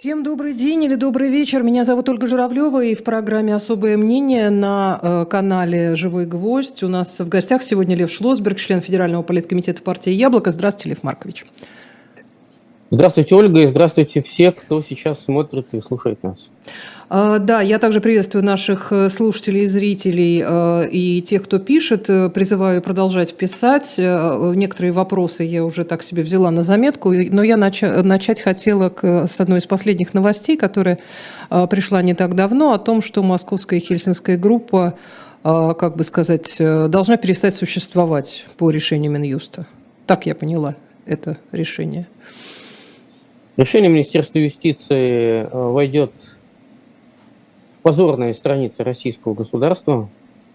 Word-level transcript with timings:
Всем 0.00 0.22
добрый 0.22 0.54
день 0.54 0.82
или 0.84 0.94
добрый 0.94 1.28
вечер. 1.28 1.62
Меня 1.62 1.84
зовут 1.84 2.08
Ольга 2.08 2.26
Журавлева, 2.26 2.82
и 2.82 2.94
в 2.94 3.04
программе 3.04 3.54
«Особое 3.54 3.98
мнение» 3.98 4.48
на 4.48 4.98
э, 5.02 5.26
канале 5.26 5.94
«Живой 5.94 6.24
гвоздь» 6.24 6.82
у 6.82 6.88
нас 6.88 7.18
в 7.18 7.28
гостях 7.28 7.62
сегодня 7.62 7.94
Лев 7.94 8.10
Шлосберг, 8.10 8.56
член 8.58 8.80
Федерального 8.80 9.22
политкомитета 9.22 9.82
партии 9.82 10.10
«Яблоко». 10.10 10.52
Здравствуйте, 10.52 10.88
Лев 10.88 11.02
Маркович. 11.02 11.44
Здравствуйте, 12.90 13.34
Ольга, 13.34 13.60
и 13.60 13.66
здравствуйте 13.66 14.22
все, 14.22 14.52
кто 14.52 14.82
сейчас 14.82 15.22
смотрит 15.22 15.66
и 15.72 15.82
слушает 15.82 16.22
нас. 16.22 16.48
А, 17.12 17.40
да, 17.40 17.60
я 17.60 17.80
также 17.80 18.00
приветствую 18.00 18.44
наших 18.44 18.92
э, 18.92 19.08
слушателей 19.08 19.64
и 19.64 19.66
зрителей 19.66 20.44
э, 20.46 20.88
и 20.92 21.20
тех, 21.22 21.42
кто 21.42 21.58
пишет. 21.58 22.08
Э, 22.08 22.30
призываю 22.30 22.80
продолжать 22.82 23.34
писать. 23.34 23.96
Некоторые 23.98 24.92
вопросы 24.92 25.42
я 25.42 25.64
уже 25.64 25.82
так 25.82 26.04
себе 26.04 26.22
взяла 26.22 26.52
на 26.52 26.62
заметку, 26.62 27.10
но 27.10 27.42
я 27.42 27.56
начать 27.56 28.40
хотела 28.40 28.94
с 29.02 29.40
одной 29.40 29.58
из 29.58 29.66
последних 29.66 30.14
новостей, 30.14 30.56
которая 30.56 30.98
пришла 31.48 32.00
не 32.00 32.14
так 32.14 32.36
давно, 32.36 32.72
о 32.72 32.78
том, 32.78 33.02
что 33.02 33.24
московская 33.24 33.80
и 33.80 33.80
хельсинская 33.80 34.38
группа, 34.38 34.94
как 35.42 35.96
бы 35.96 36.04
сказать, 36.04 36.56
должна 36.58 37.16
перестать 37.16 37.56
существовать 37.56 38.46
по 38.56 38.70
решению 38.70 39.10
Минюста. 39.10 39.66
Так 40.06 40.26
я 40.26 40.36
поняла 40.36 40.76
это 41.06 41.38
решение. 41.50 42.06
Решение 43.56 43.90
Министерства 43.90 44.38
юстиции 44.38 45.48
войдет 45.52 46.12
позорная 47.82 48.34
страница 48.34 48.84
российского 48.84 49.34
государства. 49.34 50.08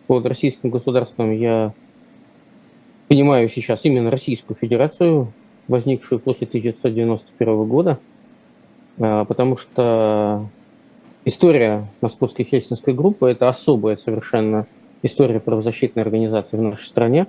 Под 0.08 0.26
российским 0.26 0.70
государством 0.70 1.32
я 1.32 1.74
понимаю 3.08 3.50
сейчас 3.50 3.86
именно 3.86 4.12
Российскую 4.12 4.56
Федерацию, 4.56 5.32
возникшую 5.68 6.20
после 6.20 6.48
1991 6.48 7.66
года, 7.66 8.00
а, 9.00 9.26
потому 9.26 9.58
что 9.58 10.48
история 11.24 11.88
Московской 12.02 12.46
Хельсинской 12.46 12.94
группы– 12.94 13.30
это 13.30 13.50
особая 13.50 13.96
совершенно 13.96 14.68
история 15.02 15.40
правозащитной 15.40 16.04
организации 16.04 16.58
в 16.58 16.62
нашей 16.62 16.86
стране. 16.86 17.28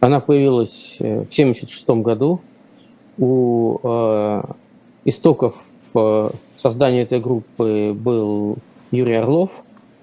Она 0.00 0.20
появилась 0.20 0.96
э, 1.00 1.22
в 1.22 1.32
1976 1.32 1.88
году. 2.02 2.40
У 3.18 3.78
э, 3.82 4.42
истоков 5.04 5.56
э, 5.94 6.30
создания 6.56 7.02
этой 7.02 7.20
группы 7.20 7.92
был 7.94 8.58
Юрий 8.90 9.14
Орлов, 9.14 9.50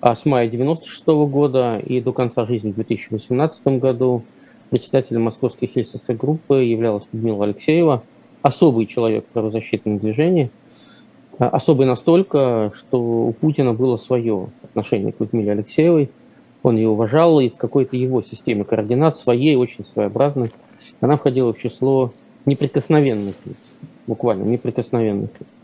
а 0.02 0.16
с 0.16 0.26
мая 0.26 0.48
1996 0.48 1.08
года 1.32 1.80
и 1.80 2.00
до 2.02 2.14
конца 2.14 2.46
жизни 2.46 2.72
в 2.72 2.76
2018 2.76 3.80
году 3.80 4.24
председателем 4.70 5.24
Московской 5.24 5.68
хельсинской 5.68 6.16
группы 6.16 6.64
являлась 6.64 7.06
Людмила 7.12 7.46
Алексеева, 7.46 8.04
особый 8.42 8.86
человек 8.86 9.26
в 9.26 9.30
правозащитном 9.30 9.98
движении, 9.98 10.52
а, 11.40 11.50
особый 11.50 11.88
настолько, 11.88 12.72
что 12.76 13.00
у 13.02 13.34
Путина 13.34 13.74
было 13.74 13.98
свое 13.98 14.50
отношение 14.64 15.12
к 15.12 15.20
Людмиле 15.20 15.54
Алексеевой, 15.54 16.12
он 16.62 16.78
ее 16.78 16.90
уважал, 16.90 17.40
и 17.40 17.50
в 17.50 17.56
какой-то 17.56 17.96
его 17.96 18.22
системе 18.22 18.64
координат, 18.64 19.18
своей, 19.18 19.56
очень 19.56 19.86
своеобразной, 19.86 20.52
она 21.00 21.18
входила 21.18 21.54
в 21.54 21.60
число 21.60 22.12
неприкосновенных 22.46 23.36
лиц, 23.46 23.58
буквально 24.08 24.44
неприкосновенных 24.44 25.30
лиц. 25.40 25.55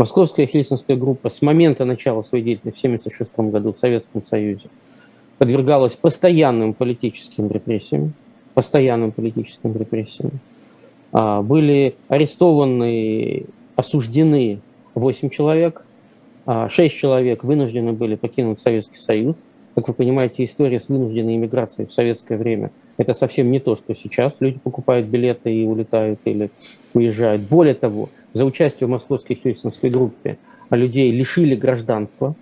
Московская 0.00 0.46
хельсинская 0.46 0.96
группа 0.96 1.28
с 1.28 1.42
момента 1.42 1.84
начала 1.84 2.22
своей 2.22 2.42
деятельности 2.42 2.86
в 2.86 2.88
1976 2.88 3.52
году 3.52 3.74
в 3.74 3.78
Советском 3.78 4.24
Союзе 4.24 4.70
подвергалась 5.36 5.94
постоянным 5.94 6.72
политическим 6.72 7.50
репрессиям, 7.50 8.14
постоянным 8.54 9.12
политическим 9.12 9.76
репрессиям. 9.76 10.40
А, 11.12 11.42
были 11.42 11.96
арестованы, 12.08 13.44
осуждены 13.76 14.60
8 14.94 15.28
человек, 15.28 15.84
6 16.46 16.46
а, 16.46 16.88
человек 16.88 17.44
вынуждены 17.44 17.92
были 17.92 18.14
покинуть 18.14 18.58
Советский 18.58 18.96
Союз. 18.96 19.36
Как 19.74 19.86
вы 19.86 19.92
понимаете, 19.92 20.46
история 20.46 20.80
с 20.80 20.88
вынужденной 20.88 21.36
иммиграцией 21.36 21.86
в 21.86 21.92
советское 21.92 22.38
время– 22.38 22.70
это 22.96 23.12
совсем 23.12 23.50
не 23.50 23.60
то, 23.60 23.76
что 23.76 23.94
сейчас. 23.94 24.34
Люди 24.40 24.58
покупают 24.58 25.08
билеты 25.08 25.54
и 25.54 25.66
улетают 25.66 26.20
или 26.24 26.50
уезжают. 26.94 27.42
Более 27.42 27.74
того, 27.74 28.08
за 28.32 28.44
участие 28.44 28.86
в 28.86 28.90
московской 28.90 29.36
хельсинской 29.36 29.90
группе 29.90 30.38
а 30.70 30.76
людей 30.76 31.10
лишили 31.10 31.54
гражданства, 31.54 32.34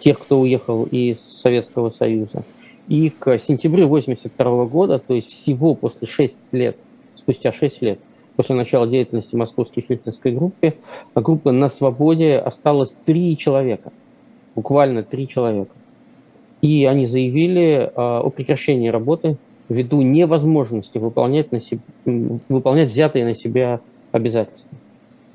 тех, 0.00 0.18
кто 0.18 0.40
уехал 0.40 0.84
из 0.84 1.20
Советского 1.20 1.90
Союза. 1.90 2.44
И 2.88 3.10
к 3.10 3.38
сентябрю 3.38 3.86
1982 3.86 4.66
года, 4.66 4.98
то 4.98 5.14
есть 5.14 5.30
всего 5.30 5.74
после 5.74 6.06
6 6.06 6.36
лет, 6.52 6.76
спустя 7.14 7.52
6 7.52 7.82
лет, 7.82 7.98
после 8.36 8.54
начала 8.54 8.86
деятельности 8.86 9.34
московской 9.34 9.82
хельсинской 9.82 10.32
группы, 10.32 10.74
группы 11.14 11.52
на 11.52 11.68
свободе 11.68 12.36
осталось 12.36 12.94
три 13.06 13.36
человека, 13.38 13.92
буквально 14.54 15.02
три 15.02 15.26
человека. 15.26 15.72
И 16.60 16.84
они 16.84 17.06
заявили 17.06 17.90
а, 17.94 18.20
о 18.20 18.30
прекращении 18.30 18.88
работы 18.88 19.36
ввиду 19.68 20.02
невозможности 20.02 20.98
выполнять, 20.98 21.50
на 21.50 21.60
себе, 21.60 21.80
выполнять 22.04 22.90
взятые 22.90 23.24
на 23.24 23.34
себя 23.34 23.80
обязательства. 24.12 24.76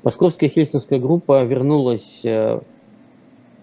Московская 0.02 0.48
хельсинская 0.48 0.98
группа 0.98 1.42
вернулась 1.44 2.20
э, 2.24 2.60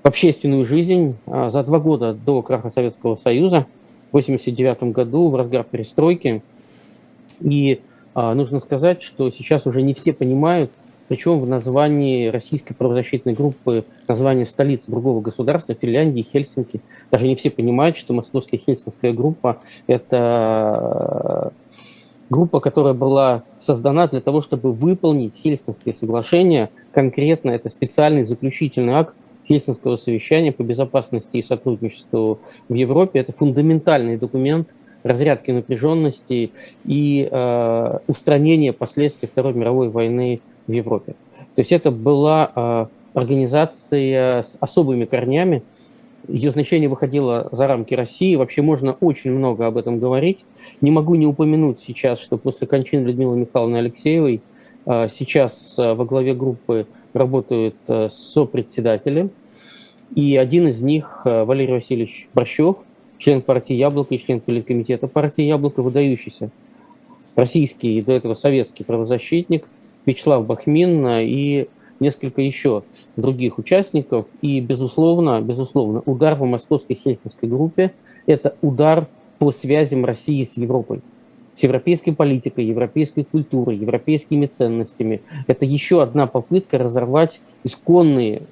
в 0.03 0.07
общественную 0.07 0.65
жизнь 0.65 1.15
а, 1.25 1.49
за 1.49 1.63
два 1.63 1.79
года 1.79 2.13
до 2.13 2.43
краха 2.43 2.69
Советского 2.69 3.15
Союза, 3.15 3.65
в 4.11 4.17
1989 4.17 4.93
году, 4.93 5.29
в 5.29 5.35
разгар 5.35 5.63
перестройки. 5.63 6.43
И 7.41 7.81
а, 8.13 8.35
нужно 8.35 8.59
сказать, 8.59 9.01
что 9.01 9.31
сейчас 9.31 9.65
уже 9.65 9.81
не 9.81 9.95
все 9.95 10.13
понимают, 10.13 10.71
причем 11.07 11.39
в 11.39 11.47
названии 11.47 12.27
российской 12.27 12.73
правозащитной 12.75 13.33
группы, 13.33 13.85
название 14.07 14.45
столицы 14.45 14.91
другого 14.91 15.21
государства, 15.21 15.73
Финляндии, 15.73 16.21
Хельсинки, 16.21 16.81
даже 17.09 17.27
не 17.27 17.35
все 17.35 17.49
понимают, 17.49 17.97
что 17.97 18.13
Московская 18.13 18.57
хельсинская 18.57 19.11
группа– 19.11 19.57
это 19.87 21.51
группа, 22.29 22.59
которая 22.59 22.93
была 22.93 23.43
создана 23.59 24.07
для 24.07 24.21
того, 24.21 24.41
чтобы 24.41 24.71
выполнить 24.71 25.35
Хельсинское 25.35 25.93
соглашение. 25.93 26.69
Конкретно 26.91 27.51
это 27.51 27.69
специальный 27.69 28.25
заключительный 28.25 28.93
акт 28.93 29.13
Хельсинского 29.47 29.97
совещания 29.97 30.51
по 30.51 30.63
безопасности 30.63 31.37
и 31.37 31.43
сотрудничеству 31.43 32.39
в 32.67 32.73
Европе. 32.73 33.19
Это 33.19 33.31
фундаментальный 33.31 34.17
документ 34.17 34.67
разрядки 35.03 35.51
напряженности 35.51 36.51
и 36.83 37.29
э, 37.31 37.97
устранения 38.07 38.73
последствий 38.73 39.27
Второй 39.27 39.53
мировой 39.53 39.89
войны 39.89 40.41
в 40.65 40.71
Европе. 40.71 41.13
То 41.53 41.61
есть 41.61 41.71
это 41.71 41.91
была 41.91 42.51
э, 42.55 42.85
организация 43.13 44.41
с 44.41 44.57
особыми 44.59 45.05
корнями, 45.05 45.61
ее 46.27 46.51
значение 46.51 46.89
выходило 46.89 47.49
за 47.51 47.67
рамки 47.67 47.93
России. 47.93 48.35
Вообще 48.35 48.61
можно 48.61 48.93
очень 48.93 49.31
много 49.31 49.67
об 49.67 49.77
этом 49.77 49.99
говорить. 49.99 50.39
Не 50.81 50.91
могу 50.91 51.15
не 51.15 51.25
упомянуть 51.25 51.79
сейчас, 51.79 52.19
что 52.19 52.37
после 52.37 52.67
кончины 52.67 53.05
Людмилы 53.05 53.37
Михайловны 53.37 53.77
Алексеевой 53.77 54.41
а, 54.85 55.07
сейчас 55.07 55.75
а, 55.77 55.95
во 55.95 56.05
главе 56.05 56.33
группы 56.33 56.87
работают 57.13 57.75
а, 57.87 58.09
сопредседатели. 58.11 59.29
И 60.13 60.37
один 60.37 60.67
из 60.67 60.81
них, 60.81 61.21
Валерий 61.25 61.73
Васильевич 61.73 62.29
Борщев, 62.35 62.75
член 63.17 63.41
партии 63.41 63.73
«Яблоко» 63.73 64.13
и 64.13 64.19
член 64.19 64.39
политкомитета 64.39 65.07
партии 65.07 65.41
«Яблоко», 65.43 65.81
выдающийся 65.81 66.51
российский 67.35 67.97
и 67.97 68.01
до 68.03 68.13
этого 68.13 68.35
советский 68.35 68.83
правозащитник, 68.83 69.65
Вячеслав 70.05 70.45
Бахмин 70.45 71.07
и 71.21 71.67
несколько 71.99 72.41
еще 72.41 72.83
других 73.15 73.57
участников. 73.57 74.27
И, 74.41 74.59
безусловно, 74.59 75.41
безусловно, 75.41 76.01
удар 76.05 76.37
по 76.37 76.45
московской 76.45 76.95
хельсинской 76.95 77.49
группе– 77.49 77.91
это 78.25 78.55
удар 78.61 79.07
по 79.39 79.51
связям 79.51 80.05
России 80.05 80.43
с 80.43 80.57
Европой, 80.57 81.01
с 81.55 81.63
европейской 81.63 82.11
политикой, 82.11 82.65
европейской 82.65 83.23
культурой, 83.23 83.77
европейскими 83.77 84.45
ценностями. 84.45 85.21
Это 85.47 85.65
еще 85.65 86.01
одна 86.01 86.27
попытка 86.27 86.77
разорвать 86.77 87.39
исконные, 87.63 88.43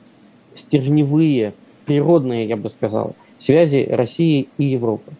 стержневые, 0.55 1.53
природные, 1.85 2.47
я 2.47 2.57
бы 2.57 2.69
сказал, 2.69 3.15
связи 3.37 3.87
России 3.89 4.47
и 4.57 4.65
Европы. 4.65 5.11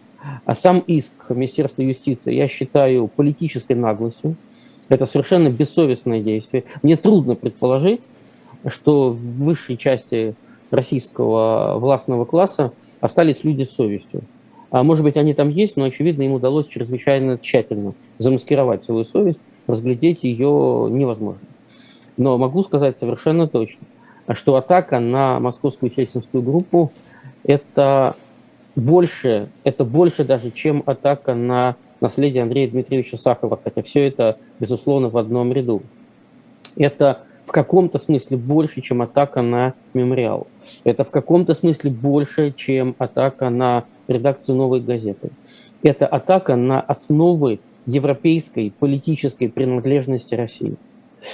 А 0.45 0.56
сам 0.56 0.79
иск 0.79 1.12
Министерства 1.29 1.81
юстиции 1.81 2.33
я 2.33 2.47
считаю 2.47 3.07
политической 3.07 3.73
наглостью. 3.73 4.35
Это 4.89 5.06
совершенно 5.06 5.50
бессовестное 5.50 6.21
действие. 6.21 6.63
Мне 6.81 6.95
трудно 6.95 7.35
предположить, 7.35 8.01
что 8.68 9.10
в 9.10 9.18
высшей 9.18 9.77
части 9.77 10.36
российского 10.71 11.77
властного 11.77 12.25
класса 12.25 12.74
остались 13.00 13.44
люди 13.44 13.63
с 13.63 13.71
совестью. 13.71 14.24
А 14.71 14.83
может 14.83 15.04
быть, 15.04 15.18
они 15.18 15.33
там 15.33 15.50
есть, 15.50 15.77
но, 15.77 15.83
очевидно, 15.83 16.24
им 16.24 16.31
удалось 16.31 16.68
чрезвычайно 16.68 17.38
тщательно 17.38 17.94
замаскировать 18.18 18.83
свою 18.83 19.06
совесть, 19.06 19.39
разглядеть 19.68 20.24
ее 20.24 20.88
невозможно. 20.89 21.45
Но 22.18 22.38
могу 22.38 22.63
сказать 22.63 22.98
совершенно 22.98 23.48
точно, 23.48 23.86
что 24.33 24.56
атака 24.56 25.00
на 25.00 25.39
московскую 25.39 25.92
хельсинскую 25.92 26.42
группу– 26.42 26.92
это 27.44 28.16
больше, 28.75 29.50
это 29.63 29.83
больше 29.83 30.24
даже, 30.24 30.50
чем 30.50 30.81
атака 30.86 31.36
на 31.36 31.75
наследие 32.01 32.44
Андрея 32.44 32.69
Дмитриевича 32.69 33.18
Сахарова, 33.18 33.59
хотя 33.63 33.83
все 33.83 34.07
это, 34.07 34.38
безусловно, 34.59 35.09
в 35.09 35.18
одном 35.18 35.54
ряду. 35.54 35.83
Это 36.75 37.19
в 37.45 37.51
каком-то 37.51 38.00
смысле 38.00 38.38
больше, 38.38 38.81
чем 38.81 39.01
атака 39.01 39.42
на 39.42 39.74
мемориал. 39.94 40.48
Это 40.84 41.04
в 41.04 41.10
каком-то 41.10 41.54
смысле 41.54 41.92
больше, 41.92 42.54
чем 42.56 42.95
атака 42.98 43.50
на 43.50 43.86
редакцию 44.07 44.56
«Новой 44.56 44.80
газеты». 44.80 45.30
Это 45.81 46.07
атака 46.07 46.56
на 46.56 46.80
основы 46.80 47.60
европейской 47.86 48.72
политической 48.72 49.48
принадлежности 49.50 50.36
России. 50.36 50.75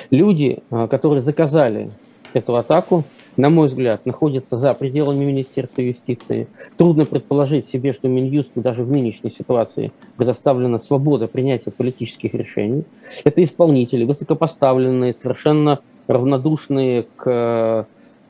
Люди, 0.09 0.59
а, 0.71 0.87
которые 0.87 1.21
заказали 1.21 1.91
эту 2.33 2.55
атаку, 2.55 3.03
на 3.37 3.49
мой 3.49 3.67
взгляд, 3.67 4.05
находятся 4.05 4.57
за 4.57 4.73
пределами 4.73 5.23
Министерства 5.23 5.81
юстиции. 5.81 6.47
Трудно 6.77 7.05
предположить 7.05 7.67
себе, 7.67 7.93
что 7.93 8.07
Минюсту 8.07 8.61
даже 8.61 8.83
в 8.83 8.91
нынешней 8.91 9.31
ситуации 9.31 9.91
предоставлена 10.17 10.77
свобода 10.77 11.27
принятия 11.27 11.71
политических 11.71 12.33
решений. 12.33 12.83
Это 13.23 13.41
исполнители, 13.43 14.03
высокопоставленные, 14.03 15.13
совершенно 15.13 15.79
равнодушные 16.09 17.05
к 17.15 17.87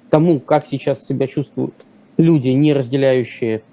тому, 0.10 0.40
как 0.40 0.68
сейчас 0.68 1.06
себя 1.08 1.28
чувствуют 1.28 1.74
люди, 2.18 2.50
не 2.50 2.74
разделяющие 2.74 3.64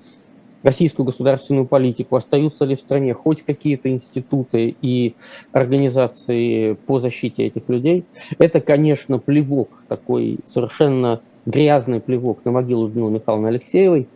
российскую 0.62 1.06
государственную 1.06 1.66
политику, 1.66 2.16
остаются 2.16 2.64
ли 2.64 2.76
в 2.76 2.80
стране 2.80 3.14
хоть 3.14 3.42
какие-то 3.42 3.88
институты 3.88 4.74
и 4.80 5.14
организации 5.52 6.72
по 6.72 6.98
защите 6.98 7.46
этих 7.46 7.68
людей, 7.68 8.04
это, 8.38 8.60
конечно, 8.60 9.18
плевок, 9.18 9.68
такой 9.88 10.38
совершенно 10.46 11.20
грязный 11.44 12.00
плевок 12.00 12.40
на 12.44 12.50
могилу 12.50 12.86
Людмилы 12.86 13.12
Михайловны 13.12 13.48
Алексеевой. 13.48 14.08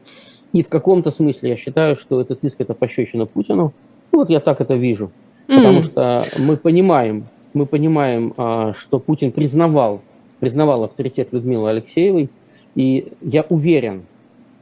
И 0.52 0.64
в 0.64 0.68
каком-то 0.68 1.12
смысле 1.12 1.50
я 1.50 1.56
считаю, 1.56 1.94
что 1.94 2.20
этот 2.20 2.42
иск– 2.42 2.56
это 2.58 2.74
пощечина 2.74 3.26
Путину. 3.26 3.72
Вот 4.10 4.30
я 4.30 4.40
так 4.40 4.60
это 4.60 4.74
вижу. 4.74 5.12
Потому 5.46 5.82
что 5.82 6.24
мы 6.38 6.56
понимаем, 6.56 7.26
мы 7.52 7.66
понимаем, 7.66 8.34
а, 8.36 8.72
что 8.74 8.98
Путин 8.98 9.32
признавал, 9.32 10.00
признавал 10.38 10.84
авторитет 10.84 11.32
Людмилы 11.32 11.70
Алексеевой, 11.70 12.28
и 12.74 13.12
я 13.20 13.44
уверен, 13.48 14.02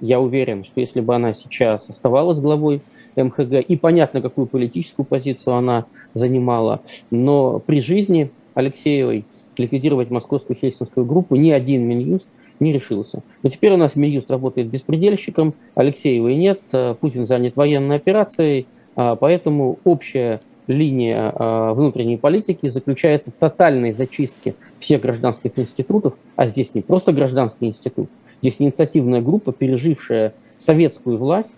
я 0.01 0.21
уверен, 0.21 0.65
что 0.65 0.81
если 0.81 1.01
бы 1.01 1.15
она 1.15 1.33
сейчас 1.33 1.89
оставалась 1.89 2.41
главой 2.41 2.81
МХГ, 3.17 3.55
и 3.67 3.77
понятно, 3.77 4.21
какую 4.21 4.47
политическую 4.47 5.05
позицию 5.05 5.55
она 5.55 5.87
занимала, 6.15 6.81
но 7.11 7.59
при 7.59 7.81
жизни 7.81 8.31
Алексеевой 8.55 9.25
ликвидировать 9.57 10.11
московскую 10.11 10.57
хельсинскую 10.57 11.05
группу 11.05 11.37
ни 11.37 11.51
один 11.51 11.83
Минюст 11.83 12.29
не 12.61 12.73
решился. 12.73 13.23
Но 13.43 13.51
теперь 13.51 13.73
у 13.73 13.77
нас 13.77 13.97
Минюст 13.97 14.31
работает 14.31 14.69
беспредельщиком, 14.69 15.55
Алексеевой 15.75 16.37
нет, 16.37 16.61
э, 16.73 16.95
Путин 17.01 17.27
занят 17.27 17.57
военной 17.57 17.97
операцией, 17.97 18.67
а, 18.97 19.15
поэтому 19.15 19.79
общая 19.85 20.41
линия 20.69 21.33
а, 21.35 21.75
внутренней 21.75 22.17
политики 22.17 22.69
заключается 22.69 23.31
в 23.31 23.35
тотальной 23.35 23.93
зачистке 23.93 24.55
всех 24.79 25.03
гражданских 25.03 25.53
институтов, 25.57 26.15
а 26.37 26.47
здесь 26.47 26.75
не 26.75 26.83
просто 26.83 27.13
гражданский 27.13 27.67
институт, 27.67 28.09
Здесь 28.41 28.57
инициативная 28.59 29.21
группа, 29.21 29.53
пережившая 29.53 30.33
советскую 30.59 31.19
власть 31.19 31.53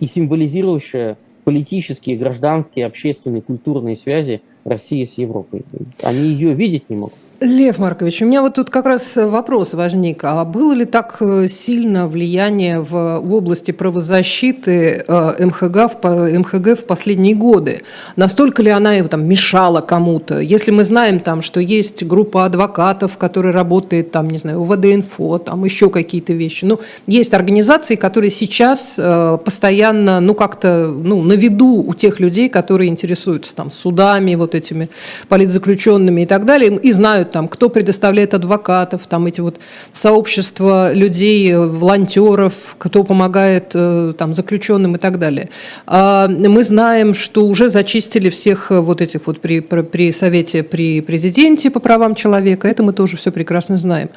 и 0.00 0.06
символизирующая 0.06 1.16
политические, 1.44 2.16
гражданские, 2.18 2.86
общественные, 2.86 3.40
культурные 3.40 3.96
связи 3.96 4.42
России 4.64 5.04
с 5.04 5.16
Европой. 5.16 5.64
Они 6.02 6.28
ее 6.28 6.52
видеть 6.52 6.90
не 6.90 6.96
могут. 6.96 7.14
Лев 7.40 7.78
Маркович, 7.78 8.22
у 8.22 8.26
меня 8.26 8.42
вот 8.42 8.54
тут 8.54 8.68
как 8.68 8.84
раз 8.84 9.14
вопрос 9.14 9.72
возник. 9.72 10.24
А 10.24 10.44
было 10.44 10.72
ли 10.72 10.84
так 10.84 11.18
э, 11.20 11.46
сильно 11.46 12.08
влияние 12.08 12.80
в, 12.80 13.20
в 13.20 13.32
области 13.32 13.70
правозащиты 13.70 15.04
э, 15.06 15.46
МХГ 15.46 16.02
в, 16.02 16.38
МХГ 16.40 16.80
в 16.80 16.84
последние 16.84 17.36
годы? 17.36 17.82
Настолько 18.16 18.60
ли 18.60 18.70
она 18.70 19.00
там, 19.04 19.24
мешала 19.24 19.80
кому-то? 19.80 20.40
Если 20.40 20.72
мы 20.72 20.82
знаем, 20.82 21.20
там, 21.20 21.40
что 21.42 21.60
есть 21.60 22.02
группа 22.02 22.44
адвокатов, 22.44 23.16
которая 23.18 23.52
работает, 23.52 24.10
там, 24.10 24.28
не 24.30 24.38
знаю, 24.38 24.60
УВД-инфо, 24.62 25.38
там 25.38 25.64
еще 25.64 25.90
какие-то 25.90 26.32
вещи. 26.32 26.64
Ну, 26.64 26.80
есть 27.06 27.34
организации, 27.34 27.94
которые 27.94 28.32
сейчас 28.32 28.96
э, 28.98 29.38
постоянно, 29.44 30.18
ну, 30.18 30.34
как-то, 30.34 30.88
ну, 30.88 31.22
на 31.22 31.34
виду 31.34 31.84
у 31.86 31.94
тех 31.94 32.18
людей, 32.18 32.48
которые 32.48 32.90
интересуются 32.90 33.54
там 33.54 33.70
судами, 33.70 34.34
вот 34.34 34.56
этими 34.56 34.90
политзаключенными 35.28 36.22
и 36.22 36.26
так 36.26 36.44
далее, 36.44 36.76
и 36.76 36.90
знают 36.90 37.27
там, 37.30 37.48
кто 37.48 37.68
предоставляет 37.68 38.34
адвокатов, 38.34 39.06
там 39.06 39.26
эти 39.26 39.40
вот 39.40 39.60
сообщества 39.92 40.92
людей, 40.92 41.54
волонтеров, 41.54 42.76
кто 42.78 43.04
помогает 43.04 43.72
э, 43.74 44.12
там 44.18 44.34
заключенным 44.34 44.96
и 44.96 44.98
так 44.98 45.18
далее. 45.18 45.50
А 45.86 46.28
мы 46.28 46.64
знаем, 46.64 47.14
что 47.14 47.46
уже 47.46 47.68
зачистили 47.68 48.30
всех 48.30 48.70
вот 48.70 49.00
этих 49.00 49.26
вот 49.26 49.40
при, 49.40 49.60
при 49.60 50.12
Совете, 50.12 50.62
при 50.62 51.00
президенте 51.00 51.70
по 51.70 51.80
правам 51.80 52.14
человека, 52.14 52.68
это 52.68 52.82
мы 52.82 52.92
тоже 52.92 53.16
все 53.16 53.30
прекрасно 53.30 53.78
знаем. 53.78 54.10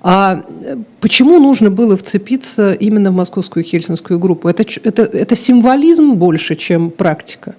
А 0.00 0.44
почему 1.00 1.38
нужно 1.38 1.70
было 1.70 1.96
вцепиться 1.96 2.72
именно 2.72 3.10
в 3.10 3.14
московскую 3.14 3.64
хельсинскую 3.64 4.18
группу? 4.18 4.48
Это, 4.48 4.64
это, 4.84 5.02
это 5.02 5.36
символизм 5.36 6.14
больше, 6.14 6.54
чем 6.54 6.90
практика? 6.90 7.54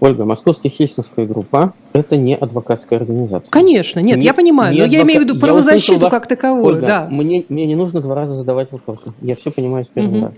Ольга, 0.00 0.24
Московская 0.24 0.68
Хельсинская 0.68 1.26
группа– 1.26 1.72
это 1.92 2.16
не 2.16 2.34
адвокатская 2.36 2.98
организация. 2.98 3.50
Конечно, 3.50 4.00
нет, 4.00 4.18
не, 4.18 4.24
я 4.24 4.34
понимаю, 4.34 4.76
но 4.76 4.84
адвока... 4.84 4.96
я 4.96 5.02
имею 5.02 5.20
в 5.20 5.24
виду 5.24 5.38
правозащиту 5.38 5.92
услышал, 5.92 6.10
как 6.10 6.26
таковую, 6.26 6.64
Ольга, 6.64 6.86
да. 6.86 7.08
Мне, 7.10 7.44
мне 7.48 7.66
не 7.66 7.74
нужно 7.74 8.00
два 8.00 8.14
раза 8.14 8.34
задавать 8.34 8.72
вопросы, 8.72 9.12
я 9.22 9.34
все 9.34 9.50
понимаю 9.50 9.84
с 9.84 9.88
первого 9.88 10.16
угу. 10.16 10.24
раза. 10.26 10.36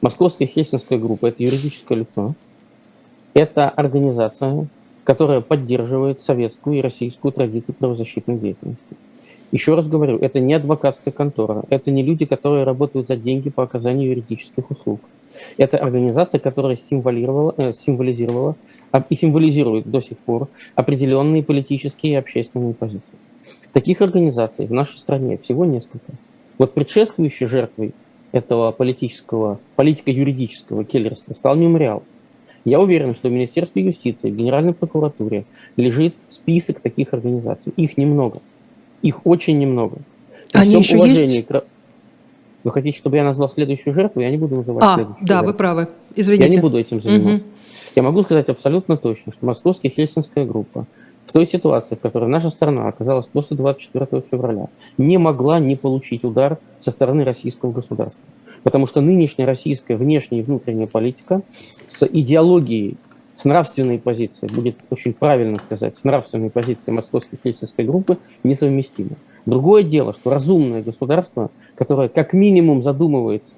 Московская 0.00 0.46
Хельсинская 0.46 0.98
группа– 0.98 1.26
это 1.28 1.42
юридическое 1.42 1.98
лицо, 1.98 2.34
это 3.34 3.68
организация, 3.68 4.66
которая 5.04 5.40
поддерживает 5.40 6.22
советскую 6.22 6.78
и 6.78 6.80
российскую 6.80 7.32
традицию 7.32 7.74
правозащитной 7.78 8.38
деятельности. 8.38 8.96
Еще 9.52 9.74
раз 9.74 9.86
говорю, 9.86 10.18
это 10.18 10.40
не 10.40 10.54
адвокатская 10.54 11.12
контора, 11.12 11.64
это 11.68 11.90
не 11.90 12.02
люди, 12.02 12.24
которые 12.24 12.64
работают 12.64 13.08
за 13.08 13.16
деньги 13.16 13.50
по 13.50 13.62
оказанию 13.62 14.08
юридических 14.08 14.70
услуг. 14.70 15.00
Это 15.56 15.78
организация, 15.78 16.38
которая 16.38 16.76
символировала, 16.76 17.54
э, 17.56 17.72
символизировала 17.74 18.56
а, 18.90 19.04
и 19.08 19.14
символизирует 19.14 19.90
до 19.90 20.00
сих 20.00 20.18
пор 20.18 20.48
определенные 20.74 21.42
политические 21.42 22.14
и 22.14 22.16
общественные 22.16 22.74
позиции. 22.74 23.14
Таких 23.72 24.00
организаций 24.00 24.66
в 24.66 24.72
нашей 24.72 24.98
стране 24.98 25.38
всего 25.38 25.64
несколько. 25.64 26.12
Вот 26.58 26.74
предшествующей 26.74 27.46
жертвой 27.46 27.92
этого 28.32 28.72
политического, 28.72 29.60
политико-юридического 29.76 30.84
келлерства 30.84 31.34
стал 31.34 31.56
мемориал. 31.56 32.02
Я 32.64 32.80
уверен, 32.80 33.14
что 33.14 33.28
в 33.28 33.32
Министерстве 33.32 33.84
юстиции, 33.84 34.30
в 34.30 34.36
Генеральной 34.36 34.72
прокуратуре 34.72 35.44
лежит 35.76 36.14
список 36.28 36.80
таких 36.80 37.12
организаций. 37.12 37.72
Их 37.76 37.98
немного. 37.98 38.40
Их 39.02 39.26
очень 39.26 39.58
немного. 39.58 39.98
При 40.52 40.60
Они 40.60 40.76
еще 40.76 40.98
есть? 40.98 41.46
К... 41.46 41.64
Вы 42.64 42.70
хотите, 42.70 42.96
чтобы 42.96 43.16
я 43.16 43.24
назвал 43.24 43.50
следующую 43.50 43.94
жертву? 43.94 44.20
Я 44.20 44.30
не 44.30 44.36
буду 44.36 44.56
называть 44.56 44.84
а, 44.84 44.94
следующую. 44.94 45.26
Да, 45.26 45.34
жертву. 45.34 45.46
вы 45.46 45.54
правы. 45.54 45.88
Извините. 46.14 46.44
Я 46.44 46.50
не 46.50 46.60
буду 46.60 46.78
этим 46.78 47.02
заниматься. 47.02 47.46
Угу. 47.46 47.52
Я 47.94 48.02
могу 48.02 48.22
сказать 48.22 48.48
абсолютно 48.48 48.96
точно, 48.96 49.32
что 49.32 49.44
московская 49.44 49.90
хельсинская 49.90 50.44
группа 50.44 50.86
в 51.26 51.32
той 51.32 51.46
ситуации, 51.46 51.94
в 51.94 52.00
которой 52.00 52.28
наша 52.28 52.50
страна 52.50 52.88
оказалась 52.88 53.26
после 53.26 53.56
24 53.56 54.22
февраля, 54.30 54.68
не 54.98 55.18
могла 55.18 55.60
не 55.60 55.76
получить 55.76 56.24
удар 56.24 56.58
со 56.78 56.90
стороны 56.90 57.24
российского 57.24 57.72
государства. 57.72 58.20
Потому 58.62 58.86
что 58.86 59.00
нынешняя 59.00 59.46
российская 59.46 59.96
внешняя 59.96 60.40
и 60.40 60.42
внутренняя 60.42 60.86
политика 60.86 61.42
с 61.88 62.06
идеологией, 62.06 62.96
с 63.36 63.44
нравственной 63.44 63.98
позицией, 63.98 64.52
будет 64.52 64.76
очень 64.90 65.14
правильно 65.14 65.58
сказать, 65.58 65.96
с 65.96 66.04
нравственной 66.04 66.50
позицией 66.50 66.94
московской 66.94 67.38
хельсинской 67.42 67.84
группы 67.84 68.18
несовместима. 68.44 69.16
Другое 69.46 69.82
дело, 69.82 70.12
что 70.12 70.30
разумное 70.30 70.82
государство, 70.82 71.50
которое 71.74 72.08
как 72.08 72.32
минимум 72.32 72.82
задумывается 72.82 73.54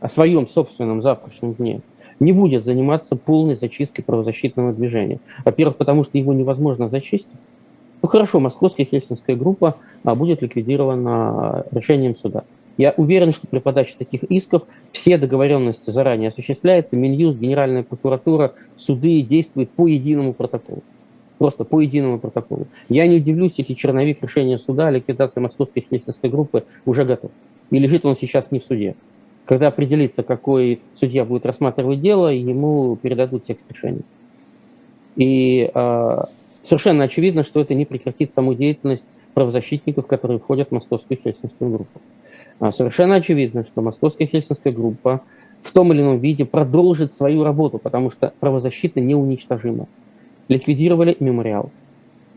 о 0.00 0.08
своем 0.08 0.48
собственном 0.48 1.02
завтрашнем 1.02 1.54
дне, 1.54 1.80
не 2.18 2.32
будет 2.32 2.64
заниматься 2.64 3.16
полной 3.16 3.56
зачисткой 3.56 4.04
правозащитного 4.04 4.72
движения. 4.72 5.20
Во-первых, 5.44 5.76
потому 5.76 6.04
что 6.04 6.18
его 6.18 6.32
невозможно 6.32 6.88
зачистить. 6.88 7.28
Ну 8.02 8.08
хорошо, 8.08 8.40
московская 8.40 8.84
хельсинская 8.84 9.36
группа 9.36 9.76
а, 10.04 10.14
будет 10.14 10.42
ликвидирована 10.42 11.64
решением 11.70 12.16
суда. 12.16 12.44
Я 12.76 12.94
уверен, 12.96 13.32
что 13.32 13.46
при 13.46 13.58
подаче 13.58 13.94
таких 13.98 14.24
исков 14.24 14.62
все 14.90 15.18
договоренности 15.18 15.90
заранее 15.90 16.30
осуществляются. 16.30 16.96
Минюст, 16.96 17.38
Генеральная 17.38 17.82
прокуратура, 17.82 18.52
суды 18.76 19.20
действуют 19.20 19.70
по 19.70 19.86
единому 19.86 20.32
протоколу 20.32 20.82
просто 21.40 21.64
по 21.64 21.80
единому 21.80 22.18
протоколу. 22.18 22.66
Я 22.90 23.06
не 23.06 23.16
удивлюсь, 23.16 23.54
если 23.56 23.72
черновик 23.72 24.22
решения 24.22 24.58
суда 24.58 24.88
о 24.88 24.90
ликвидации 24.90 25.40
московской 25.40 25.86
хельсинской 25.88 26.28
группы 26.28 26.64
уже 26.84 27.06
готов. 27.06 27.30
И 27.70 27.78
лежит 27.78 28.04
он 28.04 28.14
сейчас 28.14 28.50
не 28.50 28.58
в 28.58 28.64
суде. 28.64 28.94
Когда 29.46 29.68
определится, 29.68 30.22
какой 30.22 30.82
судья 30.94 31.24
будет 31.24 31.46
рассматривать 31.46 32.02
дело, 32.02 32.28
ему 32.28 32.94
передадут 32.96 33.46
текст 33.46 33.64
решения. 33.70 34.02
И 35.16 35.70
э, 35.74 36.18
совершенно 36.62 37.04
очевидно, 37.04 37.42
что 37.42 37.62
это 37.62 37.72
не 37.72 37.86
прекратит 37.86 38.34
саму 38.34 38.52
деятельность 38.52 39.04
правозащитников, 39.32 40.06
которые 40.06 40.40
входят 40.40 40.68
в 40.68 40.72
московскую 40.72 41.18
хельсинскую 41.24 41.70
группу. 41.70 42.02
А 42.58 42.70
совершенно 42.70 43.14
очевидно, 43.14 43.64
что 43.64 43.80
московская 43.80 44.26
хельсинская 44.26 44.74
группа 44.74 45.22
в 45.62 45.72
том 45.72 45.90
или 45.94 46.02
ином 46.02 46.18
виде 46.18 46.44
продолжит 46.44 47.14
свою 47.14 47.44
работу, 47.44 47.78
потому 47.78 48.10
что 48.10 48.34
правозащита 48.40 49.00
неуничтожима 49.00 49.86
ликвидировали 50.50 51.16
мемориал. 51.20 51.70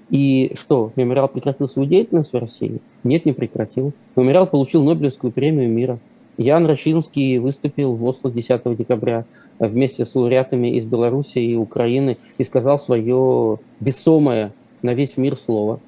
И 0.10 0.53
что, 0.55 0.91
мемориал 0.96 1.27
прекратил 1.27 1.67
свою 1.67 1.89
деятельность 1.89 2.32
в 2.32 2.38
России? 2.38 2.79
Нет, 3.03 3.25
не 3.25 3.34
прекратил. 3.34 3.91
Мемориал 4.15 4.48
получил 4.48 4.84
Нобелевскую 4.84 5.34
премию 5.34 5.70
мира. 5.70 5.98
Ян 6.38 6.65
Рачинский 6.65 7.39
выступил 7.39 7.96
в 7.96 8.05
Осло 8.05 8.32
10 8.32 8.77
декабря 8.77 9.25
вместе 9.60 10.05
с 10.05 10.13
лауреатами 10.15 10.77
из 10.77 10.86
Беларуси 10.86 11.39
и 11.39 11.55
Украины 11.55 12.17
и 12.38 12.43
сказал 12.43 12.79
свое 12.79 13.58
весомое 13.79 14.51
на 14.84 14.93
весь 14.93 15.17
мир 15.17 15.36
слово. 15.36 15.79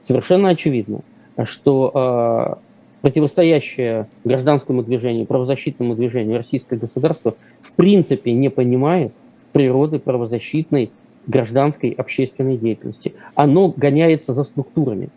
Совершенно 0.00 0.48
очевидно, 0.48 1.00
что 1.44 1.92
э, 1.94 2.54
противостоящее 3.02 4.08
гражданскому 4.24 4.82
движению, 4.82 5.26
правозащитному 5.26 5.94
движению 5.94 6.38
российское 6.38 6.76
государство 6.76 7.34
в 7.60 7.72
принципе 7.74 8.32
не 8.32 8.50
понимает 8.50 9.12
природы 9.52 9.98
правозащитной 9.98 10.90
гражданской 11.28 11.90
общественной 11.90 12.56
деятельности. 12.56 13.14
Оно 13.34 13.72
гоняется 13.76 14.34
за 14.34 14.44
структурами. 14.44 15.10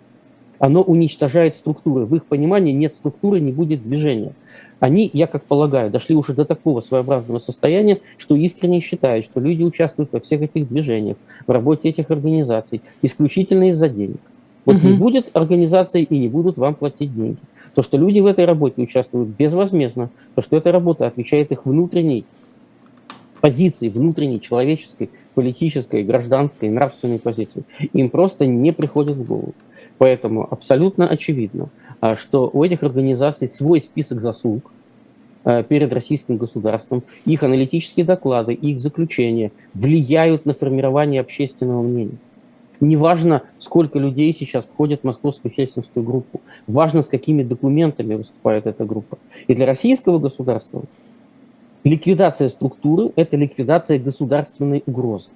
Оно 0.59 0.83
уничтожает 0.83 1.57
структуры. 1.57 2.05
В 2.05 2.15
их 2.15 2.25
понимании 2.25 2.73
нет 2.73 2.93
структуры, 2.93 3.39
не 3.39 3.51
будет 3.51 3.81
движения. 3.81 4.33
Они, 4.79 5.09
я 5.13 5.25
как 5.25 5.43
полагаю, 5.43 5.89
дошли 5.89 6.15
уже 6.15 6.33
до 6.33 6.45
такого 6.45 6.81
своеобразного 6.81 7.39
состояния, 7.39 7.99
что 8.17 8.35
искренне 8.35 8.79
считают, 8.79 9.25
что 9.25 9.39
люди 9.39 9.63
участвуют 9.63 10.11
во 10.11 10.19
всех 10.19 10.41
этих 10.41 10.67
движениях, 10.67 11.17
в 11.47 11.51
работе 11.51 11.89
этих 11.89 12.11
организаций 12.11 12.81
исключительно 13.01 13.69
из-за 13.69 13.89
денег. 13.89 14.19
Вот 14.65 14.75
угу. 14.75 14.87
не 14.87 14.93
будет 14.93 15.29
организации 15.33 16.03
и 16.03 16.19
не 16.19 16.27
будут 16.27 16.57
вам 16.57 16.75
платить 16.75 17.15
деньги. 17.15 17.39
То, 17.73 17.83
что 17.83 17.97
люди 17.97 18.19
в 18.19 18.25
этой 18.25 18.45
работе 18.45 18.81
участвуют 18.81 19.29
безвозмездно, 19.29 20.09
то, 20.35 20.41
что 20.41 20.57
эта 20.57 20.71
работа 20.71 21.07
отвечает 21.07 21.51
их 21.51 21.65
внутренней 21.65 22.25
позиции, 23.39 23.89
внутренней 23.89 24.39
человеческой, 24.39 25.09
политической, 25.33 26.03
гражданской, 26.03 26.69
нравственной 26.69 27.19
позиции, 27.19 27.63
им 27.93 28.09
просто 28.09 28.45
не 28.45 28.71
приходит 28.71 29.17
в 29.17 29.25
голову. 29.25 29.53
Поэтому 29.97 30.47
абсолютно 30.49 31.07
очевидно, 31.07 31.69
а, 31.99 32.15
что 32.15 32.49
у 32.51 32.63
этих 32.63 32.83
организаций 32.83 33.47
свой 33.47 33.79
список 33.81 34.21
заслуг 34.21 34.71
а, 35.43 35.63
перед 35.63 35.93
российским 35.93 36.37
государством, 36.37 37.03
их 37.25 37.43
аналитические 37.43 38.05
доклады, 38.05 38.53
их 38.53 38.79
заключения 38.79 39.51
влияют 39.73 40.45
на 40.45 40.53
формирование 40.53 41.21
общественного 41.21 41.81
мнения. 41.81 42.17
Неважно, 42.79 43.43
сколько 43.59 43.99
людей 43.99 44.33
сейчас 44.33 44.65
входит 44.65 45.01
в 45.01 45.03
московскую 45.03 45.51
хельсинскую 45.51 46.03
группу, 46.03 46.41
важно, 46.65 47.03
с 47.03 47.07
какими 47.07 47.43
документами 47.43 48.15
выступает 48.15 48.65
эта 48.65 48.85
группа. 48.85 49.19
И 49.47 49.53
для 49.53 49.67
российского 49.67 50.17
государства 50.17 50.81
ликвидация 51.83 52.49
структуры– 52.49 53.11
это 53.15 53.37
ликвидация 53.37 53.99
государственной 53.99 54.83
угрозы. 54.85 55.29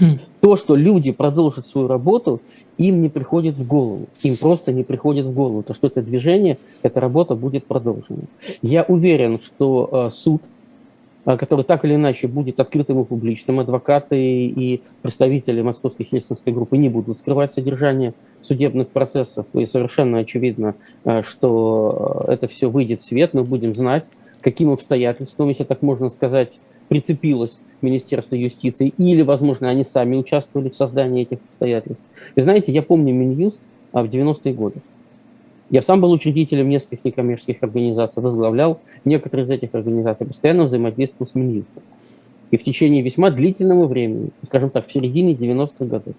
Хм. 0.00 0.18
То, 0.40 0.56
что 0.56 0.74
люди 0.74 1.12
продолжат 1.12 1.66
свою 1.66 1.86
работу, 1.86 2.40
им 2.76 3.02
не 3.02 3.08
приходит 3.08 3.54
в 3.54 3.66
голову. 3.66 4.06
Им 4.22 4.36
просто 4.36 4.72
не 4.72 4.82
приходит 4.82 5.26
в 5.26 5.32
голову. 5.32 5.62
То, 5.62 5.74
что 5.74 5.86
это 5.86 6.02
движение, 6.02 6.58
эта 6.82 7.00
работа 7.00 7.34
будет 7.34 7.66
продолжена. 7.66 8.22
Я 8.62 8.82
уверен, 8.82 9.40
что 9.40 10.08
э, 10.08 10.10
суд– 10.14 10.42
а, 11.26 11.36
который 11.36 11.64
так 11.64 11.84
или 11.84 11.96
иначе 11.96 12.28
будет 12.28 12.60
открытым 12.60 13.02
и 13.02 13.04
публичным. 13.04 13.58
Адвокаты 13.58 14.16
и 14.16 14.80
представители 15.02 15.60
Московской 15.60 16.06
Хельсинской 16.06 16.52
группы 16.52 16.78
не 16.78 16.88
будут 16.88 17.18
скрывать 17.18 17.52
содержание 17.52 18.14
судебных 18.42 18.88
процессов. 18.88 19.44
И 19.52 19.66
совершенно 19.66 20.18
очевидно, 20.18 20.76
а, 21.04 21.24
что 21.24 22.24
это 22.28 22.46
все 22.46 22.70
выйдет 22.70 23.02
в 23.02 23.06
свет. 23.06 23.34
Мы 23.34 23.42
будем 23.42 23.74
знать, 23.74 24.04
каким 24.40 24.70
обстоятельствам, 24.70 25.48
если 25.48 25.64
так 25.64 25.82
можно 25.82 26.10
сказать, 26.10 26.58
прицепилось 26.88 27.58
Министерство 27.82 28.34
юстиции, 28.34 28.94
или, 28.96 29.22
возможно, 29.22 29.68
они 29.68 29.84
сами 29.84 30.16
участвовали 30.16 30.68
в 30.68 30.76
создании 30.76 31.22
этих 31.22 31.38
обстоятельств. 31.48 32.02
Вы 32.34 32.42
знаете, 32.42 32.72
я 32.72 32.82
помню 32.82 33.12
Минюст 33.14 33.60
а, 33.92 34.02
в 34.02 34.06
90-е 34.06 34.54
годы. 34.54 34.80
Я 35.68 35.82
сам 35.82 36.00
был 36.00 36.12
учредителем 36.12 36.68
нескольких 36.68 37.04
некоммерческих 37.04 37.62
организаций, 37.62 38.22
возглавлял 38.22 38.80
некоторые 39.04 39.46
из 39.46 39.50
этих 39.50 39.74
организаций, 39.74 40.26
постоянно 40.26 40.64
взаимодействовал 40.64 41.28
с 41.28 41.34
Минюстом. 41.34 41.82
И 42.52 42.56
в 42.56 42.62
течение 42.62 43.02
весьма 43.02 43.30
длительного 43.30 43.86
времени, 43.86 44.30
скажем 44.44 44.70
так, 44.70 44.86
в 44.86 44.92
середине 44.92 45.34
90-х 45.34 45.84
годов, 45.84 46.14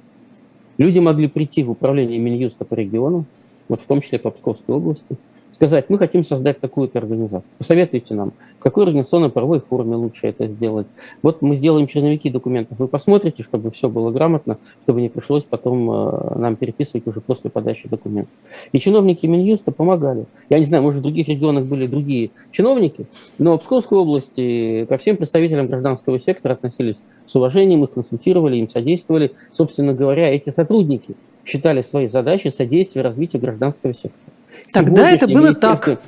люди 0.78 1.00
могли 1.00 1.28
прийти 1.28 1.64
в 1.64 1.72
управление 1.72 2.20
Минюста 2.20 2.66
по 2.66 2.74
региону, 2.74 3.26
вот 3.70 3.82
в 3.82 3.86
том 3.86 4.02
числе 4.02 4.20
по 4.20 4.32
Псковской 4.32 4.76
области, 4.76 5.16
сказать, 5.52 5.90
мы 5.90 5.98
хотим 5.98 6.24
создать 6.24 6.60
такую-то 6.60 7.00
организацию. 7.00 7.50
Посоветуйте 7.58 8.14
нам, 8.14 8.34
в 8.60 8.64
какой 8.64 8.86
организационной 8.86 9.30
правовой 9.30 9.60
форме 9.60 9.96
лучше 9.96 10.28
это 10.28 10.48
сделать. 10.48 10.88
Вот 11.22 11.42
мы 11.42 11.56
сделаем 11.56 11.88
черновики 11.88 12.30
документов. 12.30 12.80
Вы 12.80 12.88
посмотрите, 12.88 13.44
чтобы 13.44 13.72
все 13.72 13.90
было 13.90 14.12
грамотно, 14.12 14.58
чтобы 14.84 15.02
не 15.02 15.10
пришлось 15.10 15.44
потом 15.44 15.90
э, 15.90 16.38
нам 16.38 16.56
переписывать 16.56 17.08
уже 17.08 17.22
после 17.22 17.50
подачи 17.50 17.88
документов. 17.88 18.34
И 18.72 18.80
чиновники 18.80 19.26
Минюста 19.26 19.72
помогали. 19.72 20.26
Я 20.50 20.60
не 20.60 20.66
знаю, 20.66 20.84
может, 20.84 21.00
в 21.00 21.04
других 21.04 21.28
регионах 21.28 21.66
были 21.66 21.88
другие 21.88 22.32
чиновники, 22.52 23.08
но 23.38 23.58
в 23.58 23.62
Псковской 23.62 23.98
области 23.98 24.86
ко 24.88 24.98
всем 24.98 25.18
представителям 25.18 25.68
гражданского 25.68 26.20
сектора 26.20 26.54
относились 26.54 26.98
с 27.26 27.36
уважением, 27.36 27.84
их 27.84 27.92
консультировали, 27.92 28.58
им 28.58 28.70
содействовали. 28.70 29.34
Собственно 29.52 29.94
говоря, 29.94 30.34
эти 30.34 30.50
сотрудники 30.50 31.16
считали 31.46 31.82
своей 31.82 32.10
задачей 32.10 32.52
содействие 32.52 33.04
развитию 33.04 33.42
гражданского 33.42 33.94
сектора. 33.94 34.37
Тогда 34.72 35.12
это 35.12 35.28
было 35.28 35.54
так. 35.54 36.00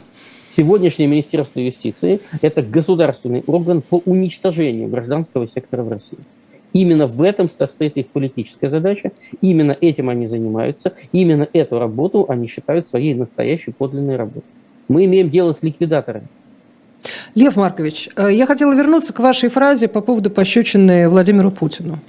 Сегодняшнее 0.56 1.08
Министерство 1.08 1.60
юстиции– 1.60 2.20
это 2.42 2.62
государственный 2.62 3.44
орган 3.48 3.82
по 3.82 4.02
уничтожению 4.06 4.90
гражданского 4.90 5.48
сектора 5.48 5.84
в 5.84 5.90
России. 5.90 6.18
Именно 6.74 7.08
в 7.08 7.22
этом 7.22 7.50
состоит 7.50 7.98
их 7.98 8.08
политическая 8.08 8.70
задача, 8.70 9.12
именно 9.42 9.76
этим 9.80 10.10
они 10.10 10.28
занимаются, 10.28 10.94
именно 11.12 11.48
эту 11.54 11.80
работу 11.80 12.26
они 12.28 12.48
считают 12.48 12.88
своей 12.88 13.14
настоящей 13.14 13.72
подлинной 13.72 14.18
работой. 14.18 14.44
Мы 14.88 15.06
имеем 15.06 15.30
дело 15.30 15.54
с 15.54 15.64
ликвидаторами. 15.64 16.28
Лев 17.36 17.56
Маркович, 17.56 18.10
э, 18.16 18.34
я 18.34 18.46
хотела 18.46 18.76
вернуться 18.76 19.14
к 19.14 19.20
вашей 19.20 19.50
фразе 19.50 19.88
по 19.88 20.02
поводу 20.02 20.30
пощечины 20.30 21.08
Владимиру 21.10 21.52
Путину. 21.52 22.00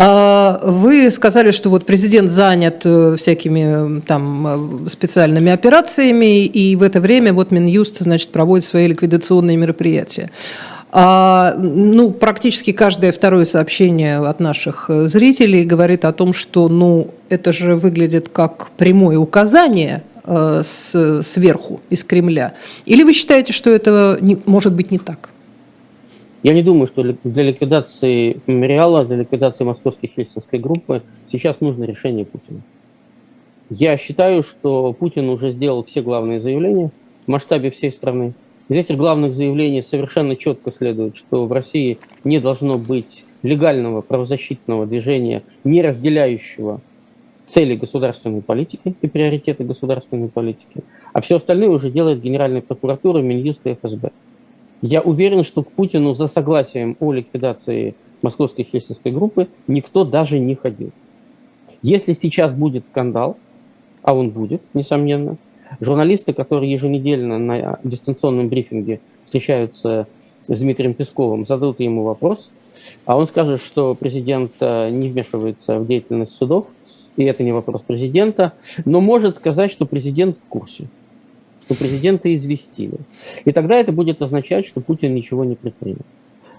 А 0.00 0.60
вы 0.62 1.10
сказали, 1.10 1.50
что 1.50 1.70
вот 1.70 1.84
президент 1.84 2.30
занят 2.30 2.82
э, 2.84 3.16
всякими 3.16 4.00
там 4.02 4.84
э, 4.86 4.88
специальными 4.88 5.50
операциями, 5.50 6.44
и 6.44 6.76
в 6.76 6.82
это 6.84 7.00
время 7.00 7.32
вот 7.32 7.50
Минюст, 7.50 7.98
значит, 7.98 8.30
проводит 8.30 8.64
свои 8.64 8.86
ликвидационные 8.86 9.56
мероприятия. 9.56 10.30
А, 10.92 11.56
ну, 11.58 12.12
практически 12.12 12.70
каждое 12.70 13.10
второе 13.10 13.44
сообщение 13.44 14.18
от 14.18 14.38
наших 14.38 14.88
э, 14.88 15.08
зрителей 15.08 15.64
говорит 15.64 16.04
о 16.04 16.12
том, 16.12 16.32
что, 16.32 16.68
ну, 16.68 17.10
это 17.28 17.52
же 17.52 17.74
выглядит 17.74 18.28
как 18.28 18.70
прямое 18.76 19.18
указание 19.18 20.04
э, 20.22 20.62
с, 20.64 21.22
сверху, 21.24 21.80
из 21.90 22.04
Кремля. 22.04 22.54
Или 22.86 23.02
вы 23.02 23.14
считаете, 23.14 23.52
что 23.52 23.68
это 23.68 24.16
не, 24.20 24.38
может 24.46 24.74
быть 24.74 24.92
не 24.92 24.98
так? 24.98 25.30
Я 26.42 26.54
не 26.54 26.62
думаю, 26.62 26.86
что 26.86 27.02
для 27.02 27.42
ликвидации 27.42 28.40
мемориала, 28.46 29.04
для 29.04 29.16
ликвидации 29.16 29.64
московской 29.64 30.08
хельсинской 30.14 30.60
группы 30.60 31.02
сейчас 31.32 31.60
нужно 31.60 31.84
решение 31.84 32.24
Путина. 32.24 32.60
Я 33.70 33.98
считаю, 33.98 34.44
что 34.44 34.92
Путин 34.92 35.28
уже 35.28 35.50
сделал 35.50 35.84
все 35.84 36.00
главные 36.00 36.40
заявления 36.40 36.90
в 37.26 37.30
масштабе 37.30 37.70
всей 37.70 37.90
страны. 37.90 38.34
Из 38.68 38.76
этих 38.76 38.96
главных 38.96 39.34
заявлений 39.34 39.82
совершенно 39.82 40.36
четко 40.36 40.70
следует, 40.70 41.16
что 41.16 41.46
в 41.46 41.52
России 41.52 41.98
не 42.22 42.38
должно 42.38 42.78
быть 42.78 43.24
легального 43.42 44.00
правозащитного 44.00 44.86
движения, 44.86 45.42
не 45.64 45.82
разделяющего 45.82 46.80
цели 47.48 47.76
государственной 47.76 48.42
политики 48.42 48.94
и 49.00 49.06
приоритеты 49.06 49.64
государственной 49.64 50.28
политики, 50.28 50.84
а 51.12 51.20
все 51.20 51.36
остальное 51.36 51.70
уже 51.70 51.90
делает 51.90 52.20
Генеральная 52.20 52.60
прокуратура, 52.60 53.20
Минюст 53.20 53.66
и 53.66 53.74
ФСБ. 53.74 54.10
Я 54.82 55.00
уверен, 55.00 55.44
что 55.44 55.62
к 55.62 55.72
Путину 55.72 56.14
за 56.14 56.28
согласием 56.28 56.96
о 57.00 57.12
ликвидации 57.12 57.94
московской 58.22 58.64
хельсинской 58.64 59.12
группы 59.12 59.48
никто 59.66 60.04
даже 60.04 60.38
не 60.38 60.54
ходил. 60.54 60.90
Если 61.82 62.12
сейчас 62.12 62.52
будет 62.52 62.86
скандал, 62.86 63.36
а 64.02 64.14
он 64.14 64.30
будет, 64.30 64.62
несомненно, 64.74 65.36
журналисты, 65.80 66.32
которые 66.32 66.72
еженедельно 66.72 67.38
на 67.38 67.78
дистанционном 67.84 68.48
брифинге 68.48 69.00
встречаются 69.24 70.06
с 70.46 70.58
Дмитрием 70.58 70.94
Песковым, 70.94 71.44
зададут 71.44 71.80
ему 71.80 72.04
вопрос, 72.04 72.50
а 73.04 73.16
он 73.16 73.26
скажет, 73.26 73.60
что 73.60 73.94
президент 73.94 74.52
э, 74.60 74.90
не 74.90 75.08
вмешивается 75.08 75.78
в 75.78 75.86
деятельность 75.86 76.32
судов, 76.32 76.68
и 77.16 77.24
это 77.24 77.42
не 77.42 77.52
вопрос 77.52 77.82
президента, 77.82 78.54
но 78.84 79.00
может 79.00 79.36
сказать, 79.36 79.72
что 79.72 79.84
президент 79.84 80.36
в 80.36 80.46
курсе 80.46 80.88
что 81.68 81.74
президента 81.74 82.34
известили. 82.34 82.94
И 83.44 83.52
тогда 83.52 83.76
это 83.76 83.92
будет 83.92 84.22
означать, 84.22 84.66
что 84.66 84.80
Путин 84.80 85.14
ничего 85.14 85.44
не 85.44 85.54
предпринял. 85.54 85.98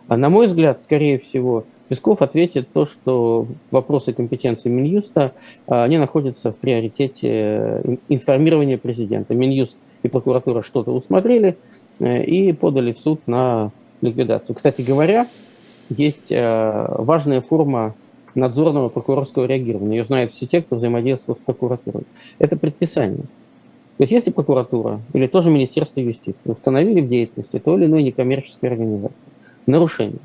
А 0.07 0.17
на 0.17 0.29
мой 0.29 0.47
взгляд, 0.47 0.83
скорее 0.83 1.17
всего, 1.17 1.65
Песков 1.87 2.21
ответит 2.21 2.69
то, 2.71 2.85
что 2.85 3.47
вопросы 3.71 4.13
компетенции 4.13 4.69
Минюста, 4.69 5.33
а, 5.65 5.83
они 5.83 5.97
находятся 5.97 6.51
в 6.51 6.55
приоритете 6.57 7.27
э, 7.27 7.95
информирования 8.09 8.77
президента. 8.77 9.33
Минюст 9.33 9.75
и 10.03 10.07
прокуратура 10.07 10.61
что-то 10.61 10.91
усмотрели 10.91 11.57
э, 11.99 12.23
и 12.23 12.53
подали 12.53 12.91
в 12.91 12.99
суд 12.99 13.21
на 13.25 13.71
ликвидацию. 14.01 14.55
Кстати 14.55 14.83
говоря, 14.83 15.27
есть 15.89 16.31
э, 16.31 16.85
важная 16.99 17.41
форма 17.41 17.95
надзорного 18.35 18.89
прокурорского 18.89 19.45
реагирования. 19.45 19.97
Ее 19.97 20.05
знают 20.05 20.31
все 20.31 20.45
те, 20.45 20.61
кто 20.61 20.75
взаимодействовал 20.75 21.39
с 21.39 21.43
прокуратурой. 21.43 22.03
Это 22.37 22.55
предписание. 22.55 23.25
То 24.00 24.03
есть 24.03 24.13
если 24.13 24.32
прокуратура 24.32 25.01
или 25.12 25.27
тоже 25.27 25.50
Министерство 25.50 26.00
юстиции 26.00 26.39
установили 26.46 27.01
в 27.01 27.10
деятельности 27.10 27.60
той 27.60 27.75
или 27.75 27.86
иной 27.86 28.03
некоммерческой 28.03 28.70
организации 28.70 29.13
нарушение, 29.65 30.22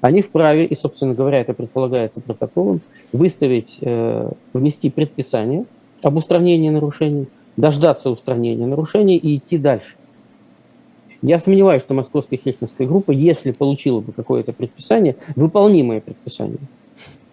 они 0.00 0.22
вправе, 0.22 0.64
и, 0.64 0.74
собственно 0.74 1.12
говоря, 1.12 1.42
это 1.42 1.52
предполагается 1.52 2.22
протоколом, 2.22 2.80
выставить, 3.12 3.76
э, 3.82 4.30
внести 4.54 4.88
предписание 4.88 5.66
об 6.02 6.16
устранении 6.16 6.70
нарушений, 6.70 7.26
дождаться 7.58 8.08
устранения 8.08 8.66
нарушений 8.66 9.18
и 9.18 9.36
идти 9.36 9.58
дальше. 9.58 9.94
Я 11.20 11.38
сомневаюсь, 11.40 11.82
что 11.82 11.92
Московская 11.92 12.38
Хельсинская 12.38 12.86
группа, 12.86 13.10
если 13.10 13.50
получила 13.50 14.00
бы 14.00 14.12
какое-то 14.12 14.54
предписание, 14.54 15.16
выполнимое 15.36 16.00
предписание, 16.00 16.56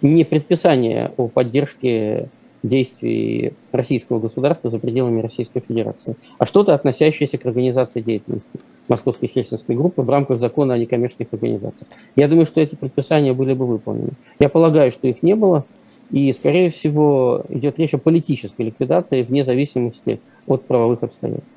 не 0.01 0.25
предписание 0.25 1.13
о 1.15 1.29
поддержке 1.29 2.27
действий 2.67 3.53
российского 3.71 4.19
государства 4.19 4.69
за 4.69 4.79
пределами 4.79 5.21
Российской 5.21 5.61
Федерации, 5.61 6.15
а 6.37 6.45
что-то 6.45 6.73
относящееся 6.73 7.37
к 7.37 7.45
организации 7.45 8.01
деятельности 8.01 8.59
Московской 8.87 9.29
Хельсинской 9.29 9.75
группы 9.75 10.01
в 10.01 10.09
рамках 10.09 10.39
закона 10.39 10.75
о 10.75 10.77
некоммерческих 10.77 11.27
организациях. 11.31 11.87
Я 12.15 12.27
думаю, 12.27 12.45
что 12.45 12.61
эти 12.61 12.75
предписания 12.75 13.33
были 13.33 13.53
бы 13.53 13.65
выполнены. 13.65 14.11
Я 14.39 14.49
полагаю, 14.49 14.91
что 14.91 15.07
их 15.07 15.23
не 15.23 15.35
было, 15.35 15.65
и, 16.11 16.31
скорее 16.33 16.69
всего, 16.69 17.43
идет 17.49 17.79
речь 17.79 17.93
о 17.93 17.97
политической 17.97 18.63
ликвидации 18.63 19.23
вне 19.23 19.43
зависимости 19.43 20.19
от 20.47 20.63
правовых 20.65 21.03
обстоятельств. 21.03 21.49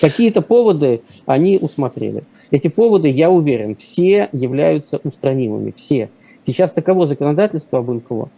Какие-то 0.00 0.42
поводы 0.42 1.02
они 1.24 1.58
усмотрели. 1.60 2.24
Эти 2.50 2.68
поводы, 2.68 3.08
я 3.08 3.30
уверен, 3.30 3.76
все 3.76 4.28
являются 4.32 5.00
устранимыми, 5.04 5.72
все. 5.76 6.08
Сейчас 6.44 6.72
таково 6.72 7.06
законодательство 7.06 7.78
об 7.78 7.90
НКО, 7.90 8.28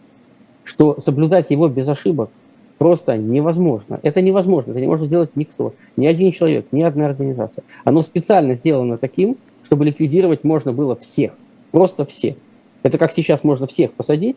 что 0.67 1.01
соблюдать 1.01 1.51
его 1.51 1.69
без 1.69 1.89
ошибок 1.89 2.31
просто 2.77 3.17
невозможно. 3.17 4.01
Это 4.03 4.21
невозможно, 4.21 4.73
это 4.73 4.81
не 4.81 4.87
может 4.87 5.07
сделать 5.07 5.31
никто, 5.35 5.73
ни 5.97 6.07
один 6.07 6.33
человек, 6.33 6.67
ни 6.73 6.83
одна 6.83 7.07
организация. 7.07 7.65
Оно 7.85 8.03
специально 8.03 8.55
сделано 8.55 8.99
таким, 8.99 9.39
чтобы 9.65 9.87
ликвидировать 9.87 10.45
можно 10.45 10.73
было 10.73 10.97
всех, 10.97 11.33
просто 11.71 12.05
всех. 12.05 12.37
Это 12.83 12.99
как 12.99 13.13
сейчас 13.15 13.43
можно 13.45 13.67
всех 13.67 13.93
посадить, 13.93 14.37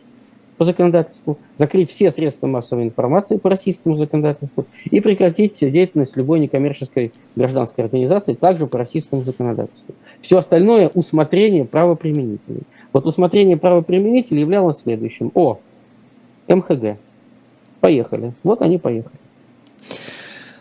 по 0.59 0.65
законодательству, 0.65 1.37
закрыть 1.55 1.89
все 1.89 2.11
средства 2.11 2.45
массовой 2.45 2.83
информации 2.83 3.37
по 3.37 3.49
российскому 3.49 3.95
законодательству 3.95 4.65
и 4.91 4.99
прекратить 4.99 5.57
деятельность 5.61 6.17
любой 6.17 6.41
некоммерческой 6.41 7.13
гражданской 7.37 7.85
организации 7.85 8.33
также 8.33 8.67
по 8.67 8.77
российскому 8.77 9.21
законодательству. 9.21 9.95
Все 10.19 10.37
остальное– 10.37 10.91
усмотрение 10.93 11.63
правоприменителей. 11.63 12.63
Вот 12.91 13.05
усмотрение 13.05 13.55
правоприменителей 13.55 14.41
являлось 14.41 14.81
следующим. 14.81 15.31
О, 15.33 15.59
МХГ. 16.49 16.97
Поехали. 17.79 18.33
Вот 18.43 18.61
они 18.61 18.77
поехали. 18.77 19.15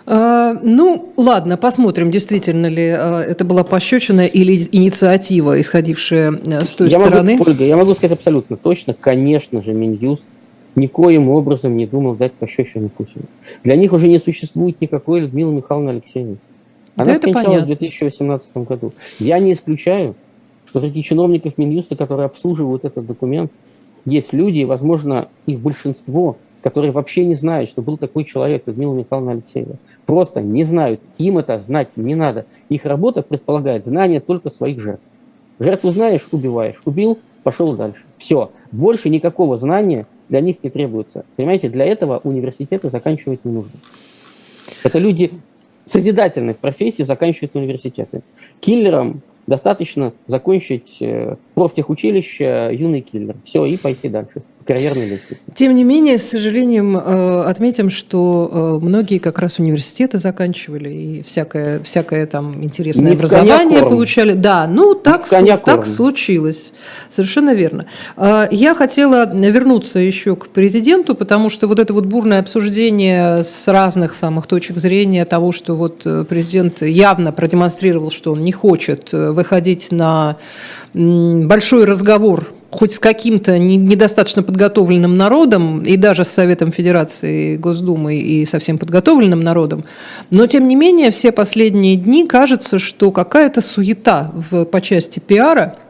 А, 0.07 0.55
ну, 0.63 1.13
ладно, 1.17 1.57
посмотрим, 1.57 2.11
действительно 2.11 2.67
ли 2.67 2.89
а, 2.89 3.21
это 3.21 3.45
была 3.45 3.65
пощечина 3.65 4.27
или 4.27 4.67
инициатива, 4.73 5.61
исходившая 5.61 6.33
э, 6.33 6.61
с 6.65 6.71
той 6.71 6.89
я 6.89 6.99
стороны. 6.99 7.33
Могу, 7.33 7.51
Ольга, 7.51 7.65
я 7.65 7.77
могу 7.77 7.93
сказать 7.93 8.13
абсолютно 8.13 8.57
точно, 8.57 8.95
конечно 8.95 9.63
же, 9.63 9.75
Минюст 9.75 10.25
никоим 10.77 11.29
образом 11.29 11.77
не 11.77 11.87
думал 11.87 12.15
дать 12.15 12.33
пощечину 12.33 12.89
Путину. 12.89 13.27
Для 13.65 13.77
них 13.77 13.93
уже 13.93 14.09
не 14.09 14.19
существует 14.19 14.81
никакой 14.81 15.21
Людмилы 15.21 15.53
Михайловны 15.53 15.91
Алексеевны. 15.91 16.37
Она 16.97 17.15
да 17.15 17.19
скончалась 17.19 17.63
в 17.65 17.67
2018 17.67 18.57
году. 18.57 18.93
Я 19.19 19.39
не 19.39 19.53
исключаю, 19.53 20.15
что 20.67 20.81
среди 20.81 21.03
чиновников 21.03 21.59
Минюста, 21.59 21.97
которые 21.97 22.27
обслуживают 22.27 22.85
этот 22.85 23.07
документ, 23.07 23.53
есть 24.09 24.33
люди, 24.33 24.65
возможно, 24.65 25.29
их 25.47 25.61
большинство, 25.61 26.37
которые 26.63 26.93
вообще 26.93 27.25
не 27.25 27.35
знают, 27.35 27.71
что 27.71 27.83
был 27.83 27.97
такой 27.97 28.25
человек, 28.25 28.65
Людмила 28.67 28.95
Михайловна 28.95 29.33
Алексеева 29.33 29.77
просто 30.07 30.41
не 30.41 30.65
знают. 30.65 31.01
Им 31.19 31.39
это 31.39 31.61
знать 31.61 31.89
не 31.97 32.15
надо. 32.15 32.47
Их 32.69 32.85
работа 32.85 33.23
предполагает 33.23 33.85
знание 33.85 34.21
только 34.21 34.51
своих 34.51 34.81
жертв. 34.81 35.03
Жертву 35.59 35.91
знаешь, 35.91 36.27
убиваешь. 36.33 36.81
Убил, 36.85 37.19
пошел 37.43 37.75
дальше. 37.75 38.05
Все. 38.17 38.51
Больше 38.73 39.11
никакого 39.11 39.59
знания 39.59 40.07
для 40.29 40.41
них 40.41 40.57
не 40.63 40.71
требуется. 40.71 41.25
Понимаете, 41.37 41.69
для 41.69 41.85
этого 41.85 42.21
университеты 42.25 42.91
заканчивать 42.91 43.45
не 43.45 43.53
нужно. 43.53 43.73
Это 44.83 44.99
люди 44.99 45.33
созидательных 45.85 46.59
профессий 46.59 47.05
заканчивают 47.05 47.55
университеты. 47.55 48.23
Киллерам 48.61 49.23
достаточно 49.47 50.13
закончить 50.27 50.99
э, 51.01 51.37
профтехучилище 51.59 52.71
юный 52.73 53.01
киллер. 53.01 53.35
Все, 53.45 53.65
и 53.65 53.77
пойти 53.77 54.09
дальше 54.09 54.43
карьерной 54.69 55.07
лестнице. 55.09 55.41
Тем 55.55 55.75
не 55.75 55.83
менее, 55.83 56.19
с 56.19 56.25
сожалением 56.25 56.97
э, 56.97 57.45
отметим, 57.45 57.89
что 57.89 58.79
э, 58.83 58.85
многие 58.85 59.19
как 59.19 59.39
раз 59.39 59.59
университеты 59.59 60.19
заканчивали 60.19 60.91
и 60.91 61.23
всякое, 61.23 61.81
всякое 61.81 62.27
там 62.27 62.63
интересное 62.63 63.13
Не 63.13 63.17
образование 63.17 63.81
получали. 63.81 64.35
Да, 64.35 64.67
ну 64.67 64.95
так, 64.95 65.27
так 65.27 65.87
случилось. 65.87 66.73
Совершенно 67.09 67.55
верно. 67.55 67.87
Э, 68.19 68.47
я 68.51 68.75
хотела 68.75 69.25
вернуться 69.35 70.01
еще 70.01 70.37
к 70.37 70.49
президенту, 70.49 71.15
потому 71.15 71.49
что 71.49 71.67
вот 71.67 71.79
это 71.79 71.95
вот 71.95 72.05
бурное 72.05 72.41
обсуждение 72.41 73.45
с 73.45 73.67
разных 73.69 74.15
самых 74.15 74.47
точек 74.47 74.77
зрения 74.77 75.25
того, 75.25 75.53
что 75.53 75.77
вот 75.77 76.07
президент 76.29 76.83
явно 76.83 77.33
продемонстрировал, 77.33 78.11
что 78.11 78.33
он 78.33 78.45
не 78.45 78.53
хочет 78.53 79.13
выходить 79.13 79.91
на 79.91 80.37
большой 81.49 81.87
разговор 81.87 82.53
хоть 82.71 82.93
с 82.93 82.99
каким-то 82.99 83.59
недостаточно 83.59 84.43
подготовленным 84.43 85.17
народом, 85.17 85.83
и 85.83 85.97
даже 85.97 86.27
с 86.27 86.29
Советом 86.29 86.71
Федерации, 86.71 87.57
Госдумы 87.57 88.17
и 88.17 88.45
совсем 88.45 88.77
подготовленным 88.77 89.41
народом, 89.41 89.87
но 90.29 90.47
тем 90.47 90.69
не 90.69 90.77
менее 90.77 91.11
все 91.11 91.33
последние 91.33 91.97
дни 91.97 92.27
кажется, 92.27 92.79
что 92.79 93.11
какая-то 93.11 93.63
суета 93.63 94.31
в, 94.35 94.67
по 94.67 94.81
части 94.83 95.19
пиара– 95.19 95.77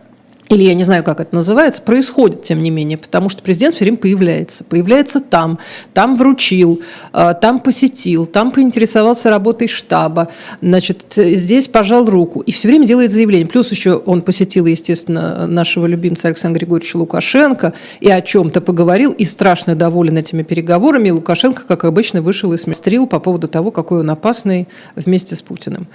или 0.48 0.62
я 0.62 0.74
не 0.74 0.84
знаю, 0.84 1.04
как 1.04 1.20
это 1.20 1.34
называется, 1.34 1.82
происходит, 1.82 2.42
тем 2.42 2.62
не 2.62 2.70
менее, 2.70 2.96
потому 2.96 3.28
что 3.28 3.42
президент 3.42 3.74
все 3.74 3.84
время 3.84 3.98
появляется. 3.98 4.64
Появляется 4.64 5.20
там, 5.20 5.58
там 5.92 6.16
вручил, 6.16 6.80
а, 7.12 7.34
там 7.34 7.60
посетил, 7.60 8.24
там 8.24 8.50
поинтересовался 8.50 9.28
работой 9.28 9.68
штаба, 9.68 10.28
значит, 10.62 11.14
здесь 11.16 11.68
пожал 11.68 12.06
руку 12.06 12.40
и 12.40 12.52
все 12.52 12.68
время 12.68 12.86
делает 12.86 13.12
заявление. 13.12 13.46
Плюс 13.46 13.70
еще 13.70 13.96
он 13.96 14.22
посетил, 14.22 14.66
естественно, 14.66 15.46
нашего 15.46 15.86
любимца 15.86 16.28
Александра 16.28 16.58
Григорьевича 16.58 16.96
Лукашенко 16.96 17.74
и 18.00 18.10
о 18.10 18.22
чем-то 18.22 18.60
поговорил, 18.60 19.12
и 19.12 19.24
страшно 19.24 19.74
доволен 19.74 20.16
этими 20.16 20.42
переговорами. 20.42 21.10
Лукашенко, 21.10 21.64
как 21.66 21.84
обычно, 21.84 22.22
вышел 22.22 22.52
и 22.54 22.56
сместрил 22.56 23.06
по 23.06 23.20
поводу 23.20 23.48
того, 23.48 23.70
какой 23.70 24.00
он 24.00 24.10
опасный 24.10 24.66
вместе 24.96 25.36
с 25.36 25.42
Путиным. 25.42 25.88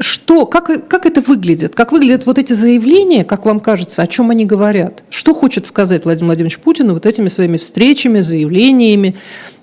Что, 0.00 0.46
как, 0.46 0.88
как 0.88 1.06
это 1.06 1.20
выглядит? 1.20 1.74
Как 1.74 1.92
выглядят 1.92 2.26
вот 2.26 2.38
эти 2.38 2.52
заявления, 2.52 3.24
как 3.24 3.44
вам 3.44 3.60
кажется, 3.60 4.02
о 4.02 4.06
чем 4.06 4.30
они 4.30 4.44
говорят? 4.44 5.04
Что 5.08 5.34
хочет 5.34 5.66
сказать 5.66 6.04
Владимир 6.04 6.26
Владимирович 6.26 6.58
Путин 6.58 6.92
вот 6.92 7.06
этими 7.06 7.28
своими 7.28 7.58
встречами, 7.58 8.20
заявлениями 8.20 9.16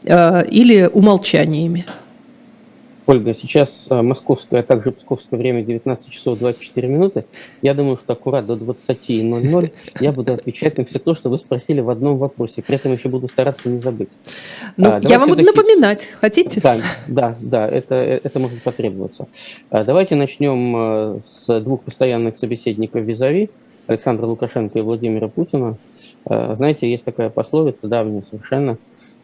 э, 0.03 0.47
или 0.47 0.89
умолчаниями? 0.91 1.85
Ольга, 3.07 3.33
сейчас 3.33 3.87
э, 3.89 4.01
московское, 4.01 4.59
а 4.59 4.63
также 4.63 4.91
псковское 4.91 5.39
время 5.39 5.63
19 5.63 6.09
часов 6.09 6.37
24 6.37 6.87
минуты. 6.87 7.25
Я 7.61 7.73
думаю, 7.73 7.97
что 7.97 8.13
аккурат 8.13 8.45
до 8.45 8.53
20.00 8.53 9.71
я 9.99 10.11
буду 10.11 10.33
отвечать 10.33 10.77
на 10.77 10.85
все 10.85 10.99
то, 10.99 11.15
что 11.15 11.29
вы 11.29 11.39
спросили 11.39 11.81
в 11.81 11.89
одном 11.89 12.17
вопросе. 12.17 12.61
При 12.61 12.75
этом 12.75 12.93
еще 12.93 13.09
буду 13.09 13.27
стараться 13.27 13.69
не 13.69 13.81
забыть. 13.81 14.09
Ну, 14.77 14.89
а, 14.89 14.99
я 15.01 15.17
вам 15.19 15.29
буду 15.29 15.43
напоминать. 15.43 16.09
Хотите? 16.19 16.61
Да, 16.61 16.79
да, 17.07 17.35
да 17.39 17.67
это, 17.67 17.95
это 17.95 18.39
может 18.39 18.61
потребоваться. 18.61 19.27
А, 19.71 19.83
давайте 19.83 20.15
начнем 20.15 20.75
э, 20.75 21.19
с 21.23 21.59
двух 21.61 21.81
постоянных 21.81 22.37
собеседников 22.37 23.01
визави, 23.01 23.49
Александра 23.87 24.27
Лукашенко 24.27 24.77
и 24.77 24.81
Владимира 24.83 25.27
Путина. 25.27 25.77
А, 26.25 26.55
знаете, 26.55 26.89
есть 26.89 27.03
такая 27.03 27.29
пословица 27.29 27.87
давняя 27.87 28.21
совершенно. 28.29 28.77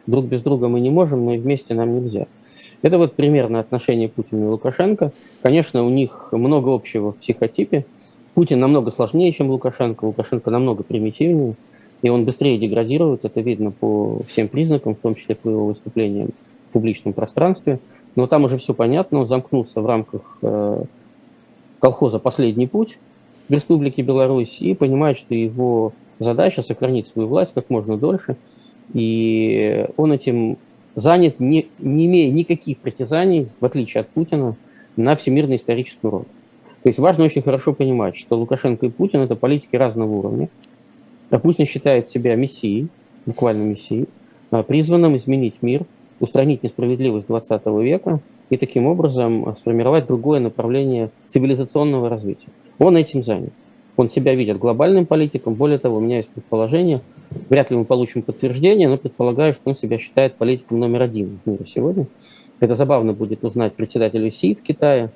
Друг 0.06 0.24
без 0.24 0.42
друга 0.42 0.68
мы 0.68 0.80
не 0.80 0.90
можем, 0.90 1.24
но 1.24 1.34
и 1.34 1.38
вместе 1.38 1.74
нам 1.74 1.94
нельзя. 1.94 2.26
Это 2.82 2.98
вот 2.98 3.14
примерно 3.14 3.60
отношение 3.60 4.08
Путина 4.08 4.44
и 4.44 4.48
Лукашенко. 4.48 5.12
Конечно, 5.42 5.84
у 5.84 5.90
них 5.90 6.28
много 6.32 6.72
общего 6.74 7.12
в 7.12 7.16
психотипе. 7.16 7.86
Путин 8.34 8.60
намного 8.60 8.92
сложнее, 8.92 9.32
чем 9.32 9.50
Лукашенко. 9.50 10.04
Лукашенко 10.04 10.50
намного 10.50 10.84
примитивнее. 10.84 11.54
И 12.02 12.08
он 12.08 12.24
быстрее 12.24 12.58
деградирует. 12.58 13.24
Это 13.24 13.40
видно 13.40 13.72
по 13.72 14.22
всем 14.28 14.48
признакам, 14.48 14.94
в 14.94 14.98
том 14.98 15.16
числе 15.16 15.34
по 15.34 15.48
его 15.48 15.66
выступлениям 15.66 16.30
в 16.68 16.72
публичном 16.72 17.14
пространстве. 17.14 17.80
Но 18.14 18.28
там 18.28 18.44
уже 18.44 18.58
все 18.58 18.74
понятно. 18.74 19.20
Он 19.20 19.26
замкнулся 19.26 19.80
в 19.80 19.86
рамках 19.86 20.38
э, 20.42 20.82
колхоза 21.80 22.20
«Последний 22.20 22.68
путь» 22.68 22.98
в 23.48 23.52
Республике 23.52 24.02
Беларусь 24.02 24.58
и 24.60 24.74
понимает, 24.74 25.18
что 25.18 25.34
его 25.34 25.92
задача 26.20 26.62
сохранить 26.62 27.08
свою 27.08 27.28
власть 27.28 27.52
как 27.54 27.70
можно 27.70 27.96
дольше. 27.96 28.36
И 28.92 29.86
он 29.96 30.12
этим 30.12 30.58
занят, 30.98 31.38
не, 31.38 31.68
не 31.78 32.06
имея 32.06 32.30
никаких 32.32 32.78
притязаний, 32.78 33.48
в 33.60 33.64
отличие 33.64 34.00
от 34.00 34.08
Путина, 34.08 34.56
на 34.96 35.14
всемирный 35.14 35.56
исторический 35.56 36.08
роль. 36.08 36.24
То 36.82 36.88
есть 36.88 36.98
важно 36.98 37.24
очень 37.24 37.42
хорошо 37.42 37.72
понимать, 37.72 38.16
что 38.16 38.36
Лукашенко 38.36 38.86
и 38.86 38.90
Путин– 38.90 39.20
это 39.22 39.36
политики 39.36 39.76
разного 39.76 40.12
уровня. 40.12 40.48
А 41.30 41.38
Путин 41.38 41.66
считает 41.66 42.10
себя 42.10 42.34
мессией, 42.34 42.88
буквально 43.26 43.62
мессией, 43.62 44.08
а, 44.50 44.62
призванным 44.62 45.16
изменить 45.16 45.62
мир, 45.62 45.82
устранить 46.20 46.62
несправедливость 46.62 47.28
20 47.28 47.66
века 47.82 48.20
и 48.50 48.56
таким 48.56 48.86
образом 48.86 49.54
сформировать 49.58 50.06
другое 50.06 50.40
направление 50.40 51.10
цивилизационного 51.28 52.08
развития. 52.08 52.48
Он 52.78 52.96
этим 52.96 53.22
занят. 53.22 53.52
Он 53.96 54.10
себя 54.10 54.34
видит 54.34 54.58
глобальным 54.58 55.06
политиком. 55.06 55.54
Более 55.54 55.78
того, 55.78 55.98
у 55.98 56.00
меня 56.00 56.18
есть 56.18 56.28
предположение, 56.28 57.02
вряд 57.48 57.70
ли 57.70 57.76
мы 57.76 57.84
получим 57.84 58.22
подтверждение, 58.22 58.88
но 58.88 58.96
предполагаю, 58.96 59.54
что 59.54 59.62
он 59.70 59.76
себя 59.76 59.98
считает 59.98 60.34
политиком 60.34 60.80
номер 60.80 61.02
один 61.02 61.38
в 61.44 61.48
мире 61.48 61.66
сегодня. 61.66 62.06
Это 62.60 62.76
забавно 62.76 63.12
будет 63.12 63.44
узнать 63.44 63.74
председателю 63.74 64.30
Си 64.30 64.54
в 64.54 64.62
Китае 64.62 65.10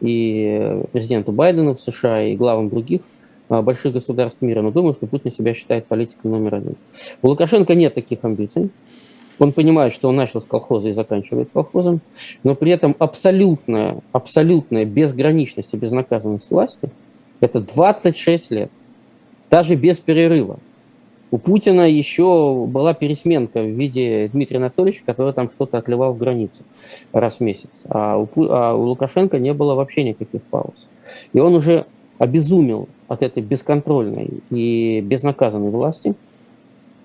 и 0.00 0.82
президенту 0.92 1.32
Байдену 1.32 1.74
в 1.74 1.80
США 1.80 2.24
и 2.24 2.36
главам 2.36 2.68
других 2.68 3.00
а, 3.48 3.62
больших 3.62 3.92
государств 3.92 4.42
мира, 4.42 4.62
но 4.62 4.70
думаю, 4.70 4.94
что 4.94 5.06
Путин 5.06 5.32
себя 5.32 5.54
считает 5.54 5.86
политиком 5.86 6.32
номер 6.32 6.56
один. 6.56 6.76
У 7.22 7.28
Лукашенко 7.28 7.74
нет 7.74 7.94
таких 7.94 8.18
амбиций. 8.22 8.70
Он 9.38 9.52
понимает, 9.52 9.94
что 9.94 10.08
он 10.08 10.16
начал 10.16 10.40
с 10.40 10.44
колхоза 10.44 10.88
и 10.88 10.92
заканчивает 10.92 11.50
колхозом, 11.52 12.00
но 12.42 12.56
при 12.56 12.72
этом 12.72 12.96
абсолютная, 12.98 14.00
абсолютная 14.10 14.84
безграничность 14.84 15.72
и 15.72 15.76
безнаказанность 15.76 16.50
власти– 16.50 16.90
это 17.40 17.60
26 17.60 18.50
лет, 18.50 18.70
даже 19.50 19.76
без 19.76 19.98
перерыва. 19.98 20.58
У 21.30 21.36
Путина 21.36 21.88
еще 21.88 22.64
была 22.66 22.94
пересменка 22.94 23.62
в 23.62 23.66
виде 23.66 24.30
Дмитрия 24.32 24.58
Анатольевича, 24.58 25.02
который 25.04 25.34
там 25.34 25.50
что-то 25.50 25.76
отливал 25.76 26.14
в 26.14 26.18
границе 26.18 26.62
раз 27.12 27.36
в 27.36 27.40
месяц. 27.40 27.68
А 27.88 28.16
у, 28.16 28.28
а 28.36 28.74
у 28.74 28.82
Лукашенко 28.84 29.38
не 29.38 29.52
было 29.52 29.74
вообще 29.74 30.04
никаких 30.04 30.42
пауз. 30.42 30.86
И 31.34 31.38
он 31.38 31.54
уже 31.54 31.84
обезумел 32.18 32.88
от 33.08 33.22
этой 33.22 33.42
бесконтрольной 33.42 34.40
и 34.50 35.02
безнаказанной 35.02 35.70
власти. 35.70 36.14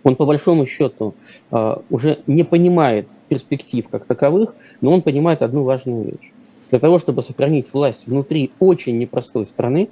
Он 0.03 0.15
по 0.15 0.25
большому 0.25 0.65
счету 0.67 1.15
а, 1.51 1.81
уже 1.89 2.19
не 2.25 2.43
понимает 2.43 3.07
перспектив 3.27 3.87
как 3.89 4.05
таковых, 4.05 4.55
но 4.79 4.93
он 4.93 5.01
понимает 5.01 5.41
одну 5.41 5.63
важную 5.63 6.05
вещь. 6.05 6.31
Для 6.69 6.79
того, 6.79 6.97
чтобы 6.97 7.23
сохранить 7.23 7.67
власть 7.73 8.07
внутри 8.07 8.51
очень 8.59 8.97
непростой 8.97 9.47
страны, 9.47 9.89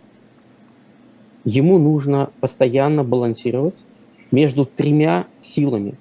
ему 1.44 1.78
нужно 1.78 2.30
постоянно 2.40 3.04
балансировать 3.04 3.76
между 4.32 4.66
тремя 4.66 5.28
силами. 5.44 5.96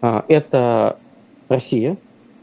А, 0.00 0.24
это 0.28 0.98
Россия, 1.48 1.96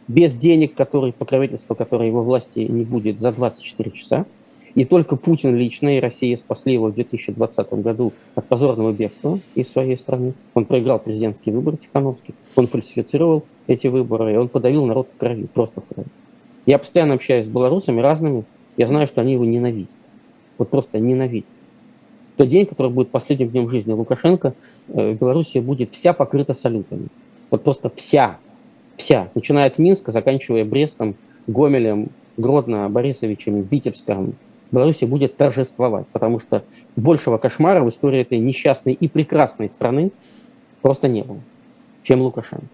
без 0.07 0.33
денег, 0.35 0.75
которые, 0.75 1.11
покровительства 1.11 1.73
которое 1.73 2.07
его 2.07 2.23
власти 2.23 2.59
не 2.59 2.83
будет 2.83 3.19
за 3.19 3.31
24 3.31 3.91
часа. 3.91 4.25
И 4.75 4.85
только 4.85 5.15
Путин 5.15 5.55
лично 5.55 5.97
и 5.97 5.99
Россия 5.99 6.37
спасли 6.37 6.73
его 6.73 6.89
в 6.89 6.93
2020 6.93 7.73
году 7.81 8.13
от 8.35 8.45
позорного 8.45 8.91
бегства 8.91 9.39
из 9.55 9.69
своей 9.69 9.97
страны. 9.97 10.33
Он 10.53 10.65
проиграл 10.65 10.99
президентские 10.99 11.55
выборы 11.55 11.77
Тихановский, 11.77 12.35
он 12.55 12.67
фальсифицировал 12.67 13.43
эти 13.65 13.87
выборы, 13.87 14.33
и 14.33 14.37
он 14.37 14.49
подавил 14.49 14.85
народ 14.85 15.09
в 15.11 15.17
крови, 15.17 15.47
просто 15.51 15.81
в 15.81 15.85
крови. 15.85 16.07
Я 16.67 16.77
постоянно 16.77 17.15
общаюсь 17.15 17.47
с 17.47 17.49
белорусами 17.49 18.01
разными, 18.01 18.43
я 18.77 18.85
знаю, 18.85 19.07
что 19.07 19.21
они 19.21 19.33
его 19.33 19.45
ненавидят. 19.45 19.89
Вот 20.59 20.69
просто 20.69 20.99
ненавидят 20.99 21.47
тот 22.37 22.49
день, 22.49 22.65
который 22.65 22.91
будет 22.91 23.09
последним 23.09 23.49
днем 23.49 23.69
жизни 23.69 23.91
Лукашенко, 23.91 24.53
э, 24.89 25.13
в 25.13 25.19
Беларуси 25.19 25.57
будет 25.57 25.91
вся 25.91 26.13
покрыта 26.13 26.53
салютами. 26.53 27.07
Вот 27.49 27.63
просто 27.63 27.91
вся, 27.95 28.37
вся, 28.95 29.29
начиная 29.35 29.67
от 29.67 29.77
Минска, 29.77 30.11
заканчивая 30.11 30.63
Брестом, 30.63 31.15
Гомелем, 31.47 32.09
Гродно, 32.37 32.87
Борисовичем, 32.89 33.61
Витебском, 33.61 34.35
Беларусь 34.71 34.99
будет 34.99 35.37
торжествовать, 35.37 36.07
потому 36.07 36.39
что 36.39 36.63
большего 36.95 37.37
кошмара 37.37 37.81
в 37.83 37.89
истории 37.89 38.21
этой 38.21 38.37
несчастной 38.37 38.93
и 38.93 39.07
прекрасной 39.07 39.69
страны 39.69 40.11
просто 40.81 41.07
не 41.07 41.23
было, 41.23 41.39
чем 42.03 42.21
Лукашенко. 42.21 42.65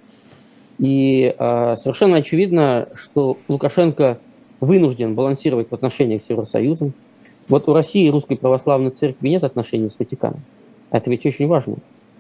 И 0.79 1.33
э, 1.37 1.75
совершенно 1.77 2.17
очевидно, 2.17 2.89
что 2.95 3.37
Лукашенко 3.47 4.17
вынужден 4.59 5.13
балансировать 5.13 5.69
в 5.69 5.73
отношениях 5.73 6.23
с 6.23 6.29
Евросоюзом, 6.29 6.93
вот 7.53 7.69
у 7.69 7.73
России 7.73 8.09
Русской 8.09 8.35
Православной 8.35 8.89
Церкви 8.89 9.29
нет 9.29 9.43
отношений 9.43 9.91
с 9.91 9.99
Ватиканом. 9.99 10.41
Это 10.89 11.07
ведь 11.11 11.23
очень 11.23 11.45
важно. 11.45 11.75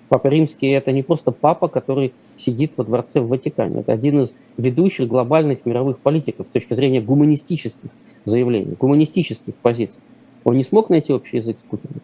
Папа 0.07 0.27
Римский– 0.27 0.67
это 0.69 0.91
не 0.91 1.01
просто 1.01 1.31
папа, 1.31 1.67
который 1.67 2.13
сидит 2.37 2.73
во 2.77 2.83
дворце 2.83 3.19
в 3.19 3.29
Ватикане. 3.29 3.79
Это 3.79 3.93
один 3.93 4.21
из 4.21 4.35
ведущих 4.57 5.07
глобальных 5.07 5.65
мировых 5.65 5.97
политиков 5.97 6.45
с 6.45 6.51
точки 6.51 6.75
зрения 6.75 7.01
гуманистических 7.01 7.89
заявлений, 8.25 8.75
гуманистических 8.79 9.55
позиций. 9.55 9.99
Он 10.43 10.55
не 10.55 10.63
смог 10.63 10.91
найти 10.91 11.11
общий 11.11 11.37
язык 11.37 11.57
с 11.59 11.63
Путиным. 11.63 12.01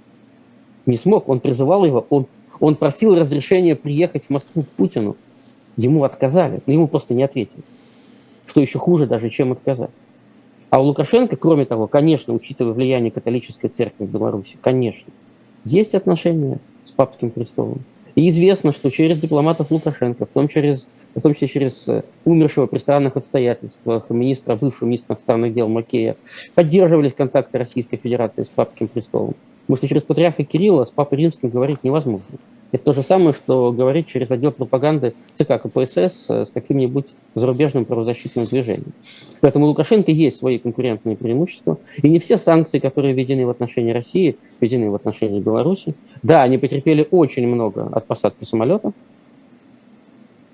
Не 0.88 0.98
смог. 0.98 1.30
Он 1.30 1.40
призывал 1.40 1.86
его, 1.86 2.08
он, 2.10 2.26
он 2.60 2.74
просил 2.78 3.16
разрешения 3.16 3.76
приехать 3.76 4.24
в 4.24 4.32
Москву 4.32 4.64
к 4.64 4.70
Путину. 4.70 5.18
Ему 5.78 6.04
отказали, 6.04 6.62
но 6.66 6.74
ему 6.74 6.88
просто 6.88 7.14
не 7.14 7.22
ответили. 7.22 7.62
Что 8.48 8.60
еще 8.60 8.80
хуже 8.80 9.06
даже, 9.06 9.30
чем 9.30 9.52
отказать. 9.52 9.92
А 10.70 10.82
у 10.82 10.86
Лукашенко, 10.86 11.36
кроме 11.36 11.66
того, 11.66 11.88
конечно, 11.88 12.34
учитывая 12.34 12.74
влияние 12.74 13.12
католической 13.12 13.70
церкви 13.70 14.06
в 14.06 14.12
Беларуси, 14.12 14.58
конечно, 14.62 15.12
есть 15.66 15.96
отношения 15.96 16.60
с 16.86 16.92
папским 16.92 17.32
престолом. 17.32 17.80
И 18.16 18.30
известно, 18.30 18.74
что 18.74 18.90
через 18.92 19.20
дипломатов 19.20 19.72
Лукашенко, 19.72 20.26
в 20.26 20.30
том, 20.30 20.48
через, 20.48 20.86
в 21.16 21.22
том 21.22 21.34
числе 21.34 21.48
через 21.48 21.88
э, 21.88 22.04
умершего 22.26 22.68
при 22.68 22.80
странных 22.80 23.16
обстоятельствах 23.16 24.10
министра, 24.10 24.56
бывшего 24.56 24.88
министра 24.88 25.14
иностранных 25.14 25.54
дел 25.54 25.68
Макея, 25.70 26.18
поддерживались 26.54 27.14
контакты 27.14 27.58
Российской 27.58 27.98
Федерации 27.98 28.44
с 28.44 28.48
папским 28.48 28.88
престолом. 28.88 29.36
Потому 29.62 29.78
что 29.78 29.88
через 29.88 30.04
патриарха 30.04 30.44
Кирилла 30.44 30.86
с 30.86 30.90
папой 30.90 31.20
римским 31.20 31.50
говорить 31.50 31.84
невозможно. 31.84 32.38
Это 32.72 32.84
то 32.84 32.94
же 32.94 33.02
самое, 33.02 33.34
что 33.34 33.72
говорить 33.72 34.08
через 34.08 34.30
отдел 34.30 34.52
пропаганды 34.52 35.16
ЦК 35.36 35.60
КПСС 35.62 36.30
с 36.30 36.52
каким-нибудь 36.54 37.08
зарубежным 37.34 37.86
правозащитным 37.86 38.46
движением. 38.46 38.94
Поэтому 39.42 39.66
у 39.66 39.70
Лукашенко 39.70 40.12
есть 40.12 40.38
свои 40.38 40.60
конкурентные 40.60 41.16
преимущества. 41.16 41.80
И 42.02 42.10
не 42.10 42.20
все 42.20 42.38
санкции, 42.38 42.78
которые 42.78 43.14
введены 43.14 43.48
в 43.48 43.50
отношении 43.50 43.92
России, 43.92 44.38
введены 44.62 44.92
в 44.92 44.96
отношении 44.96 45.40
Беларуси. 45.40 45.96
Да, 46.22 46.44
они 46.44 46.60
потерпели 46.60 47.08
очень 47.10 47.48
много 47.48 47.88
от 47.92 48.06
посадки 48.06 48.44
самолета. 48.44 48.92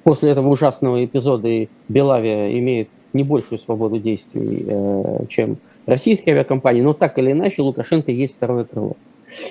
После 0.03 0.29
этого 0.29 0.49
ужасного 0.49 1.03
эпизода 1.03 1.49
Белавия 1.89 2.57
имеет 2.59 2.89
не 3.11 3.23
большую 3.23 3.59
свободу 3.59 3.99
действий, 3.99 4.65
э, 4.67 5.25
чем 5.29 5.57
российские 5.85 6.35
авиакомпании, 6.35 6.81
но 6.81 6.93
так 6.93 7.17
или 7.17 7.31
иначе 7.31 7.61
Лукашенко 7.61 8.11
есть 8.11 8.35
второе 8.35 8.65
крыло. 8.65 8.95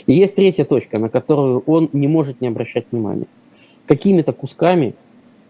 И 0.07 0.13
есть 0.13 0.35
третья 0.35 0.65
точка, 0.65 0.99
на 0.99 1.09
которую 1.09 1.61
он 1.67 1.89
не 1.93 2.09
может 2.09 2.41
не 2.41 2.49
обращать 2.49 2.87
внимания. 2.91 3.27
Какими-то 3.87 4.33
кусками 4.33 4.95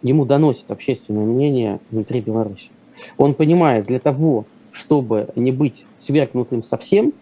ему 0.02 0.24
доносит 0.24 0.70
общественное 0.70 1.24
мнение 1.24 1.80
внутри 1.90 2.20
Беларуси. 2.20 2.70
Он 3.16 3.34
понимает, 3.34 3.87
для 3.87 3.98
того, 3.98 4.44
чтобы 4.72 5.28
не 5.37 5.52
быть 5.52 5.84
свергнутым 5.98 6.62
совсем, 6.62 7.12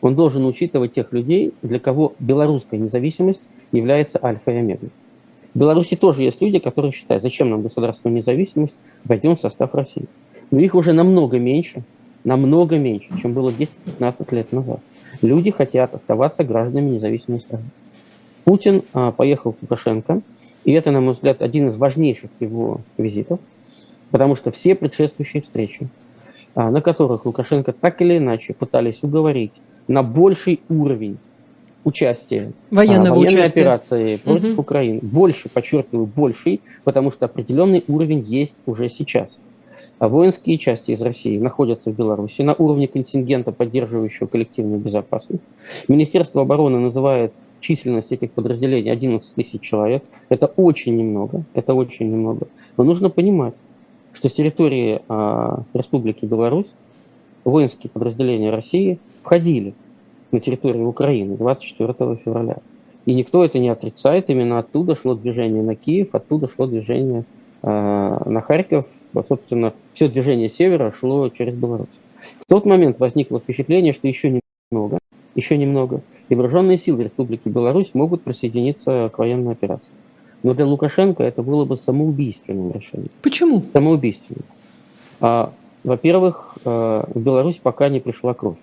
он 0.00 0.14
должен 0.14 0.44
учитывать 0.44 0.92
тех 0.92 1.12
людей, 1.12 1.52
для 1.62 1.78
кого 1.78 2.12
белорусская 2.18 2.78
независимость 2.78 3.40
является 3.72 4.18
альфа 4.22 4.52
и 4.52 4.56
омегой. 4.56 4.90
В 5.54 5.58
Беларуси 5.58 5.96
тоже 5.96 6.24
есть 6.24 6.42
люди, 6.42 6.58
которые 6.58 6.92
считают, 6.92 7.22
зачем 7.22 7.48
нам 7.48 7.62
государственная 7.62 8.18
независимость, 8.18 8.74
войдем 9.04 9.36
в 9.36 9.40
состав 9.40 9.74
России. 9.74 10.06
Но 10.50 10.60
их 10.60 10.74
уже 10.74 10.92
намного 10.92 11.38
меньше, 11.38 11.82
намного 12.24 12.76
меньше, 12.76 13.08
чем 13.22 13.32
было 13.32 13.50
10-15 13.50 14.34
лет 14.34 14.52
назад. 14.52 14.80
Люди 15.24 15.50
хотят 15.50 15.94
оставаться 15.94 16.44
гражданами 16.44 16.96
независимой 16.96 17.40
страны. 17.40 17.64
Путин 18.44 18.82
а, 18.92 19.10
поехал 19.10 19.52
к 19.54 19.56
Лукашенко, 19.62 20.20
и 20.64 20.72
это, 20.72 20.90
на 20.90 21.00
мой 21.00 21.14
взгляд, 21.14 21.40
один 21.40 21.68
из 21.68 21.76
важнейших 21.76 22.30
его 22.40 22.82
визитов, 22.98 23.40
потому 24.10 24.36
что 24.36 24.50
все 24.50 24.74
предшествующие 24.74 25.40
встречи, 25.40 25.88
а, 26.54 26.70
на 26.70 26.82
которых 26.82 27.24
Лукашенко 27.24 27.72
так 27.72 28.02
или 28.02 28.18
иначе 28.18 28.52
пытались 28.52 29.02
уговорить 29.02 29.52
на 29.88 30.02
больший 30.02 30.60
уровень 30.68 31.16
участия 31.84 32.52
военного 32.70 33.16
а, 33.16 33.20
военной 33.20 33.38
участия. 33.44 33.60
операции 33.62 34.16
против 34.16 34.52
угу. 34.52 34.60
Украины. 34.60 35.00
Больше, 35.00 35.48
подчеркиваю, 35.48 36.04
больший, 36.04 36.60
потому 36.84 37.10
что 37.10 37.24
определенный 37.24 37.82
уровень 37.88 38.20
есть 38.20 38.56
уже 38.66 38.90
сейчас. 38.90 39.30
А 40.04 40.08
воинские 40.10 40.58
части 40.58 40.90
из 40.90 41.00
России 41.00 41.38
находятся 41.38 41.90
в 41.90 41.96
Беларуси 41.96 42.42
на 42.42 42.52
уровне 42.52 42.86
контингента, 42.86 43.52
поддерживающего 43.52 44.26
коллективную 44.26 44.78
безопасность. 44.78 45.42
Министерство 45.88 46.42
обороны 46.42 46.78
называет 46.78 47.32
численность 47.60 48.12
этих 48.12 48.32
подразделений 48.32 48.92
11 48.92 49.34
тысяч 49.34 49.62
человек. 49.62 50.04
Это 50.28 50.44
очень 50.44 50.94
немного, 50.94 51.44
это 51.54 51.72
очень 51.72 52.12
немного. 52.12 52.48
Но 52.76 52.84
нужно 52.84 53.08
понимать, 53.08 53.54
что 54.12 54.28
с 54.28 54.34
территории 54.34 55.00
а, 55.08 55.62
Республики 55.72 56.26
Беларусь 56.26 56.70
воинские 57.44 57.90
подразделения 57.90 58.50
России 58.50 58.98
входили 59.22 59.72
на 60.32 60.40
территорию 60.40 60.86
Украины 60.86 61.38
24 61.38 62.16
февраля. 62.22 62.58
И 63.06 63.14
никто 63.14 63.42
это 63.42 63.58
не 63.58 63.70
отрицает, 63.70 64.28
именно 64.28 64.58
оттуда 64.58 64.96
шло 64.96 65.14
движение 65.14 65.62
на 65.62 65.74
Киев, 65.74 66.14
оттуда 66.14 66.46
шло 66.46 66.66
движение 66.66 67.24
на 67.66 68.42
Харьков, 68.46 68.86
собственно, 69.26 69.72
все 69.94 70.08
движение 70.08 70.50
севера 70.50 70.92
шло 70.92 71.30
через 71.30 71.54
Беларусь. 71.54 71.88
В 72.40 72.46
тот 72.48 72.66
момент 72.66 72.98
возникло 72.98 73.40
впечатление, 73.40 73.92
что 73.92 74.08
еще 74.08 74.40
немного, 74.70 74.98
еще 75.34 75.56
немного, 75.56 76.02
И 76.28 76.34
вооруженные 76.34 76.78
силы 76.78 77.04
Республики 77.04 77.48
Беларусь 77.48 77.94
могут 77.94 78.22
присоединиться 78.22 79.10
к 79.12 79.18
военной 79.18 79.52
операции. 79.52 79.88
Но 80.42 80.52
для 80.54 80.66
Лукашенко 80.66 81.22
это 81.22 81.42
было 81.42 81.64
бы 81.64 81.76
самоубийственным 81.76 82.72
решением. 82.72 83.10
Почему? 83.22 83.64
Самоубийственным. 83.72 84.44
А, 85.20 85.52
во-первых, 85.82 86.58
э, 86.64 87.04
в 87.08 87.20
Беларусь 87.20 87.56
пока 87.62 87.88
не 87.88 88.00
пришла 88.00 88.34
кровь. 88.34 88.58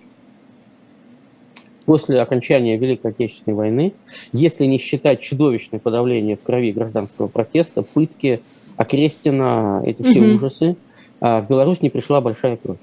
После 1.84 2.20
окончания 2.20 2.76
Великой 2.76 3.10
Отечественной 3.10 3.56
войны, 3.56 3.92
если 4.32 4.66
не 4.66 4.78
считать 4.78 5.20
чудовищное 5.20 5.80
подавление 5.80 6.36
в 6.36 6.42
крови 6.42 6.70
гражданского 6.70 7.26
протеста, 7.26 7.82
пытки, 7.82 8.42
окрестина, 8.82 9.82
эти 9.84 10.02
все 10.02 10.20
угу. 10.20 10.34
ужасы, 10.34 10.76
а, 11.20 11.40
в 11.40 11.48
Беларусь 11.48 11.80
не 11.82 11.90
пришла 11.90 12.20
большая 12.20 12.56
кровь. 12.56 12.78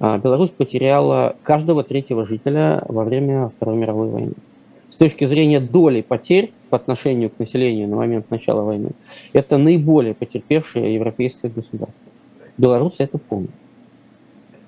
А, 0.00 0.18
Беларусь 0.18 0.50
потеряла 0.50 1.36
каждого 1.42 1.84
третьего 1.84 2.26
жителя 2.26 2.82
во 2.88 3.04
время 3.04 3.50
Второй 3.56 3.76
мировой 3.76 4.08
войны. 4.08 4.32
С 4.90 4.96
точки 4.96 5.24
зрения 5.24 5.60
доли 5.60 6.02
потерь 6.02 6.52
по 6.70 6.76
отношению 6.76 7.30
к 7.30 7.38
населению 7.38 7.88
на 7.88 7.96
момент 7.96 8.30
начала 8.30 8.62
войны, 8.62 8.90
это 9.32 9.58
наиболее 9.58 10.14
потерпевшее 10.14 10.94
европейское 10.94 11.50
государство. 11.50 12.12
Беларусы 12.56 13.02
это 13.02 13.18
помнят. 13.18 13.50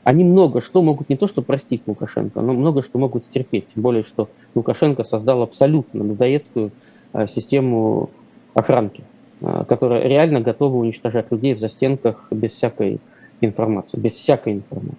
Они 0.03 0.23
много 0.23 0.61
что 0.61 0.83
могут 0.83 1.09
не 1.09 1.17
то 1.17 1.27
что 1.27 1.43
простить 1.43 1.83
Лукашенко, 1.87 2.41
но 2.41 2.53
много 2.53 2.83
что 2.83 2.99
могут 2.99 3.25
стерпеть. 3.25 3.67
Тем 3.75 3.83
более, 3.83 4.05
что 4.05 4.29
Лукашенко 4.55 5.05
создал 5.05 5.43
абсолютно 5.43 6.03
людоедскую 6.03 6.71
а, 7.13 7.27
систему 7.27 8.11
охранки, 8.55 9.05
а, 9.43 9.65
которая 9.65 10.07
реально 10.07 10.41
готова 10.41 10.77
уничтожать 10.77 11.31
людей 11.31 11.55
в 11.55 11.61
застенках 11.61 12.27
без 12.31 12.53
всякой 12.53 13.01
информации, 13.41 13.99
без 13.99 14.15
всякой 14.15 14.55
информации. 14.55 14.97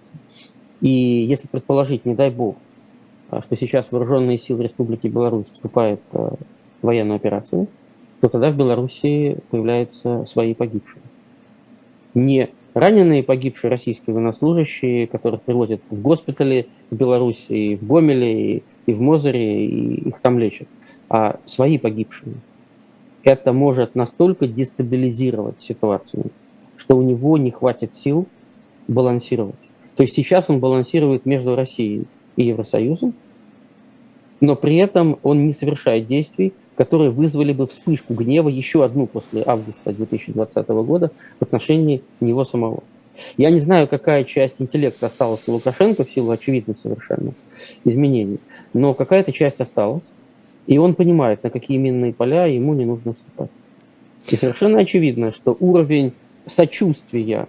И 0.80 0.90
если 0.90 1.48
предположить, 1.48 2.06
не 2.06 2.14
дай 2.14 2.30
бог, 2.30 2.56
а, 3.30 3.42
что 3.42 3.56
сейчас 3.56 3.90
вооруженные 3.90 4.38
силы 4.38 4.64
Республики 4.64 5.08
Беларусь 5.08 5.46
вступают 5.52 6.00
в 6.12 6.38
военную 6.82 7.16
операцию, 7.16 7.66
то 8.20 8.28
тогда 8.28 8.50
в 8.50 8.56
Беларуси 8.56 9.38
появляются 9.50 10.24
свои 10.24 10.54
погибшие. 10.54 11.02
Не 12.14 12.50
раненые 12.74 13.22
погибшие 13.22 13.70
российские 13.70 14.14
военнослужащие, 14.14 15.06
которых 15.06 15.42
привозят 15.42 15.80
в 15.90 16.00
госпитали 16.00 16.68
в 16.90 16.96
Беларуси, 16.96 17.52
и 17.52 17.76
в 17.76 17.86
Гомеле, 17.86 18.62
и, 18.86 18.92
в 18.92 19.00
Мозере, 19.00 19.66
и 19.66 20.08
их 20.08 20.20
там 20.20 20.38
лечат, 20.38 20.68
а 21.08 21.38
свои 21.44 21.78
погибшие. 21.78 22.34
Это 23.28 23.52
может 23.52 23.94
настолько 23.94 24.46
дестабилизировать 24.46 25.60
ситуацию, 25.60 26.30
что 26.78 26.96
у 26.96 27.02
него 27.02 27.36
не 27.36 27.50
хватит 27.50 27.94
сил 27.94 28.26
балансировать. 28.86 29.54
То 29.96 30.02
есть 30.02 30.16
сейчас 30.16 30.46
он 30.48 30.60
балансирует 30.60 31.26
между 31.26 31.54
Россией 31.54 32.06
и 32.36 32.44
Евросоюзом, 32.44 33.12
но 34.40 34.56
при 34.56 34.76
этом 34.76 35.18
он 35.22 35.46
не 35.46 35.52
совершает 35.52 36.06
действий, 36.06 36.54
которые 36.74 37.10
вызвали 37.10 37.52
бы 37.52 37.66
вспышку 37.66 38.14
гнева, 38.14 38.48
еще 38.48 38.82
одну 38.82 39.06
после 39.06 39.42
августа 39.44 39.92
2020 39.92 40.68
года 40.68 41.10
в 41.38 41.42
отношении 41.42 42.02
него 42.20 42.46
самого. 42.46 42.82
Я 43.36 43.50
не 43.50 43.60
знаю, 43.60 43.88
какая 43.88 44.24
часть 44.24 44.54
интеллекта 44.58 45.04
осталась 45.04 45.42
у 45.46 45.52
Лукашенко 45.52 46.04
в 46.06 46.10
силу 46.10 46.30
очевидных 46.30 46.78
совершенно 46.78 47.34
изменений, 47.84 48.38
но 48.72 48.94
какая-то 48.94 49.32
часть 49.32 49.60
осталась, 49.60 50.10
и 50.68 50.76
он 50.76 50.94
понимает, 50.94 51.42
на 51.42 51.50
какие 51.50 51.78
минные 51.78 52.12
поля 52.12 52.44
ему 52.44 52.74
не 52.74 52.84
нужно 52.84 53.14
вступать. 53.14 53.50
И 54.28 54.36
совершенно 54.36 54.80
очевидно, 54.80 55.32
что 55.32 55.56
уровень 55.58 56.12
сочувствия 56.44 57.48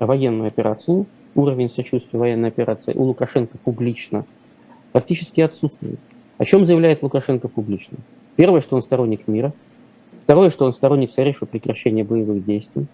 военной 0.00 0.48
операции, 0.48 1.06
уровень 1.36 1.70
сочувствия 1.70 2.18
военной 2.18 2.48
операции 2.48 2.92
у 2.94 3.04
Лукашенко 3.04 3.56
публично 3.58 4.26
практически 4.90 5.40
отсутствует. 5.40 6.00
О 6.38 6.44
чем 6.44 6.66
заявляет 6.66 7.04
Лукашенко 7.04 7.46
публично? 7.46 7.98
Первое, 8.34 8.60
что 8.60 8.74
он 8.74 8.82
сторонник 8.82 9.28
мира. 9.28 9.52
Второе, 10.24 10.50
что 10.50 10.66
он 10.66 10.74
сторонник 10.74 11.12
скорейшего 11.12 11.46
прекращения 11.46 12.02
боевых 12.02 12.44
действий. 12.44 12.86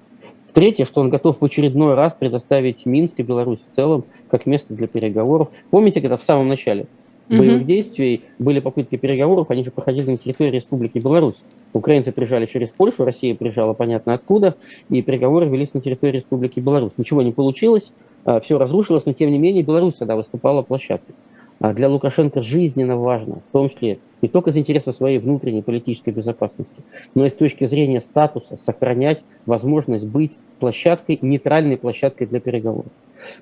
Третье, 0.53 0.85
что 0.85 1.01
он 1.01 1.09
готов 1.09 1.41
в 1.41 1.45
очередной 1.45 1.95
раз 1.95 2.13
предоставить 2.13 2.85
Минск 2.85 3.15
и 3.19 3.23
Беларусь 3.23 3.61
в 3.61 3.75
целом 3.75 4.05
как 4.29 4.45
место 4.45 4.75
для 4.75 4.89
переговоров. 4.89 5.49
Помните, 5.71 6.03
когда 6.03 6.19
в 6.19 6.23
самом 6.23 6.49
начале 6.49 6.87
боевых 7.29 7.63
угу. 7.63 7.65
действий 7.65 8.23
были 8.39 8.61
попытки 8.61 8.97
переговоров, 8.97 9.51
они 9.51 9.65
же 9.65 9.71
проходили 9.71 10.11
на 10.11 10.17
территории 10.17 10.51
Республики 10.51 10.99
Беларусь. 10.99 11.37
Украинцы 11.73 12.13
приезжали 12.13 12.47
через 12.47 12.71
Польшу, 12.71 13.05
Россия 13.05 13.35
приезжала 13.35 13.73
понятно 13.73 14.15
откуда, 14.15 14.57
и 14.91 15.03
переговоры 15.03 15.47
велись 15.47 15.75
на 15.75 15.81
территории 15.81 16.17
Республики 16.17 16.61
Беларусь. 16.61 16.93
Ничего 16.97 17.23
не 17.23 17.33
получилось, 17.33 17.93
а, 18.25 18.41
все 18.41 18.59
разрушилось, 18.59 19.07
но 19.07 19.13
тем 19.13 19.31
не 19.31 19.39
менее 19.39 19.63
Беларусь 19.63 19.95
тогда 19.95 20.17
выступала 20.17 20.63
площадкой. 20.63 21.15
А 21.61 21.73
для 21.73 21.89
Лукашенко 21.89 22.43
жизненно 22.43 22.97
важно, 22.97 23.37
в 23.49 23.53
том 23.53 23.69
числе 23.69 23.99
не 24.23 24.29
только 24.29 24.51
из 24.51 24.57
интереса 24.57 24.93
своей 24.93 25.19
внутренней 25.19 25.63
политической 25.63 26.11
безопасности, 26.11 26.83
но 27.15 27.27
и 27.27 27.31
с 27.31 27.35
точки 27.35 27.67
зрения 27.67 28.01
статуса 28.01 28.57
сохранять 28.57 29.23
возможность 29.47 30.07
быть 30.07 30.33
площадкой, 30.59 31.19
нейтральной 31.23 31.77
площадкой 31.77 32.27
для 32.27 32.41
переговоров. 32.41 32.91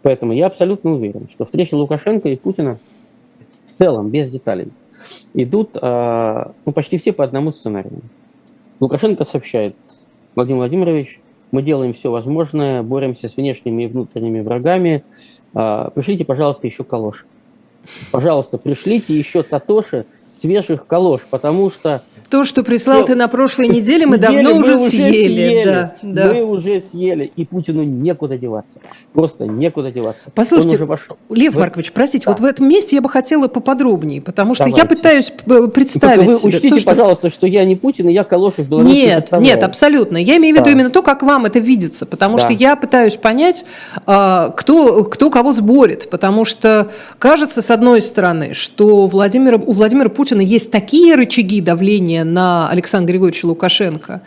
Поэтому 0.02 0.32
я 0.32 0.46
абсолютно 0.46 0.92
уверен, 0.92 1.28
что 1.30 1.44
встречи 1.44 1.74
Лукашенко 1.74 2.28
и 2.28 2.36
Путина 2.36 2.78
в 3.74 3.78
целом, 3.78 4.10
без 4.10 4.30
деталей, 4.30 4.68
идут 5.34 5.70
а, 5.74 6.52
ну, 6.64 6.72
почти 6.72 6.98
все 6.98 7.12
по 7.12 7.24
одному 7.24 7.52
сценарию. 7.52 8.00
Лукашенко 8.80 9.24
сообщает, 9.24 9.76
Владимир 10.34 10.58
Владимирович, 10.58 11.20
мы 11.50 11.62
делаем 11.62 11.92
все 11.92 12.10
возможное, 12.10 12.82
боремся 12.82 13.28
с 13.28 13.36
внешними 13.36 13.84
и 13.84 13.86
внутренними 13.86 14.40
врагами, 14.40 15.04
а, 15.54 15.90
пришлите, 15.90 16.24
пожалуйста, 16.24 16.66
еще 16.66 16.84
калош 16.84 17.26
пожалуйста, 18.10 18.58
пришлите 18.58 19.16
еще 19.16 19.42
Татоши 19.42 20.06
свежих 20.34 20.86
калош, 20.86 21.22
потому 21.28 21.70
что... 21.70 22.02
То, 22.30 22.44
что 22.44 22.62
прислал 22.62 23.04
ты 23.04 23.14
на 23.14 23.28
прошлой 23.28 23.68
неделе, 23.68 24.06
мы 24.06 24.16
давно 24.16 24.56
уже 24.56 24.78
съели. 24.78 25.64
Да, 25.64 25.94
да. 26.02 26.32
Мы 26.32 26.44
уже 26.44 26.82
съели, 26.90 27.30
и 27.36 27.44
Путину 27.44 27.82
некуда 27.82 28.38
деваться. 28.38 28.80
Просто 29.12 29.44
некуда 29.44 29.90
деваться. 29.90 30.30
Послушайте, 30.34 30.78
Лев 31.28 31.54
Маркович, 31.54 31.92
простите, 31.92 32.24
да. 32.24 32.32
вот 32.32 32.40
в 32.40 32.44
этом 32.44 32.68
месте 32.68 32.96
я 32.96 33.02
бы 33.02 33.08
хотела 33.08 33.48
поподробнее, 33.48 34.22
потому 34.22 34.54
что 34.54 34.64
Давайте. 34.64 34.80
я 34.80 34.86
пытаюсь 34.86 35.32
э, 35.46 35.68
представить 35.68 36.26
вы 36.26 36.36
себе... 36.36 36.48
учтите, 36.56 36.70
то, 36.70 36.78
что... 36.78 36.90
пожалуйста, 36.90 37.30
что 37.30 37.46
я 37.46 37.64
не 37.64 37.76
Путин, 37.76 38.08
и 38.08 38.12
я 38.12 38.24
калоши 38.24 38.62
в 38.62 38.68
Беларуси 38.68 38.92
Нет, 38.92 39.30
нет, 39.32 39.62
абсолютно. 39.62 40.16
Я 40.16 40.38
имею 40.38 40.54
в 40.54 40.58
виду 40.58 40.66
да. 40.66 40.72
именно 40.72 40.90
то, 40.90 41.02
как 41.02 41.22
вам 41.22 41.44
это 41.44 41.58
видится, 41.58 42.06
потому 42.06 42.38
да. 42.38 42.44
что 42.44 42.52
я 42.52 42.76
пытаюсь 42.76 43.16
понять, 43.16 43.64
а, 44.06 44.48
кто, 44.50 45.04
кто 45.04 45.30
кого 45.30 45.52
сборит, 45.52 46.08
потому 46.08 46.44
что 46.44 46.90
кажется, 47.18 47.60
с 47.60 47.70
одной 47.70 48.00
стороны, 48.00 48.54
что 48.54 49.06
Владимир, 49.06 49.56
у 49.56 49.72
Владимира 49.72 50.08
Путина 50.08 50.21
Путина 50.22 50.40
есть 50.40 50.70
такие 50.70 51.16
рычаги 51.16 51.60
давления 51.60 52.22
на 52.22 52.68
Александра 52.68 53.10
Григорьевича 53.10 53.46
Лукашенко, 53.46 54.22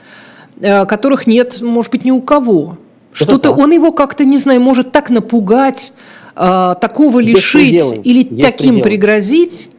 э, 0.59 0.85
которых 0.85 1.25
нет, 1.25 1.61
может 1.61 1.89
быть, 1.89 2.03
ни 2.03 2.11
у 2.11 2.19
кого. 2.19 2.77
Что-то 3.13 3.51
он 3.51 3.71
его 3.71 3.93
как-то, 3.93 4.25
не 4.25 4.37
знаю, 4.37 4.59
может 4.59 4.91
так 4.91 5.09
напугать, 5.09 5.93
э, 6.35 6.75
такого 6.81 7.21
лишить 7.21 7.81
или 8.03 8.27
есть 8.29 8.41
таким 8.41 8.81
пределы. 8.81 8.83
пригрозить. 8.83 9.69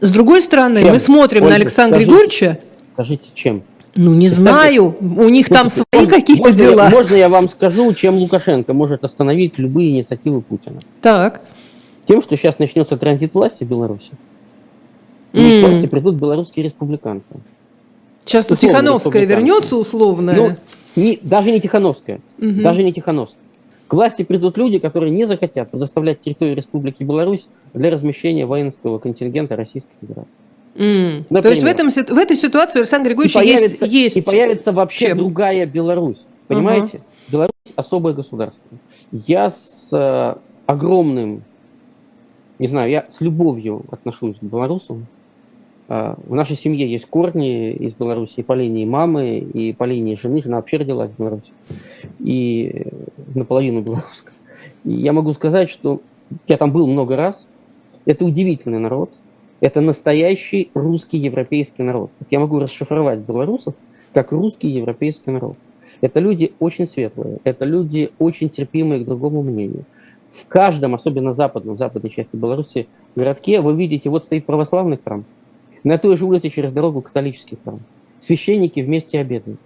С 0.00 0.12
другой 0.12 0.42
стороны, 0.42 0.82
чем? 0.82 0.90
мы 0.90 1.00
смотрим 1.00 1.42
Ольга, 1.42 1.50
на 1.50 1.56
Александра 1.56 1.96
скажите, 1.96 2.08
Григорьевича. 2.08 2.58
Скажите, 2.92 3.24
чем? 3.34 3.62
Ну, 3.96 4.14
не 4.14 4.28
знаю. 4.28 4.94
У 5.00 5.28
них 5.28 5.48
там 5.48 5.70
свои 5.70 6.06
какие-то 6.06 6.52
дела. 6.52 6.88
можно 6.88 7.16
я 7.16 7.28
вам 7.28 7.48
скажу, 7.48 7.92
чем 7.94 8.14
Лукашенко 8.18 8.72
может 8.74 9.02
остановить 9.04 9.58
любые 9.58 9.90
инициативы 9.90 10.40
Путина? 10.40 10.78
Так. 11.02 11.40
Тем, 12.06 12.22
что 12.22 12.36
сейчас 12.36 12.60
начнется 12.60 12.96
транзит 12.96 13.34
власти 13.34 13.64
в 13.64 13.66
Беларуси. 13.66 14.12
И 15.32 15.38
mm. 15.38 15.60
к 15.60 15.68
власти 15.68 15.86
придут 15.86 16.14
белорусские 16.16 16.64
республиканцы. 16.64 17.28
Сейчас 18.24 18.46
тут 18.46 18.58
Тихановская 18.58 19.24
вернется 19.24 19.76
условно. 19.76 20.32
Ну, 20.32 20.56
не, 20.96 21.18
даже 21.22 21.50
не 21.50 21.60
Тихановская. 21.60 22.20
Угу. 22.38 22.62
Даже 22.62 22.82
не 22.82 22.92
Тихановская. 22.92 23.40
К 23.86 23.94
власти 23.94 24.22
придут 24.22 24.58
люди, 24.58 24.78
которые 24.78 25.10
не 25.10 25.24
захотят 25.24 25.70
предоставлять 25.70 26.20
территорию 26.20 26.54
Республики 26.54 27.02
Беларусь 27.02 27.46
для 27.72 27.90
размещения 27.90 28.44
воинского 28.44 28.98
контингента 28.98 29.56
Российской 29.56 29.92
Федерации. 30.00 30.30
Mm. 30.74 31.42
То 31.42 31.48
есть 31.48 31.62
в, 31.62 31.66
этом, 31.66 31.88
в 31.90 32.18
этой 32.18 32.36
ситуации 32.36 32.80
Александр 32.80 33.10
Григорьевич 33.10 33.34
и 33.34 33.38
появится, 33.38 33.84
есть, 33.86 33.94
есть... 33.94 34.16
И 34.18 34.22
появится 34.22 34.72
вообще 34.72 35.06
Чем? 35.06 35.18
другая 35.18 35.66
Беларусь. 35.66 36.20
Понимаете? 36.46 36.98
Uh-huh. 36.98 37.32
Беларусь 37.32 37.52
особое 37.76 38.12
государство. 38.12 38.78
Я 39.10 39.50
с 39.50 39.88
э, 39.90 40.34
огромным, 40.66 41.42
не 42.58 42.68
знаю, 42.68 42.90
я 42.90 43.06
с 43.10 43.20
любовью 43.20 43.84
отношусь 43.90 44.36
к 44.36 44.42
белорусам. 44.42 45.06
А, 45.88 46.16
в 46.26 46.34
нашей 46.34 46.56
семье 46.56 46.90
есть 46.90 47.06
корни 47.06 47.72
из 47.72 47.94
Беларуси 47.94 48.42
по 48.42 48.52
линии 48.52 48.84
мамы 48.84 49.38
и 49.38 49.72
по 49.72 49.84
линии 49.84 50.14
жены. 50.14 50.42
Жена 50.42 50.56
вообще 50.56 50.76
родилась 50.76 51.10
в 51.10 51.18
Беларуси. 51.18 51.50
И 52.20 52.86
наполовину 53.34 53.80
белорусская. 53.80 54.34
И 54.84 54.92
я 54.92 55.12
могу 55.12 55.32
сказать, 55.32 55.70
что 55.70 56.00
я 56.46 56.58
там 56.58 56.72
был 56.72 56.86
много 56.86 57.16
раз. 57.16 57.46
Это 58.04 58.24
удивительный 58.24 58.78
народ. 58.78 59.10
Это 59.60 59.80
настоящий 59.80 60.70
русский 60.74 61.18
европейский 61.18 61.82
народ. 61.82 62.10
Я 62.30 62.38
могу 62.38 62.60
расшифровать 62.60 63.20
белорусов 63.20 63.74
как 64.12 64.30
русский 64.30 64.68
европейский 64.68 65.30
народ. 65.30 65.56
Это 66.00 66.20
люди 66.20 66.52
очень 66.58 66.86
светлые, 66.86 67.38
это 67.44 67.64
люди 67.64 68.10
очень 68.18 68.50
терпимые 68.50 69.02
к 69.02 69.06
другому 69.06 69.42
мнению. 69.42 69.84
В 70.32 70.46
каждом, 70.46 70.94
особенно 70.94 71.32
западном, 71.32 71.76
западной 71.76 72.10
части 72.10 72.36
Беларуси, 72.36 72.86
городке 73.16 73.60
вы 73.60 73.74
видите, 73.74 74.10
вот 74.10 74.24
стоит 74.24 74.44
православный 74.44 74.98
храм, 75.02 75.24
на 75.88 75.96
той 75.96 76.18
же 76.18 76.26
улице 76.26 76.50
через 76.50 76.70
дорогу 76.70 77.00
католический 77.00 77.56
храм. 77.64 77.80
Священники 78.20 78.80
вместе 78.80 79.18
обедают. 79.20 79.58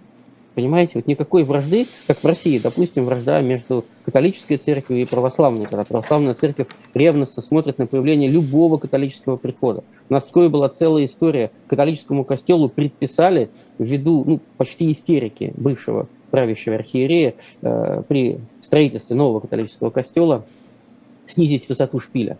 Понимаете, 0.55 0.93
вот 0.95 1.07
никакой 1.07 1.43
вражды, 1.43 1.87
как 2.07 2.23
в 2.23 2.25
России, 2.25 2.59
допустим, 2.59 3.03
вражда 3.03 3.41
между 3.41 3.83
католической 4.05 4.55
церковью 4.55 5.01
и 5.01 5.05
православной, 5.05 5.65
когда 5.65 5.83
православная 5.83 6.33
церковь 6.33 6.67
ревностно 6.93 7.43
смотрит 7.43 7.77
на 7.77 7.87
появление 7.87 8.29
любого 8.29 8.77
католического 8.77 9.35
прихода. 9.35 9.83
У 10.09 10.13
нас 10.13 10.23
в 10.23 10.27
Пскове 10.27 10.47
была 10.47 10.69
целая 10.69 11.05
история. 11.05 11.51
Католическому 11.67 12.23
костелу 12.23 12.69
предписали, 12.69 13.49
ввиду 13.77 14.23
ну, 14.25 14.39
почти 14.55 14.93
истерики 14.93 15.53
бывшего 15.57 16.07
правящего 16.31 16.75
архиерея 16.75 17.33
э, 17.61 18.03
при 18.07 18.39
строительстве 18.61 19.17
нового 19.17 19.41
католического 19.41 19.89
костела, 19.89 20.45
снизить 21.27 21.67
высоту 21.67 21.99
шпиля. 21.99 22.37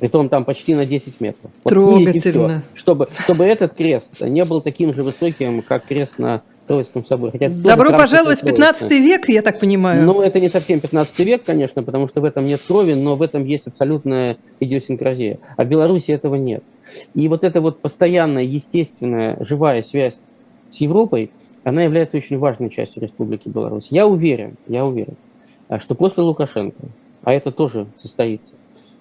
Притом 0.00 0.28
там 0.28 0.44
почти 0.44 0.74
на 0.74 0.86
10 0.86 1.20
метров. 1.20 1.50
Вот 1.64 1.70
Трогательно. 1.70 2.62
Все, 2.74 2.80
чтобы, 2.80 3.08
чтобы 3.18 3.44
этот 3.44 3.74
крест 3.74 4.20
не 4.20 4.44
был 4.44 4.60
таким 4.60 4.94
же 4.94 5.02
высоким, 5.02 5.62
как 5.62 5.86
крест 5.86 6.18
на 6.18 6.42
Троицком 6.66 7.06
соборе. 7.06 7.32
Хотя 7.32 7.48
Добро 7.48 7.90
пожаловать 7.90 8.42
в 8.42 8.44
15 8.44 8.90
век, 8.90 9.28
я 9.28 9.42
так 9.42 9.60
понимаю. 9.60 10.04
Ну, 10.04 10.20
это 10.20 10.40
не 10.40 10.48
совсем 10.48 10.80
15 10.80 11.18
век, 11.20 11.44
конечно, 11.44 11.82
потому 11.82 12.08
что 12.08 12.20
в 12.20 12.24
этом 12.24 12.44
нет 12.44 12.60
крови, 12.66 12.94
но 12.94 13.16
в 13.16 13.22
этом 13.22 13.44
есть 13.44 13.66
абсолютная 13.66 14.36
идиосинкразия. 14.60 15.38
А 15.56 15.64
в 15.64 15.68
Беларуси 15.68 16.10
этого 16.10 16.34
нет. 16.34 16.62
И 17.14 17.28
вот 17.28 17.44
эта 17.44 17.60
вот 17.60 17.80
постоянная, 17.80 18.44
естественная, 18.44 19.36
живая 19.40 19.82
связь 19.82 20.14
с 20.70 20.76
Европой, 20.78 21.30
она 21.64 21.82
является 21.82 22.16
очень 22.16 22.38
важной 22.38 22.70
частью 22.70 23.02
Республики 23.02 23.48
Беларусь. 23.48 23.88
Я 23.90 24.06
уверен, 24.06 24.56
я 24.68 24.84
уверен, 24.84 25.16
а, 25.68 25.80
что 25.80 25.94
после 25.94 26.22
Лукашенко, 26.22 26.78
а 27.24 27.32
это 27.32 27.50
тоже 27.50 27.86
состоится, 28.00 28.52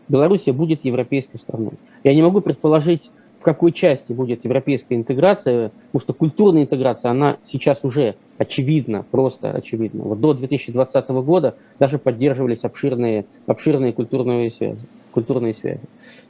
Белоруссия 0.08 0.54
будет 0.54 0.86
европейской 0.86 1.38
страной. 1.38 1.74
Я 2.04 2.14
не 2.14 2.22
могу 2.22 2.42
предположить, 2.42 3.10
какой 3.46 3.72
части 3.72 4.12
будет 4.12 4.44
европейская 4.44 4.96
интеграция, 4.96 5.72
потому 5.92 6.02
что 6.02 6.14
культурная 6.14 6.64
интеграция, 6.64 7.12
она 7.12 7.38
сейчас 7.46 7.84
уже 7.84 8.16
очевидна, 8.40 9.06
просто 9.12 9.52
очевидна. 9.52 10.04
Вот 10.04 10.20
до 10.20 10.34
2020 10.34 11.10
года 11.10 11.56
даже 11.78 12.00
поддерживались 12.00 12.64
обширные, 12.64 13.26
обширные 13.46 13.94
культурные 13.94 14.50
связи. 14.50 14.80
Культурные 15.12 15.54
связи. 15.54 15.80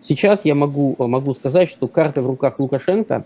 Сейчас 0.02 0.44
я 0.44 0.56
могу, 0.56 0.96
могу 1.00 1.34
сказать, 1.36 1.70
что 1.70 1.88
карты 1.88 2.22
в 2.22 2.28
руках 2.28 2.60
Лукашенко 2.60 3.24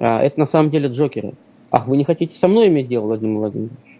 а, 0.00 0.22
это 0.22 0.40
на 0.40 0.46
самом 0.46 0.70
деле 0.70 0.88
джокеры. 0.88 1.34
Ах, 1.70 1.86
вы 1.86 1.98
не 1.98 2.04
хотите 2.04 2.36
со 2.38 2.48
мной 2.48 2.68
иметь 2.68 2.88
дело, 2.88 3.04
Владимир 3.04 3.40
Владимирович? 3.40 3.91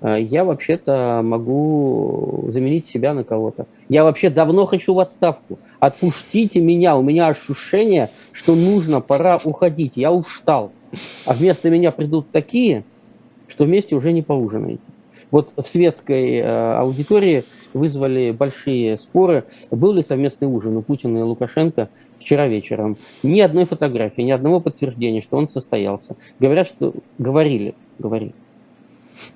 А, 0.00 0.16
я 0.16 0.44
вообще-то 0.44 1.20
могу 1.22 2.46
заменить 2.48 2.86
себя 2.86 3.14
на 3.14 3.24
кого-то. 3.24 3.66
Я 3.88 4.04
вообще 4.04 4.30
давно 4.30 4.66
хочу 4.66 4.94
в 4.94 5.00
отставку. 5.00 5.58
Отпустите 5.78 6.60
меня, 6.60 6.96
у 6.96 7.02
меня 7.02 7.28
ощущение, 7.28 8.10
что 8.32 8.54
нужно, 8.54 9.00
пора 9.00 9.38
уходить. 9.44 9.92
Я 9.96 10.12
устал. 10.12 10.72
А 11.26 11.34
вместо 11.34 11.70
меня 11.70 11.92
придут 11.92 12.30
такие, 12.30 12.84
что 13.48 13.64
вместе 13.64 13.94
уже 13.94 14.12
не 14.12 14.22
поужинаете. 14.22 14.80
Вот 15.30 15.52
в 15.56 15.64
светской 15.68 16.38
э, 16.38 16.74
аудитории 16.74 17.44
вызвали 17.72 18.32
большие 18.32 18.98
споры, 18.98 19.44
был 19.70 19.92
ли 19.92 20.02
совместный 20.02 20.48
ужин 20.48 20.76
у 20.76 20.82
Путина 20.82 21.18
и 21.18 21.22
Лукашенко 21.22 21.88
вчера 22.18 22.48
вечером. 22.48 22.96
Ни 23.22 23.40
одной 23.40 23.64
фотографии, 23.64 24.22
ни 24.22 24.32
одного 24.32 24.58
подтверждения, 24.58 25.20
что 25.20 25.36
он 25.36 25.48
состоялся. 25.48 26.16
Говорят, 26.40 26.66
что 26.66 26.94
говорили, 27.18 27.76
говорили 28.00 28.32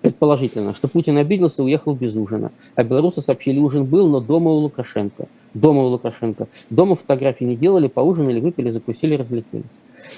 предположительно, 0.00 0.74
что 0.74 0.88
Путин 0.88 1.16
обиделся 1.18 1.62
и 1.62 1.64
уехал 1.64 1.94
без 1.94 2.14
ужина. 2.16 2.52
А 2.74 2.84
белорусы 2.84 3.22
сообщили, 3.22 3.58
ужин 3.58 3.84
был, 3.84 4.08
но 4.08 4.20
дома 4.20 4.50
у 4.50 4.58
Лукашенко. 4.58 5.26
Дома 5.54 5.82
у 5.82 5.88
Лукашенко. 5.88 6.48
Дома 6.70 6.96
фотографии 6.96 7.44
не 7.44 7.56
делали, 7.56 7.86
поужинали, 7.86 8.40
выпили, 8.40 8.70
закусили, 8.70 9.16
разлетелись. 9.16 9.64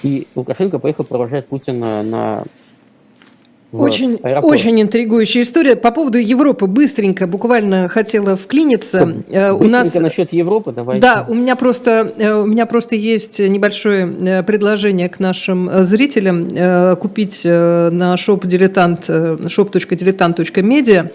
И 0.03 0.27
Лукашенко 0.35 0.79
поехал 0.79 1.03
провожать 1.03 1.47
Путина 1.47 2.03
на 2.03 2.43
очень, 3.71 4.15
очень 4.15 4.81
интригующая 4.81 5.41
история. 5.41 5.75
По 5.75 5.91
поводу 5.91 6.17
Европы 6.17 6.67
быстренько, 6.67 7.27
буквально 7.27 7.89
хотела 7.89 8.37
вклиниться. 8.37 9.05
Быстренько 9.05 9.55
у 9.55 9.67
нас 9.67 9.93
насчет 9.93 10.31
Европы, 10.31 10.71
давайте. 10.71 11.01
Да, 11.01 11.25
у 11.27 11.33
меня 11.33 11.57
просто 11.57 12.13
э, 12.17 12.33
у 12.33 12.45
меня 12.45 12.65
просто 12.65 12.95
есть 12.95 13.39
небольшое 13.39 14.15
э, 14.19 14.43
предложение 14.43 15.09
к 15.09 15.19
нашим 15.19 15.69
э, 15.69 15.83
зрителям 15.83 16.47
купить 16.97 17.41
на 17.43 18.15
shop-дилетант 18.15 19.09
shop.diletant.media 19.09 21.11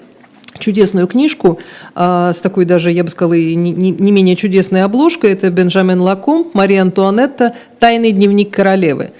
чудесную 0.58 1.06
книжку 1.06 1.58
с 1.94 2.40
такой 2.42 2.66
даже, 2.66 2.90
я 2.90 3.04
бы 3.04 3.10
сказала, 3.10 3.34
не, 3.34 3.54
не, 3.54 3.90
не 3.90 4.12
менее 4.12 4.36
чудесной 4.36 4.82
обложкой. 4.82 5.32
Это 5.32 5.50
Бенджамин 5.50 6.00
Лаком, 6.00 6.50
Мария 6.52 6.82
Антуанетта 6.82 7.54
«Тайный 7.78 8.12
дневник 8.12 8.50
королевы». 8.50 9.12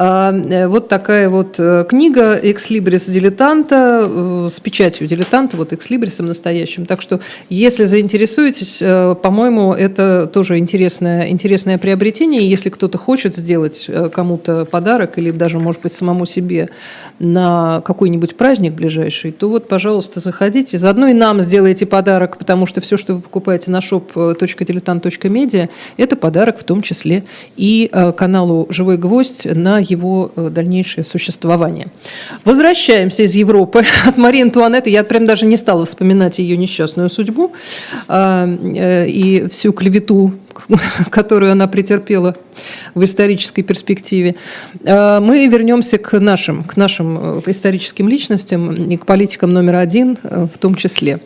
А, 0.00 0.32
э, 0.32 0.68
вот 0.68 0.86
такая 0.86 1.28
вот 1.28 1.56
э, 1.58 1.84
книга 1.88 2.38
«Экслибрис 2.40 3.06
дилетанта» 3.06 4.06
э, 4.08 4.48
с 4.48 4.60
печатью 4.60 5.08
дилетанта, 5.08 5.56
вот 5.56 5.72
«Экслибрисом» 5.72 6.26
настоящим. 6.26 6.86
Так 6.86 7.02
что, 7.02 7.18
если 7.48 7.84
заинтересуетесь, 7.84 8.78
по-моему, 8.78 9.74
это 9.74 10.30
тоже 10.32 10.58
интересное, 10.58 11.30
интересное 11.30 11.78
приобретение. 11.78 12.48
Если 12.48 12.70
кто-то 12.70 12.96
хочет 12.96 13.34
сделать 13.34 13.90
кому-то 14.12 14.66
подарок 14.66 15.18
или 15.18 15.32
даже, 15.32 15.58
может 15.58 15.82
быть, 15.82 15.92
самому 15.92 16.26
себе 16.26 16.68
на 17.18 17.80
какой-нибудь 17.80 18.36
праздник 18.36 18.74
ближайший, 18.74 19.32
то 19.32 19.48
вот, 19.48 19.66
пожалуйста, 19.66 20.20
заходите. 20.20 20.78
Заодно 20.78 21.08
и 21.08 21.12
нам 21.12 21.40
сделайте 21.40 21.86
подарок, 21.86 22.36
потому 22.38 22.66
что 22.66 22.80
все, 22.80 22.96
что 22.96 23.14
вы 23.14 23.20
покупаете 23.20 23.72
на 23.72 23.78
shop.diletant.media, 23.78 25.68
это 25.96 26.14
подарок 26.14 26.60
в 26.60 26.62
том 26.62 26.82
числе 26.82 27.24
и 27.56 27.90
каналу 28.16 28.68
«Живой 28.70 28.96
гвоздь» 28.96 29.44
на 29.44 29.80
его 29.90 30.32
э, 30.36 30.48
дальнейшее 30.50 31.04
существование. 31.04 31.88
Возвращаемся 32.44 33.22
из 33.22 33.34
Европы 33.34 33.84
от 34.06 34.16
Марии 34.16 34.42
Антуанетты. 34.42 34.90
Я 34.90 35.04
прям 35.04 35.26
даже 35.26 35.46
не 35.46 35.56
стала 35.56 35.84
вспоминать 35.84 36.38
ее 36.38 36.56
несчастную 36.56 37.08
судьбу 37.08 37.52
а, 38.08 38.46
э, 38.46 39.08
и 39.08 39.48
всю 39.48 39.72
клевету, 39.72 40.34
которую 41.10 41.52
она 41.52 41.66
претерпела 41.66 42.36
в 42.94 43.04
исторической 43.04 43.62
перспективе. 43.62 44.36
А, 44.84 45.20
мы 45.20 45.46
вернемся 45.46 45.98
к 45.98 46.18
нашим, 46.18 46.64
к 46.64 46.76
нашим 46.76 47.38
э, 47.38 47.42
историческим 47.46 48.08
личностям 48.08 48.74
и 48.74 48.96
к 48.96 49.06
политикам 49.06 49.52
номер 49.52 49.76
один 49.76 50.18
в 50.22 50.58
том 50.58 50.74
числе. 50.74 51.20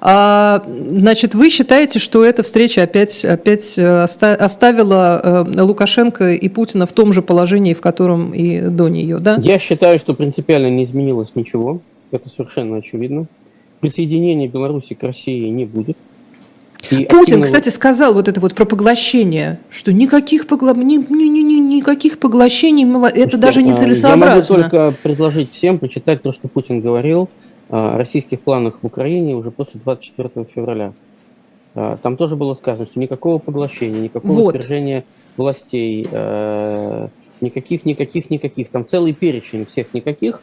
А, 0.00 0.62
значит, 0.66 1.34
вы 1.34 1.48
считаете, 1.50 1.98
что 1.98 2.24
эта 2.24 2.42
встреча 2.42 2.82
опять, 2.82 3.24
опять 3.24 3.78
э, 3.78 4.02
оставила 4.02 5.46
э, 5.46 5.62
Лукашенко 5.62 6.32
и 6.32 6.48
Путина 6.48 6.86
в 6.86 6.92
том 6.92 7.12
же 7.12 7.22
положении, 7.22 7.72
в 7.74 7.80
котором 7.80 8.32
и 8.34 8.60
до 8.60 8.88
нее, 8.88 9.18
да? 9.18 9.38
Я 9.40 9.58
считаю, 9.58 9.98
что 9.98 10.14
принципиально 10.14 10.68
не 10.68 10.84
изменилось 10.84 11.30
ничего. 11.34 11.80
Это 12.10 12.28
совершенно 12.28 12.76
очевидно. 12.76 13.26
Присоединения 13.80 14.48
Беларуси 14.48 14.94
к 14.94 15.02
России 15.02 15.48
не 15.48 15.64
будет. 15.64 15.96
И 16.90 17.04
Путин, 17.06 17.20
активного... 17.20 17.44
кстати, 17.44 17.68
сказал 17.70 18.14
вот 18.14 18.28
это 18.28 18.40
вот 18.40 18.54
про 18.54 18.64
поглощение, 18.64 19.58
что 19.70 19.92
никаких, 19.92 20.46
погла... 20.46 20.72
ни, 20.74 20.96
ни, 20.96 21.28
ни, 21.28 21.40
ни, 21.40 21.58
никаких 21.58 22.18
поглощений, 22.18 22.84
это 23.08 23.28
что, 23.30 23.38
даже 23.38 23.62
нецелесообразно. 23.62 24.24
Я 24.24 24.36
могу 24.36 24.46
только 24.46 24.94
предложить 25.02 25.52
всем 25.52 25.78
почитать 25.78 26.22
то, 26.22 26.32
что 26.32 26.48
Путин 26.48 26.80
говорил 26.80 27.28
российских 27.68 28.40
планах 28.40 28.78
в 28.80 28.86
Украине 28.86 29.34
уже 29.34 29.50
после 29.50 29.80
24 29.82 30.44
февраля. 30.44 30.92
А, 31.76 31.98
там 31.98 32.16
тоже 32.16 32.36
было 32.36 32.54
сказано, 32.54 32.86
что 32.86 32.98
никакого 32.98 33.38
поглощения, 33.38 34.00
никакого 34.00 34.32
вот. 34.32 34.54
свержения 34.54 35.04
властей, 35.36 36.08
э, 36.10 37.08
никаких, 37.42 37.84
никаких, 37.84 38.30
никаких. 38.30 38.70
Там 38.70 38.86
целый 38.86 39.12
перечень 39.12 39.66
всех 39.66 39.92
никаких. 39.92 40.40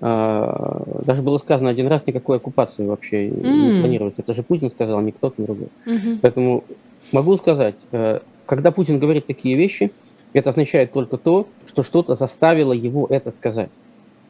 А, 0.00 0.82
даже 1.04 1.20
было 1.20 1.36
сказано 1.36 1.68
один 1.68 1.86
раз, 1.86 2.06
никакой 2.06 2.38
оккупации 2.38 2.86
вообще 2.86 3.28
mm. 3.28 3.74
не 3.74 3.80
планируется. 3.80 4.22
Это 4.22 4.32
же 4.32 4.42
Путин 4.42 4.70
сказал, 4.70 4.98
а 4.98 5.02
не 5.02 5.12
кто-то 5.12 5.42
другой. 5.42 5.68
Mm-hmm. 5.84 6.18
Поэтому 6.22 6.64
могу 7.12 7.36
сказать, 7.36 7.74
когда 8.46 8.70
Путин 8.70 8.98
говорит 8.98 9.26
такие 9.26 9.56
вещи, 9.56 9.92
это 10.32 10.50
означает 10.50 10.92
только 10.92 11.18
то, 11.18 11.46
что 11.66 11.82
что-то 11.82 12.14
заставило 12.14 12.72
его 12.72 13.06
это 13.10 13.30
сказать. 13.30 13.68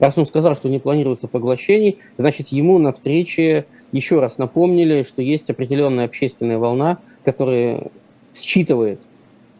Раз 0.01 0.17
он 0.17 0.27
сказал, 0.27 0.57
что 0.57 0.69
не 0.69 0.79
планируется 0.79 1.29
поглощений, 1.29 1.99
значит, 2.17 2.49
ему 2.49 2.79
на 2.79 2.93
встрече 2.93 3.67
еще 3.93 4.19
раз 4.19 4.39
напомнили, 4.39 5.03
что 5.03 5.21
есть 5.21 5.49
определенная 5.51 6.07
общественная 6.07 6.59
волна, 6.59 6.99
которая 7.23 7.89
считывает, 8.35 8.99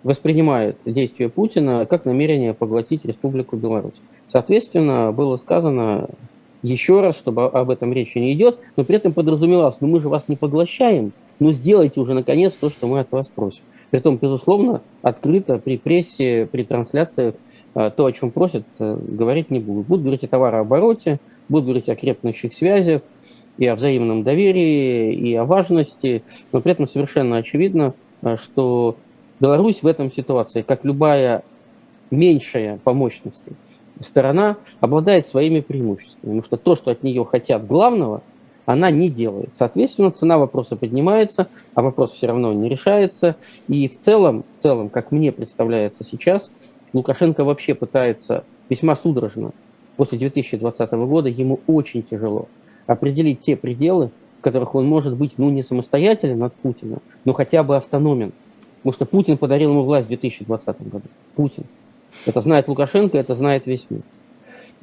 воспринимает 0.03 0.79
действия 0.87 1.29
Путина 1.29 1.85
как 1.85 2.07
намерение 2.07 2.55
поглотить 2.55 3.05
Республику 3.05 3.57
Беларусь. 3.57 4.01
Соответственно, 4.33 5.13
было 5.13 5.37
сказано 5.37 6.09
еще 6.63 7.01
раз, 7.03 7.17
чтобы 7.17 7.45
об 7.47 7.69
этом 7.69 7.93
речи 7.93 8.17
не 8.17 8.33
идет, 8.33 8.59
но 8.77 8.85
при 8.85 8.97
этом 8.97 9.13
подразумевалось, 9.13 9.77
ну 9.81 9.89
мы 9.89 10.01
же 10.01 10.09
вас 10.09 10.25
не 10.29 10.37
поглощаем, 10.37 11.13
ну 11.39 11.53
сделайте 11.53 12.01
уже 12.01 12.15
наконец 12.15 12.55
то, 12.55 12.71
что 12.71 12.87
мы 12.87 13.01
от 13.01 13.13
вас 13.13 13.27
просим. 13.27 13.63
Притом, 13.91 14.17
безусловно, 14.17 14.83
открыто 15.03 15.59
при 15.59 15.77
прессе, 15.77 16.49
при 16.51 16.63
трансляциях 16.63 17.35
то, 17.75 18.07
о 18.07 18.13
чем 18.13 18.31
просят, 18.31 18.65
э, 18.79 18.99
говорить 19.09 19.51
не 19.51 19.61
будут. 19.61 19.87
Будут 19.87 20.03
говорить 20.03 20.25
о 20.25 20.29
товарообороте, 20.29 21.21
будут 21.49 21.67
говорить 21.67 21.89
о 21.89 21.97
крепнущих 21.97 22.55
связях, 22.55 23.03
и 23.59 23.67
о 23.67 23.77
взаимном 23.77 24.23
доверии, 24.23 25.15
и 25.15 25.35
о 25.35 25.45
важности, 25.45 26.23
но 26.51 26.61
при 26.61 26.73
этом 26.73 26.89
совершенно 26.89 27.37
очевидно, 27.37 27.95
э, 28.23 28.37
что 28.37 28.97
Беларусь 29.39 29.83
в 29.83 29.87
этом 29.87 30.11
ситуации, 30.11 30.63
как 30.63 30.85
любая 30.85 31.43
меньшая 32.11 32.79
по 32.83 32.93
мощности 32.93 33.53
сторона, 34.01 34.57
обладает 34.81 35.27
своими 35.27 35.61
преимуществами. 35.61 36.21
Потому 36.21 36.43
что 36.43 36.57
то, 36.57 36.77
что 36.77 36.91
от 36.91 37.03
нее 37.03 37.25
хотят 37.25 37.67
главного, 37.67 38.23
она 38.67 38.91
не 38.91 39.09
делает. 39.09 39.51
Соответственно, 39.55 40.11
цена 40.11 40.39
вопроса 40.39 40.77
поднимается, 40.77 41.49
а 41.75 41.83
вопрос 41.83 42.13
все 42.13 42.27
равно 42.27 42.53
не 42.53 42.69
решается. 42.69 43.37
И 43.69 43.89
в 43.89 43.99
целом, 43.99 44.45
в 44.59 44.63
целом, 44.63 44.91
как 44.91 45.11
мне 45.11 45.33
представляется 45.33 46.05
сейчас, 46.09 46.51
Лукашенко 46.93 47.45
вообще 47.45 47.75
пытается 47.75 48.45
весьма 48.69 48.97
судорожно 48.97 49.53
после 49.97 50.19
2020 50.19 50.91
года, 50.93 51.29
ему 51.29 51.61
очень 51.67 52.03
тяжело 52.03 52.49
определить 52.87 53.43
те 53.43 53.57
пределы, 53.57 54.11
в 54.39 54.43
которых 54.43 54.75
он 54.75 54.87
может 54.87 55.15
быть, 55.15 55.33
ну, 55.37 55.51
не 55.51 55.63
самостоятелен 55.63 56.43
от 56.43 56.55
Путина, 56.55 56.99
но 57.25 57.33
хотя 57.33 57.63
бы 57.63 57.77
автономен. 57.77 58.33
Потому 58.79 58.95
что 58.95 59.05
Путин 59.05 59.37
подарил 59.37 59.71
ему 59.71 59.83
власть 59.83 60.07
в 60.07 60.09
2020 60.09 60.89
году. 60.89 61.05
Путин. 61.37 61.65
Это 62.27 62.41
знает 62.41 62.67
Лукашенко, 62.67 63.19
это 63.19 63.35
знает 63.35 63.67
весь 63.67 63.87
мир. 63.91 64.03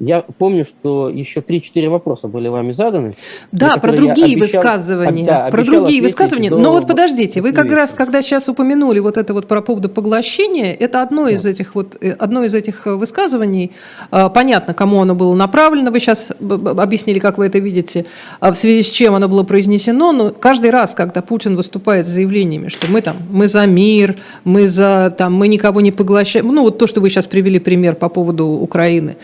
Я 0.00 0.22
помню, 0.38 0.64
что 0.64 1.08
еще 1.08 1.40
3-4 1.40 1.88
вопроса 1.88 2.28
были 2.28 2.46
вами 2.46 2.72
заданы. 2.72 3.14
Да, 3.50 3.76
про 3.78 3.90
другие 3.92 4.36
обещал, 4.36 4.62
высказывания. 4.62 5.26
Да, 5.26 5.48
про 5.50 5.64
другие 5.64 6.02
высказывания. 6.02 6.50
Но 6.50 6.72
вот 6.72 6.86
подождите, 6.86 7.40
вы 7.40 7.52
как 7.52 7.70
раз, 7.72 7.94
когда 7.94 8.22
сейчас 8.22 8.48
упомянули 8.48 9.00
вот 9.00 9.16
это 9.16 9.34
вот 9.34 9.48
про 9.48 9.60
поводу 9.60 9.88
поглощения, 9.88 10.72
это 10.72 11.02
одно 11.02 11.24
да. 11.24 11.32
из 11.32 11.44
этих 11.44 11.74
вот, 11.74 11.96
э, 12.00 12.12
одно 12.12 12.44
из 12.44 12.54
этих 12.54 12.86
э, 12.86 12.94
высказываний. 12.94 13.72
А, 14.12 14.28
понятно, 14.28 14.72
кому 14.72 15.02
оно 15.02 15.16
было 15.16 15.34
направлено, 15.34 15.90
вы 15.90 15.98
сейчас 15.98 16.28
объяснили, 16.38 17.18
как 17.18 17.38
вы 17.38 17.46
это 17.46 17.58
видите, 17.58 18.06
а 18.38 18.52
в 18.52 18.56
связи 18.56 18.84
с 18.84 18.90
чем 18.90 19.14
оно 19.14 19.28
было 19.28 19.42
произнесено, 19.42 20.12
но 20.12 20.30
каждый 20.30 20.70
раз, 20.70 20.94
когда 20.94 21.22
Путин 21.22 21.56
выступает 21.56 22.06
с 22.06 22.10
заявлениями, 22.10 22.68
что 22.68 22.86
мы 22.88 23.00
там, 23.00 23.16
мы 23.30 23.48
за 23.48 23.66
мир, 23.66 24.16
мы 24.44 24.68
за, 24.68 25.12
там, 25.18 25.34
мы 25.34 25.48
никого 25.48 25.80
не 25.80 25.90
поглощаем, 25.90 26.46
ну 26.46 26.62
вот 26.62 26.78
то, 26.78 26.86
что 26.86 27.00
вы 27.00 27.10
сейчас 27.10 27.26
привели 27.26 27.58
пример 27.58 27.96
по 27.96 28.08
поводу 28.08 28.46
Украины, 28.46 29.16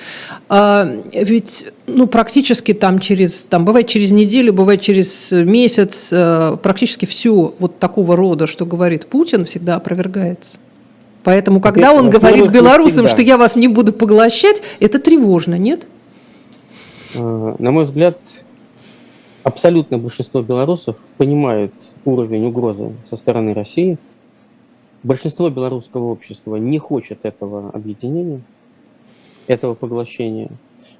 ведь 0.48 1.66
ну, 1.86 2.06
практически 2.06 2.74
там 2.74 2.98
через, 2.98 3.44
там, 3.44 3.64
бывает 3.64 3.88
через 3.88 4.12
неделю, 4.12 4.52
бывает 4.52 4.80
через 4.82 5.32
месяц, 5.32 6.10
э, 6.12 6.56
практически 6.62 7.06
все 7.06 7.54
вот 7.58 7.78
такого 7.78 8.14
рода, 8.14 8.46
что 8.46 8.66
говорит 8.66 9.06
Путин, 9.06 9.46
всегда 9.46 9.76
опровергается. 9.76 10.58
Поэтому, 11.22 11.60
когда 11.60 11.92
он 11.92 12.10
говорит 12.10 12.50
белорусам, 12.50 13.08
что 13.08 13.22
я 13.22 13.38
вас 13.38 13.56
не 13.56 13.68
буду 13.68 13.92
поглощать, 13.92 14.62
это 14.80 14.98
тревожно, 14.98 15.56
нет? 15.56 15.86
Э, 17.14 17.54
на 17.58 17.70
мой 17.70 17.86
взгляд, 17.86 18.18
абсолютно 19.42 19.96
большинство 19.96 20.42
белорусов 20.42 20.96
понимают 21.16 21.72
уровень 22.04 22.46
угрозы 22.46 22.92
со 23.08 23.16
стороны 23.16 23.54
России. 23.54 23.96
Большинство 25.02 25.48
белорусского 25.48 26.04
общества 26.04 26.56
не 26.56 26.78
хочет 26.78 27.20
этого 27.22 27.70
объединения 27.70 28.40
этого 29.46 29.74
поглощения. 29.74 30.50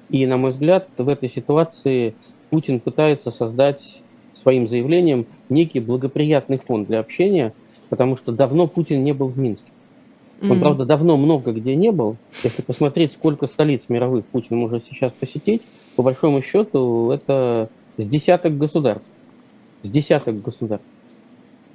И, 0.09 0.25
на 0.25 0.37
мой 0.37 0.51
взгляд, 0.51 0.87
в 0.97 1.09
этой 1.09 1.29
ситуации 1.29 2.15
Путин 2.49 2.79
пытается 2.79 3.31
создать 3.31 3.99
своим 4.35 4.67
заявлением 4.67 5.25
некий 5.49 5.79
благоприятный 5.79 6.57
фон 6.57 6.85
для 6.85 6.99
общения, 6.99 7.53
потому 7.89 8.17
что 8.17 8.31
давно 8.31 8.67
Путин 8.67 9.03
не 9.03 9.13
был 9.13 9.27
в 9.27 9.37
Минске. 9.37 9.69
Он, 10.41 10.51
mm-hmm. 10.51 10.59
правда, 10.59 10.85
давно 10.85 11.17
много 11.17 11.51
где 11.53 11.75
не 11.75 11.91
был. 11.91 12.17
Если 12.43 12.61
посмотреть, 12.61 13.13
сколько 13.13 13.47
столиц 13.47 13.83
мировых 13.87 14.25
Путин 14.25 14.57
может 14.57 14.85
сейчас 14.85 15.11
посетить, 15.13 15.61
по 15.95 16.03
большому 16.03 16.41
счету, 16.41 17.09
это 17.11 17.69
с 17.97 18.05
десяток 18.05 18.57
государств. 18.57 19.07
С 19.83 19.89
десяток 19.89 20.41
государств. 20.41 20.85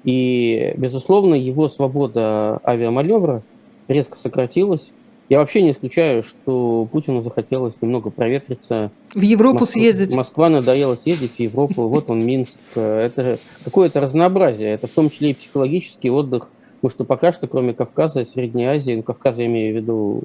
И, 0.05 0.75
безусловно, 0.77 1.35
его 1.35 1.69
свобода 1.69 2.61
авиаманевра 2.65 3.43
резко 3.89 4.19
сократилась. 4.19 4.91
Я 5.31 5.39
вообще 5.39 5.63
не 5.63 5.71
исключаю, 5.71 6.25
что 6.25 6.89
Путину 6.91 7.23
захотелось 7.23 7.75
немного 7.81 8.11
проветриться. 8.11 8.91
В 9.15 9.21
Европу 9.21 9.61
Москва, 9.61 9.73
съездить. 9.73 10.13
Москва 10.13 10.49
надоело 10.49 10.97
съездить 10.97 11.37
в 11.37 11.39
Европу. 11.41 11.87
Вот 11.87 12.11
он, 12.11 12.19
Минск. 12.19 12.59
Это 12.75 13.39
какое-то 13.65 14.01
разнообразие. 14.01 14.71
Это 14.71 14.89
в 14.89 14.91
том 14.91 15.09
числе 15.09 15.31
и 15.31 15.35
психологический 15.35 16.11
отдых. 16.11 16.49
Потому 16.81 16.91
что 16.91 17.05
пока 17.05 17.33
что, 17.33 17.47
кроме 17.47 17.75
Кавказа, 17.75 18.25
Средней 18.25 18.65
Азии, 18.65 18.97
ну, 18.97 19.05
Кавказ 19.05 19.37
я 19.37 19.47
имею 19.47 19.73
в 19.73 19.77
виду 19.77 20.23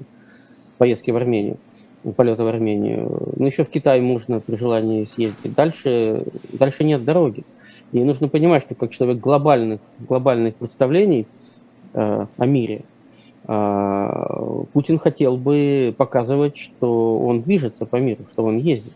поездки 0.80 1.12
в 1.12 1.16
Армению, 1.18 1.58
полеты 2.16 2.42
в 2.42 2.48
Армению. 2.48 3.32
Ну, 3.36 3.46
еще 3.46 3.64
в 3.64 3.70
Китай 3.70 4.02
можно 4.02 4.40
при 4.40 4.56
желании 4.56 5.06
съездить. 5.06 5.54
Дальше, 5.54 6.24
дальше 6.52 6.84
нет 6.84 7.06
дороги. 7.06 7.44
И 7.92 8.04
нужно 8.04 8.28
понимать, 8.28 8.64
что 8.64 8.74
как 8.74 8.90
человек 8.90 9.20
глобальных, 9.20 9.82
глобальных 10.00 10.56
представлений 10.56 11.28
э, 11.94 12.26
о 12.38 12.46
мире– 12.48 12.82
Путин 13.46 15.00
хотел 15.00 15.38
бы 15.38 15.94
показывать, 15.98 16.58
что 16.58 17.20
он 17.20 17.42
движется 17.42 17.86
по 17.86 17.98
миру, 17.98 18.26
что 18.32 18.44
он 18.44 18.58
ездит. 18.58 18.94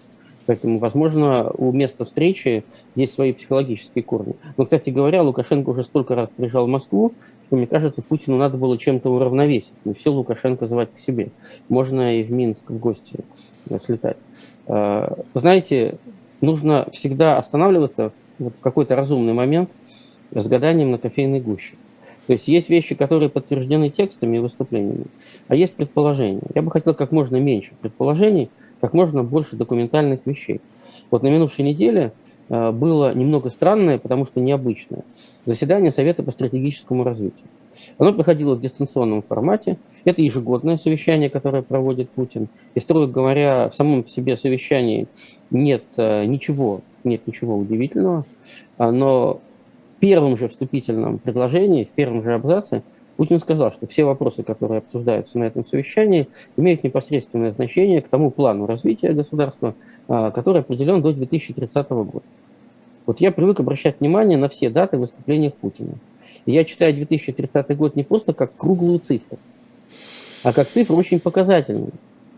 Поэтому, 0.47 0.79
возможно, 0.79 1.51
у 1.51 1.71
места 1.71 2.05
встречи 2.05 2.63
есть 2.95 3.13
свои 3.13 3.33
психологические 3.33 4.03
корни. 4.03 4.35
Но, 4.57 4.63
кстати 4.63 4.89
говоря, 4.89 5.21
Лукашенко 5.21 5.69
уже 5.69 5.83
столько 5.83 6.15
раз 6.15 6.29
приезжал 6.35 6.65
в 6.65 6.69
Москву, 6.69 7.13
что, 7.45 7.55
мне 7.55 7.67
кажется, 7.67 8.01
Путину 8.01 8.37
надо 8.37 8.57
было 8.57 8.75
чем-то 8.79 9.11
уравновесить. 9.11 9.73
Не 9.85 9.93
все 9.93 10.09
Лукашенко 10.11 10.65
звать 10.65 10.89
к 10.95 10.99
себе. 10.99 11.29
Можно 11.67 12.19
и 12.19 12.23
в 12.23 12.31
Минск 12.31 12.67
в 12.71 12.79
гости 12.79 13.19
слетать. 13.85 14.17
А, 14.65 15.19
знаете, 15.35 15.99
нужно 16.41 16.87
всегда 16.93 17.37
останавливаться 17.37 18.11
в 18.39 18.59
какой-то 18.61 18.95
разумный 18.95 19.33
момент 19.33 19.69
с 20.31 20.47
гаданием 20.47 20.89
на 20.89 20.97
кофейной 20.97 21.41
гуще. 21.41 21.75
То 22.29 22.33
есть 22.33 22.47
есть 22.47 22.69
вещи, 22.69 22.93
которые 22.93 23.27
подтверждены 23.27 23.89
текстами 23.89 24.37
и 24.37 24.39
выступлениями, 24.39 25.05
а 25.47 25.55
есть 25.55 25.73
предположения. 25.73 26.43
Я 26.53 26.61
бы 26.61 26.69
хотел 26.69 26.93
как 26.93 27.11
можно 27.11 27.37
меньше 27.37 27.71
предположений, 27.81 28.51
как 28.81 28.93
можно 28.93 29.23
больше 29.23 29.55
документальных 29.55 30.19
вещей. 30.25 30.61
Вот 31.09 31.23
на 31.23 31.29
минувшей 31.29 31.65
неделе 31.65 32.11
э, 32.49 32.71
было 32.71 33.15
немного 33.15 33.49
странное, 33.49 33.97
потому 33.97 34.25
что 34.25 34.41
необычное. 34.41 35.01
Заседание 35.47 35.91
Совета 35.91 36.21
по 36.21 36.29
стратегическому 36.29 37.03
развитию. 37.03 37.47
Оно 37.97 38.13
проходило 38.13 38.53
в 38.53 38.61
дистанционном 38.61 39.23
формате. 39.23 39.79
Это 40.05 40.21
ежегодное 40.21 40.77
совещание, 40.77 41.31
которое 41.31 41.63
проводит 41.63 42.11
Путин. 42.11 42.47
И, 42.75 42.79
строго 42.79 43.07
говоря, 43.07 43.69
в 43.69 43.73
самом 43.73 44.07
себе 44.07 44.37
совещании 44.37 45.07
нет 45.49 45.83
э, 45.97 46.25
ничего, 46.25 46.81
нет 47.03 47.25
ничего 47.25 47.57
удивительного. 47.57 48.23
А, 48.77 48.91
но 48.91 49.41
первом 49.99 50.37
же 50.37 50.47
вступительном 50.47 51.19
предложении, 51.19 51.83
в 51.83 51.89
первом 51.89 52.23
же 52.23 52.33
абзаце, 52.33 52.83
Путин 53.17 53.39
сказал, 53.39 53.73
что 53.73 53.85
все 53.85 54.05
вопросы, 54.05 54.43
которые 54.43 54.77
обсуждаются 54.77 55.37
на 55.37 55.43
этом 55.43 55.65
совещании, 55.65 56.29
имеют 56.55 56.85
непосредственное 56.85 57.51
значение 57.51 58.01
к 58.01 58.07
тому 58.07 58.31
плану 58.31 58.65
развития 58.65 59.11
государства, 59.11 59.75
а, 60.07 60.31
который 60.31 60.61
определен 60.61 61.01
до 61.01 61.11
2030 61.11 61.89
года. 61.89 62.23
Вот 63.05 63.19
я 63.19 63.33
привык 63.33 63.59
обращать 63.59 63.99
внимание 63.99 64.37
на 64.37 64.47
все 64.47 64.69
даты 64.69 64.97
выступления 64.97 65.51
Путина. 65.51 65.95
Я 66.45 66.63
читаю 66.63 66.93
2030 66.93 67.75
год 67.75 67.97
не 67.97 68.03
просто 68.03 68.33
как 68.33 68.55
круглую 68.55 68.99
цифру, 68.99 69.37
а 70.43 70.53
как 70.53 70.69
цифру 70.69 70.95
очень 70.95 71.19
показательную. 71.19 71.91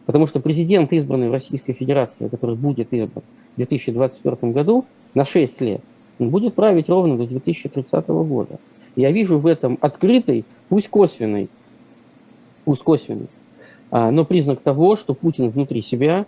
Потому 0.08 0.26
что 0.26 0.40
президент, 0.40 0.92
избранный 0.94 1.30
в 1.30 1.32
Российской 1.32 1.74
Федерации, 1.74 2.28
который 2.28 2.56
будет 2.56 2.92
избран 2.92 3.24
в 3.54 3.58
2024 3.58 4.52
году 4.52 4.86
на 5.14 5.26
6 5.26 5.62
лет, 5.62 5.82
будет 6.30 6.54
править 6.54 6.90
ровно 6.90 7.18
до 7.18 7.26
2030 7.28 8.08
года. 8.08 8.60
Я 8.96 9.12
вижу 9.12 9.40
в 9.40 9.48
этом 9.48 9.78
открытый, 9.82 10.46
пусть 10.70 10.90
косвенный, 10.90 11.50
пусть 12.66 12.84
косвенный, 12.84 13.28
а, 13.90 14.12
но 14.12 14.26
признак 14.26 14.62
того, 14.62 14.96
что 14.96 15.14
Путин 15.14 15.50
внутри 15.50 15.82
себя 15.82 16.26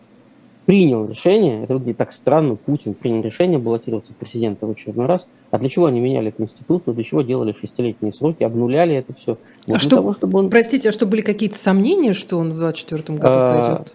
принял 0.66 1.06
решение, 1.06 1.64
это 1.64 1.74
выглядит 1.74 1.98
так 1.98 2.14
странно, 2.14 2.56
Путин 2.56 2.94
принял 2.94 3.22
решение 3.22 3.60
баллотироваться 3.60 4.14
в 4.14 4.16
президента 4.16 4.66
в 4.66 4.72
очередной 4.72 5.08
раз, 5.08 5.28
а 5.52 5.60
для 5.60 5.70
чего 5.70 5.88
они 5.88 6.00
меняли 6.00 6.30
Конституцию, 6.30 6.94
для 6.94 7.04
чего 7.04 7.22
делали 7.22 7.54
шестилетние 7.60 8.14
сроки, 8.14 8.44
обнуляли 8.44 8.96
это 8.96 9.14
все? 9.14 9.38
Вот 9.68 9.78
а 9.78 9.80
что, 9.80 9.98
того, 9.98 10.14
чтобы 10.14 10.40
он... 10.40 10.50
Простите, 10.50 10.90
а 10.90 10.92
что 10.92 11.06
были 11.06 11.22
какие-то 11.22 11.58
сомнения, 11.58 12.14
что 12.14 12.38
он 12.38 12.52
в 12.52 12.58
2024 12.58 13.18
году 13.18 13.30
а? 13.30 13.86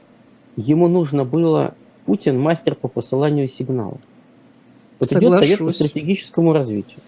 Ему 0.57 0.89
нужно 0.89 1.25
было, 1.25 1.75
Путин 2.05 2.39
мастер 2.39 2.75
по 2.75 2.89
посыланию 2.89 3.49
сигналов. 3.49 4.01
Вот 4.99 5.13
идет 5.13 5.39
совет 5.39 5.59
по 5.59 5.73
стратегическому 5.73 6.53
развитию, 6.53 7.01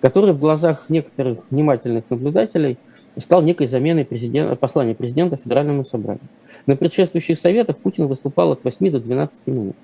который 0.00 0.32
в 0.32 0.38
глазах 0.38 0.84
некоторых 0.88 1.38
внимательных 1.50 2.04
наблюдателей 2.10 2.78
стал 3.18 3.42
некой 3.42 3.66
заменой 3.66 4.04
президента, 4.04 4.56
послания 4.56 4.94
президента 4.94 5.36
Федеральному 5.36 5.84
собранию. 5.84 6.24
На 6.66 6.76
предшествующих 6.76 7.38
советах 7.40 7.78
Путин 7.78 8.06
выступал 8.06 8.52
от 8.52 8.64
8 8.64 8.90
до 8.90 9.00
12 9.00 9.46
минут, 9.46 9.76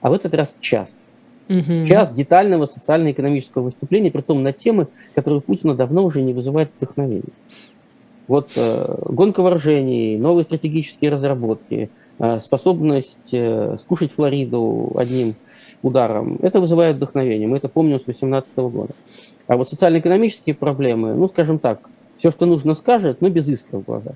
а 0.00 0.10
в 0.10 0.12
этот 0.12 0.34
раз 0.34 0.54
час. 0.60 1.02
Угу. 1.48 1.86
Час 1.86 2.12
детального 2.12 2.66
социально-экономического 2.66 3.62
выступления, 3.62 4.10
при 4.10 4.20
том 4.20 4.42
на 4.42 4.52
темы, 4.52 4.88
которые 5.14 5.40
Путина 5.40 5.74
давно 5.74 6.04
уже 6.04 6.20
не 6.22 6.32
вызывают 6.32 6.70
вдохновения. 6.76 7.22
Вот 8.26 8.50
э, 8.56 8.96
гонка 9.06 9.40
вооружений, 9.42 10.18
новые 10.18 10.44
стратегические 10.44 11.12
разработки, 11.12 11.90
э, 12.18 12.40
способность 12.40 13.16
э, 13.30 13.76
скушать 13.80 14.12
Флориду 14.12 14.92
одним 14.96 15.36
ударом, 15.82 16.38
это 16.42 16.60
вызывает 16.60 16.96
вдохновение. 16.96 17.48
Мы 17.48 17.58
это 17.58 17.68
помним 17.68 18.00
с 18.00 18.04
2018 18.04 18.56
года. 18.56 18.94
А 19.46 19.56
вот 19.56 19.70
социально-экономические 19.70 20.54
проблемы, 20.54 21.14
ну, 21.14 21.28
скажем 21.28 21.58
так, 21.58 21.80
Все, 22.18 22.30
что 22.30 22.46
нужно, 22.46 22.74
скажет, 22.74 23.20
но 23.20 23.28
без 23.28 23.46
искры 23.46 23.78
в 23.78 23.84
глазах. 23.84 24.14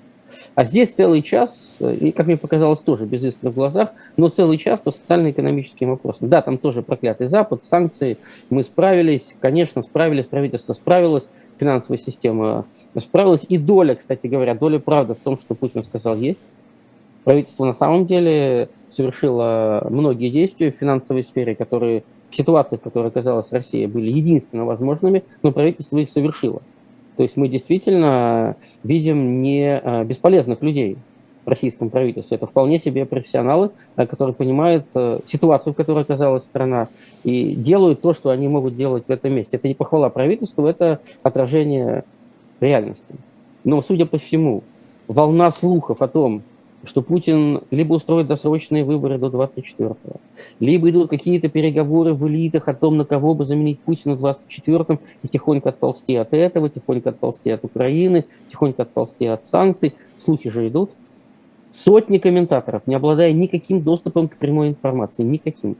А 0.54 0.64
здесь 0.64 0.90
целый 0.90 1.22
час, 1.22 1.68
э, 1.80 1.94
и, 1.94 2.12
как 2.12 2.26
мне 2.26 2.36
показалось, 2.36 2.80
тоже 2.80 3.04
без 3.04 3.22
искры 3.22 3.50
в 3.50 3.54
глазах, 3.54 3.92
но 4.16 4.28
целый 4.28 4.58
час 4.58 4.80
по 4.80 4.92
социально-экономическим 4.92 5.90
вопросам. 5.90 6.28
Да, 6.28 6.42
там 6.42 6.58
тоже 6.58 6.82
проклятый 6.82 7.26
Запад, 7.26 7.64
санкции, 7.64 8.18
мы 8.48 8.62
справились, 8.62 9.36
конечно, 9.40 9.82
справились, 9.82 10.24
правительство 10.24 10.72
справилось, 10.72 11.24
финансовая 11.58 11.98
система 11.98 12.64
справилась. 12.98 13.44
И 13.48 13.58
доля, 13.58 13.94
кстати 13.94 14.26
говоря, 14.26 14.54
доля 14.54 14.78
правды 14.78 15.14
в 15.14 15.20
том, 15.20 15.38
что 15.38 15.54
Путин 15.54 15.84
сказал, 15.84 16.16
есть. 16.16 16.40
Правительство 17.24 17.64
на 17.64 17.74
самом 17.74 18.06
деле 18.06 18.70
совершило 18.92 19.86
многие 19.90 20.30
действия 20.30 20.70
в 20.70 20.76
финансовой 20.76 21.24
сфере, 21.24 21.54
которые 21.54 22.02
в 22.30 22.36
ситуации, 22.36 22.76
в 22.76 22.80
которой 22.80 23.08
оказалась 23.08 23.50
Россия, 23.52 23.88
были 23.88 24.10
единственно 24.10 24.64
возможными, 24.64 25.24
но 25.42 25.52
правительство 25.52 25.98
их 25.98 26.10
совершило. 26.10 26.62
То 27.16 27.24
есть 27.24 27.36
мы 27.36 27.48
действительно 27.48 28.56
видим 28.82 29.42
не 29.42 29.78
а, 29.78 30.04
бесполезных 30.04 30.62
людей 30.62 30.96
в 31.44 31.48
российском 31.48 31.90
правительстве. 31.90 32.36
Это 32.36 32.46
вполне 32.46 32.78
себе 32.78 33.04
профессионалы, 33.04 33.70
а, 33.96 34.06
которые 34.06 34.34
понимают 34.34 34.86
э, 34.94 35.20
ситуацию, 35.26 35.72
в 35.72 35.76
которой 35.76 36.02
оказалась 36.02 36.44
страна, 36.44 36.88
и 37.24 37.54
делают 37.54 38.00
то, 38.00 38.14
что 38.14 38.30
они 38.30 38.48
могут 38.48 38.76
делать 38.76 39.04
в 39.06 39.10
этом 39.10 39.34
месте. 39.34 39.56
Это 39.56 39.68
не 39.68 39.74
похвала 39.74 40.08
правительству, 40.08 40.66
это 40.66 41.00
отражение 41.22 42.04
реальности. 42.60 43.14
Но, 43.64 43.82
судя 43.82 44.06
по 44.06 44.18
всему, 44.18 44.62
волна 45.08 45.50
слухов 45.50 46.02
о 46.02 46.08
том, 46.08 46.42
что 46.84 47.02
Путин 47.02 47.62
либо 47.70 47.94
устроит 47.94 48.26
досрочные 48.26 48.84
выборы 48.84 49.18
до 49.18 49.26
24-го, 49.26 50.20
либо 50.60 50.90
идут 50.90 51.10
какие-то 51.10 51.48
переговоры 51.48 52.14
в 52.14 52.26
элитах 52.26 52.68
о 52.68 52.74
том, 52.74 52.96
на 52.96 53.04
кого 53.04 53.34
бы 53.34 53.44
заменить 53.44 53.80
Путина 53.80 54.14
в 54.14 54.24
24-м, 54.24 54.98
и 55.22 55.28
тихонько 55.28 55.68
отползти 55.68 56.16
от 56.16 56.32
этого, 56.32 56.70
тихонько 56.70 57.10
отползти 57.10 57.50
от 57.50 57.64
Украины, 57.64 58.24
тихонько 58.50 58.82
отползти 58.82 59.26
от 59.26 59.46
санкций. 59.46 59.94
Слухи 60.24 60.50
же 60.50 60.68
идут. 60.68 60.90
Сотни 61.70 62.18
комментаторов, 62.18 62.86
не 62.86 62.94
обладая 62.94 63.32
никаким 63.32 63.82
доступом 63.82 64.28
к 64.28 64.36
прямой 64.36 64.68
информации, 64.68 65.22
никаким, 65.22 65.76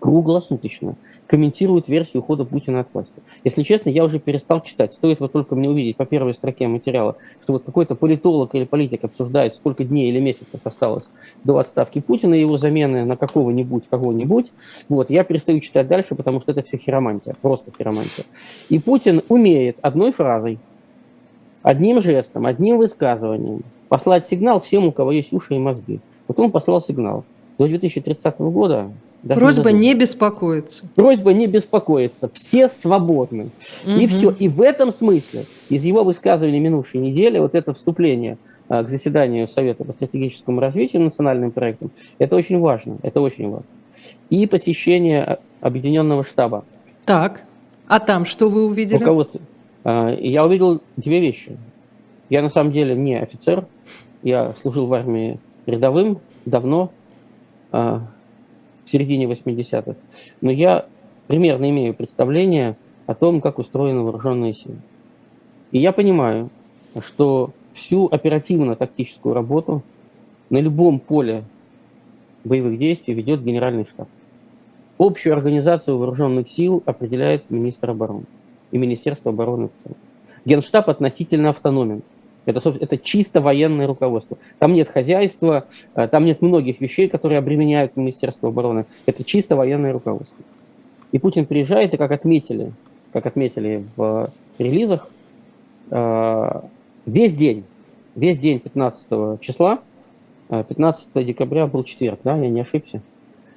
круглосуточно 0.00 0.96
комментируют 1.32 1.88
версию 1.88 2.22
ухода 2.22 2.44
Путина 2.44 2.80
от 2.80 2.88
власти. 2.92 3.14
Если 3.42 3.62
честно, 3.62 3.88
я 3.88 4.04
уже 4.04 4.18
перестал 4.18 4.60
читать. 4.60 4.92
Стоит 4.92 5.18
вот 5.18 5.32
только 5.32 5.54
мне 5.54 5.70
увидеть 5.70 5.96
по 5.96 6.04
первой 6.04 6.34
строке 6.34 6.68
материала, 6.68 7.16
что 7.42 7.54
вот 7.54 7.62
какой-то 7.64 7.94
политолог 7.94 8.54
или 8.54 8.64
политик 8.64 9.04
обсуждает, 9.04 9.54
сколько 9.54 9.82
дней 9.82 10.10
или 10.10 10.20
месяцев 10.20 10.60
осталось 10.62 11.04
до 11.42 11.56
отставки 11.56 12.02
Путина 12.02 12.34
и 12.34 12.40
его 12.40 12.58
замены 12.58 13.06
на 13.06 13.16
какого-нибудь, 13.16 13.84
кого-нибудь. 13.88 14.52
Вот, 14.90 15.08
я 15.08 15.24
перестаю 15.24 15.60
читать 15.60 15.88
дальше, 15.88 16.14
потому 16.16 16.38
что 16.42 16.52
это 16.52 16.62
все 16.64 16.76
хиромантия, 16.76 17.34
просто 17.40 17.72
хиромантия. 17.78 18.26
И 18.68 18.78
Путин 18.78 19.22
умеет 19.30 19.78
одной 19.80 20.12
фразой, 20.12 20.58
одним 21.62 22.02
жестом, 22.02 22.44
одним 22.44 22.76
высказыванием 22.76 23.62
послать 23.88 24.28
сигнал 24.28 24.60
всем, 24.60 24.84
у 24.84 24.92
кого 24.92 25.12
есть 25.12 25.32
уши 25.32 25.54
и 25.54 25.58
мозги. 25.58 26.00
Вот 26.28 26.38
он 26.38 26.50
послал 26.52 26.82
сигнал. 26.82 27.24
До 27.56 27.66
2030 27.66 28.38
года 28.38 28.90
даже 29.22 29.40
Просьба 29.40 29.70
не, 29.70 29.88
не 29.88 29.94
беспокоиться. 29.94 30.84
Просьба 30.96 31.32
не 31.32 31.46
беспокоиться. 31.46 32.28
Все 32.34 32.66
свободны. 32.66 33.50
Угу. 33.84 33.92
И 33.92 34.06
все. 34.08 34.30
И 34.30 34.48
в 34.48 34.60
этом 34.60 34.92
смысле 34.92 35.46
из 35.68 35.84
его 35.84 36.02
высказывания 36.02 36.58
минувшей 36.58 37.00
недели 37.00 37.38
вот 37.38 37.54
это 37.54 37.72
вступление 37.72 38.38
а, 38.68 38.82
к 38.82 38.90
заседанию 38.90 39.46
Совета 39.46 39.84
по 39.84 39.92
стратегическому 39.92 40.60
развитию 40.60 41.02
национальным 41.02 41.52
проектом, 41.52 41.92
это 42.18 42.34
очень 42.34 42.58
важно. 42.58 42.98
Это 43.02 43.20
очень 43.20 43.48
важно. 43.48 43.66
И 44.28 44.46
посещение 44.46 45.22
а, 45.22 45.38
Объединенного 45.60 46.24
штаба. 46.24 46.64
Так. 47.04 47.42
А 47.86 48.00
там 48.00 48.24
что 48.24 48.48
вы 48.48 48.66
увидели? 48.66 48.98
Руководство. 48.98 49.40
А, 49.84 50.08
я 50.10 50.44
увидел 50.44 50.80
две 50.96 51.20
вещи. 51.20 51.56
Я 52.28 52.42
на 52.42 52.48
самом 52.48 52.72
деле 52.72 52.96
не 52.96 53.20
офицер. 53.20 53.66
Я 54.24 54.54
служил 54.60 54.86
в 54.86 54.94
армии 54.94 55.38
рядовым 55.66 56.18
давно 56.44 56.90
в 58.84 58.90
середине 58.90 59.26
80-х. 59.26 59.94
Но 60.40 60.50
я 60.50 60.86
примерно 61.26 61.70
имею 61.70 61.94
представление 61.94 62.76
о 63.06 63.14
том, 63.14 63.40
как 63.40 63.58
устроены 63.58 64.02
вооруженные 64.02 64.54
силы. 64.54 64.76
И 65.70 65.78
я 65.78 65.92
понимаю, 65.92 66.50
что 67.00 67.50
всю 67.72 68.06
оперативно-тактическую 68.06 69.34
работу 69.34 69.82
на 70.50 70.58
любом 70.58 71.00
поле 71.00 71.44
боевых 72.44 72.78
действий 72.78 73.14
ведет 73.14 73.42
генеральный 73.42 73.86
штаб. 73.86 74.08
Общую 74.98 75.34
организацию 75.34 75.96
вооруженных 75.96 76.48
сил 76.48 76.82
определяет 76.84 77.50
министр 77.50 77.90
обороны 77.90 78.24
и 78.70 78.78
Министерство 78.78 79.32
обороны 79.32 79.68
в 79.68 79.82
целом. 79.82 79.96
Генштаб 80.44 80.88
относительно 80.88 81.50
автономен. 81.50 82.02
Это, 82.44 82.76
это 82.80 82.98
чисто 82.98 83.40
военное 83.40 83.86
руководство. 83.86 84.36
Там 84.58 84.72
нет 84.72 84.88
хозяйства, 84.88 85.66
э, 85.94 86.08
там 86.08 86.24
нет 86.24 86.42
многих 86.42 86.80
вещей, 86.80 87.08
которые 87.08 87.38
обременяют 87.38 87.96
Министерство 87.96 88.48
обороны. 88.48 88.86
Это 89.06 89.24
чисто 89.24 89.54
военное 89.54 89.92
руководство. 89.92 90.44
И 91.12 91.18
Путин 91.18 91.46
приезжает, 91.46 91.94
и 91.94 91.96
как 91.96 92.10
отметили, 92.10 92.72
как 93.12 93.26
отметили 93.26 93.84
в 93.96 94.30
релизах, 94.58 95.08
э, 95.90 96.60
весь 97.06 97.34
день, 97.34 97.64
весь 98.16 98.38
день 98.38 98.58
15 98.58 99.40
числа, 99.40 99.80
15 100.48 101.08
э, 101.14 101.24
декабря 101.24 101.66
был 101.66 101.84
четверг, 101.84 102.20
да, 102.24 102.36
я 102.36 102.48
не 102.48 102.60
ошибся. 102.60 103.02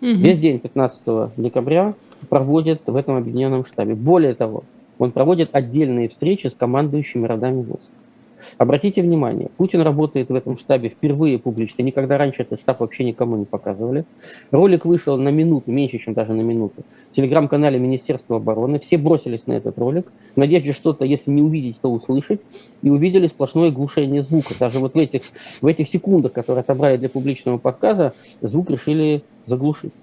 Угу. 0.02 0.10
Весь 0.10 0.38
день 0.38 0.60
15 0.60 1.32
декабря 1.38 1.96
проводит 2.30 2.82
в 2.86 2.96
этом 2.96 3.16
объединенном 3.16 3.66
штабе. 3.66 3.96
Более 3.96 4.36
того, 4.36 4.64
он 5.00 5.12
проводит 5.12 5.50
отдельные 5.54 6.10
встречи 6.10 6.48
с 6.48 6.54
командующими 6.54 7.26
родами 7.26 7.64
войск. 7.64 7.90
Обратите 8.58 9.02
внимание, 9.02 9.50
Путин 9.58 9.82
работает 9.82 10.30
в 10.30 10.36
этом 10.36 10.58
штабе 10.58 10.90
впервые 10.90 11.40
публично, 11.40 11.82
никогда 11.82 12.18
раньше 12.18 12.44
этот 12.44 12.60
штаб 12.60 12.80
вообще 12.80 13.04
никому 13.04 13.38
не 13.38 13.46
показывали. 13.46 14.06
Ролик 14.52 14.86
вышел 14.86 15.18
на 15.18 15.30
минуту, 15.30 15.72
меньше, 15.72 15.98
чем 15.98 16.14
даже 16.14 16.34
на 16.34 16.42
минуту, 16.42 16.84
в 17.12 17.16
телеграм-канале 17.16 17.80
Министерства 17.80 18.38
обороны. 18.38 18.80
Все 18.80 18.98
бросились 18.98 19.46
на 19.46 19.54
этот 19.54 19.78
ролик, 19.78 20.12
в 20.36 20.38
надежде 20.38 20.74
что-то, 20.74 21.06
если 21.06 21.32
не 21.32 21.42
увидеть, 21.42 21.80
то 21.82 21.92
услышать, 21.92 22.42
и 22.82 22.90
увидели 22.90 23.28
сплошное 23.28 23.72
глушение 23.72 24.24
звука. 24.24 24.54
Даже 24.60 24.80
вот 24.80 24.94
в 24.94 24.98
этих, 24.98 25.22
в 25.62 25.68
этих 25.68 25.88
секундах, 25.90 26.34
которые 26.34 26.62
отобрали 26.62 26.98
для 26.98 27.10
публичного 27.10 27.58
показа, 27.58 28.14
звук 28.42 28.70
решили 28.70 29.24
заглушить. 29.46 29.94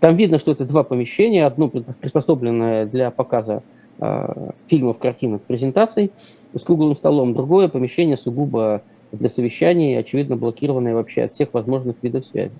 Там 0.00 0.16
видно, 0.16 0.38
что 0.38 0.52
это 0.52 0.64
два 0.64 0.82
помещения, 0.82 1.44
одно 1.44 1.68
приспособленное 1.68 2.86
для 2.86 3.10
показа 3.10 3.62
э, 3.98 4.50
фильмов, 4.66 4.98
картинок, 4.98 5.42
презентаций, 5.42 6.10
с 6.54 6.62
круглым 6.62 6.96
столом. 6.96 7.34
Другое 7.34 7.68
помещение 7.68 8.16
сугубо 8.16 8.82
для 9.12 9.28
совещаний, 9.28 9.98
очевидно, 9.98 10.36
блокированное 10.36 10.94
вообще 10.94 11.22
от 11.22 11.34
всех 11.34 11.52
возможных 11.54 11.96
видов 12.02 12.26
связи. 12.26 12.52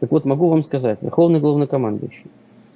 Так 0.00 0.10
вот, 0.12 0.24
могу 0.24 0.48
вам 0.48 0.62
сказать, 0.62 0.98
Верховный 1.02 1.40
Главнокомандующий, 1.40 2.26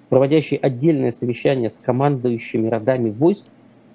проводящий 0.08 0.56
отдельное 0.56 1.12
совещание 1.12 1.70
с 1.70 1.78
командующими 1.82 2.68
родами 2.68 3.10
войск, 3.10 3.44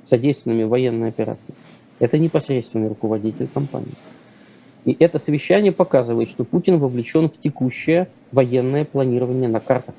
содействованными 0.05 0.63
военной 0.63 1.09
операции, 1.09 1.53
это 1.99 2.17
непосредственный 2.17 2.87
руководитель 2.87 3.47
компании. 3.53 3.91
И 4.85 4.95
это 4.97 5.19
совещание 5.19 5.73
показывает, 5.73 6.29
что 6.29 6.45
Путин 6.45 6.79
вовлечен 6.79 7.29
в 7.29 7.37
текущее 7.37 8.07
военное 8.31 8.85
планирование 8.85 9.49
на 9.49 9.59
картах. 9.59 9.95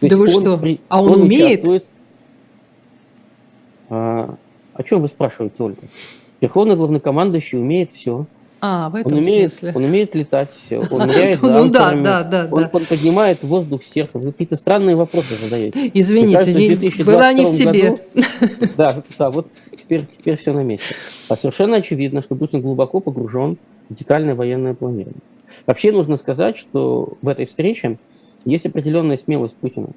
То 0.00 0.08
да 0.08 0.16
вы 0.16 0.28
что? 0.28 0.56
При... 0.58 0.80
А 0.88 1.02
он, 1.02 1.12
он 1.12 1.22
умеет? 1.22 1.66
Участвует... 1.66 1.86
А, 4.74 4.80
о 4.80 4.82
чем 4.82 5.00
вы 5.02 5.08
спрашиваете, 5.08 5.54
Ольга? 5.58 5.82
Верховный 6.40 6.76
главнокомандующий 6.76 7.58
умеет 7.58 7.92
все. 7.92 8.26
А, 8.60 8.90
в 8.90 8.94
этом 8.94 9.14
он 9.14 9.18
умеет, 9.18 9.52
смысле. 9.52 9.72
Он 9.74 9.84
умеет 9.84 10.14
летать, 10.14 10.50
он 10.70 11.06
ныряет 11.08 11.40
за 11.40 11.50
ну, 11.50 11.68
да, 11.68 11.94
да, 11.94 12.22
да, 12.22 12.48
он 12.48 12.68
поднимает 12.68 13.42
воздух 13.42 13.82
сверху. 13.82 14.20
Вы 14.20 14.30
какие-то 14.30 14.54
странные 14.56 14.94
вопросы 14.94 15.34
задаете. 15.34 15.90
Извините, 15.92 17.02
была 17.04 17.32
не 17.32 17.44
в 17.44 17.48
себе. 17.48 17.98
да, 18.76 19.02
да, 19.18 19.30
вот 19.30 19.48
теперь, 19.72 20.04
теперь 20.16 20.36
все 20.36 20.52
на 20.52 20.62
месте. 20.62 20.94
А 21.28 21.36
совершенно 21.36 21.78
очевидно, 21.78 22.22
что 22.22 22.36
Путин 22.36 22.60
глубоко 22.60 23.00
погружен 23.00 23.56
в 23.88 23.94
детальное 23.94 24.36
военное 24.36 24.74
планирование. 24.74 25.20
Вообще 25.66 25.90
нужно 25.90 26.16
сказать, 26.16 26.56
что 26.56 27.14
в 27.20 27.28
этой 27.28 27.46
встрече 27.46 27.98
есть 28.44 28.64
определенная 28.64 29.16
смелость 29.16 29.56
Путина. 29.56 29.88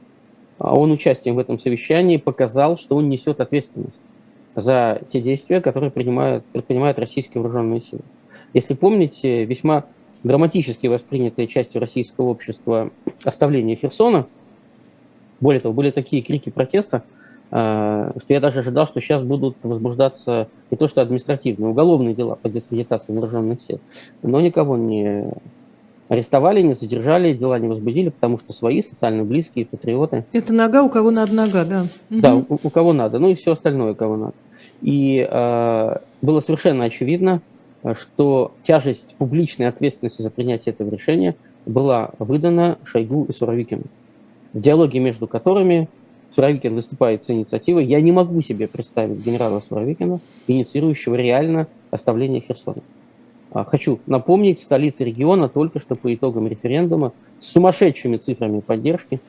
А 0.57 0.75
он 0.75 0.91
участием 0.91 1.35
в 1.35 1.39
этом 1.39 1.59
совещании 1.59 2.17
показал, 2.17 2.79
что 2.79 2.95
он 2.95 3.09
несет 3.09 3.41
ответственность 3.41 3.99
за 4.55 5.01
те 5.11 5.21
действия, 5.21 5.61
которые 5.61 5.91
принимают, 5.91 6.45
предпринимают 6.45 6.97
российские 6.99 7.41
вооруженные 7.41 7.81
силы. 7.81 8.01
Если 8.53 8.73
помните, 8.73 9.45
весьма 9.45 9.85
драматически 10.23 10.87
воспринятые 10.87 11.47
частью 11.47 11.81
российского 11.81 12.29
общества 12.29 12.89
оставление 13.23 13.75
Херсона, 13.75 14.27
более 15.39 15.59
того, 15.59 15.73
были 15.73 15.91
такие 15.91 16.21
крики 16.21 16.49
протеста, 16.49 17.03
а, 17.51 18.11
что 18.17 18.33
я 18.33 18.39
даже 18.39 18.59
ожидал, 18.59 18.87
что 18.87 19.01
сейчас 19.01 19.23
будут 19.23 19.57
возбуждаться 19.61 20.47
не 20.71 20.77
то 20.77 20.87
что 20.87 21.01
административные, 21.01 21.69
уголовные 21.69 22.15
дела 22.15 22.35
по 22.35 22.49
дискредитации 22.49 23.11
вооруженных 23.11 23.61
сил, 23.61 23.79
но 24.23 24.41
никого 24.41 24.77
не 24.77 25.31
Арестовали, 26.07 26.61
не 26.61 26.75
задержали, 26.75 27.33
дела 27.33 27.57
не 27.57 27.67
возбудили, 27.67 28.09
потому 28.09 28.37
что 28.37 28.53
свои, 28.53 28.83
социально 28.83 29.23
близкие, 29.23 29.65
патриоты. 29.65 30.23
Это 30.33 30.53
нога, 30.53 30.83
у 30.83 30.89
кого 30.89 31.09
надо 31.09 31.33
нога, 31.33 31.65
да. 31.65 31.85
Да, 32.09 32.35
у, 32.35 32.45
у 32.49 32.69
кого 32.69 32.93
надо, 32.93 33.17
ну 33.17 33.29
и 33.29 33.35
все 33.35 33.53
остальное, 33.53 33.93
у 33.93 33.95
кого 33.95 34.15
надо. 34.15 34.33
И 34.81 35.27
э, 35.27 35.97
было 36.21 36.39
совершенно 36.41 36.83
очевидно, 36.83 37.41
что 37.93 38.51
тяжесть 38.63 39.15
публичной 39.17 39.67
ответственности 39.67 40.21
за 40.21 40.29
принятие 40.29 40.73
этого 40.73 40.89
решения 40.89 41.35
была 41.65 42.11
выдана 42.19 42.77
Шойгу 42.83 43.25
и 43.25 43.33
Суровикину. 43.33 43.83
В 44.53 44.61
диалоге 44.61 44.99
между 44.99 45.27
которыми 45.27 45.89
Суровикин 46.35 46.75
выступает 46.75 47.23
с 47.25 47.29
инициативой. 47.29 47.85
Я 47.85 48.01
не 48.01 48.11
могу 48.11 48.41
себе 48.41 48.67
представить 48.67 49.25
генерала 49.25 49.61
Суровикина, 49.67 50.19
инициирующего 50.47 51.15
реально 51.15 51.67
оставление 51.91 52.41
Херсона. 52.41 52.81
А, 53.55 53.63
хочу 53.63 54.01
напомнить, 54.05 54.59
столица 54.59 55.05
региона 55.05 55.47
только 55.47 55.79
что 55.79 55.95
по 55.95 56.13
итогам 56.13 56.45
референдума 56.45 57.13
с 57.39 57.53
сумасшедшими 57.53 58.17
цифрами 58.17 58.59
поддержки 58.59 59.21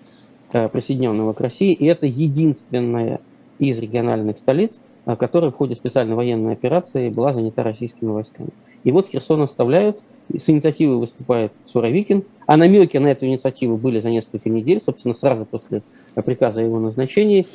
э, 0.52 0.68
присоединенного 0.68 1.32
к 1.32 1.40
России, 1.40 1.72
и 1.72 1.86
это 1.86 2.06
единственная 2.06 3.20
из 3.60 3.78
региональных 3.78 4.38
столиц, 4.38 4.80
э, 5.06 5.14
которая 5.14 5.52
в 5.52 5.54
ходе 5.54 5.76
специальной 5.76 6.16
военной 6.16 6.54
операции 6.54 7.08
была 7.08 7.32
занята 7.34 7.62
российскими 7.62 8.08
войсками. 8.10 8.48
И 8.82 8.90
вот 8.90 9.06
Херсон 9.06 9.42
оставляют, 9.42 10.00
с 10.36 10.50
инициативой 10.50 10.96
выступает 10.96 11.52
Суровикин, 11.66 12.24
а 12.46 12.56
намеки 12.56 12.96
на 12.96 13.12
эту 13.12 13.26
инициативу 13.26 13.76
были 13.76 14.00
за 14.00 14.10
несколько 14.10 14.50
недель, 14.50 14.82
собственно, 14.84 15.14
сразу 15.14 15.44
после 15.44 15.82
приказа 16.16 16.58
о 16.58 16.64
его 16.64 16.80
назначении, 16.80 17.46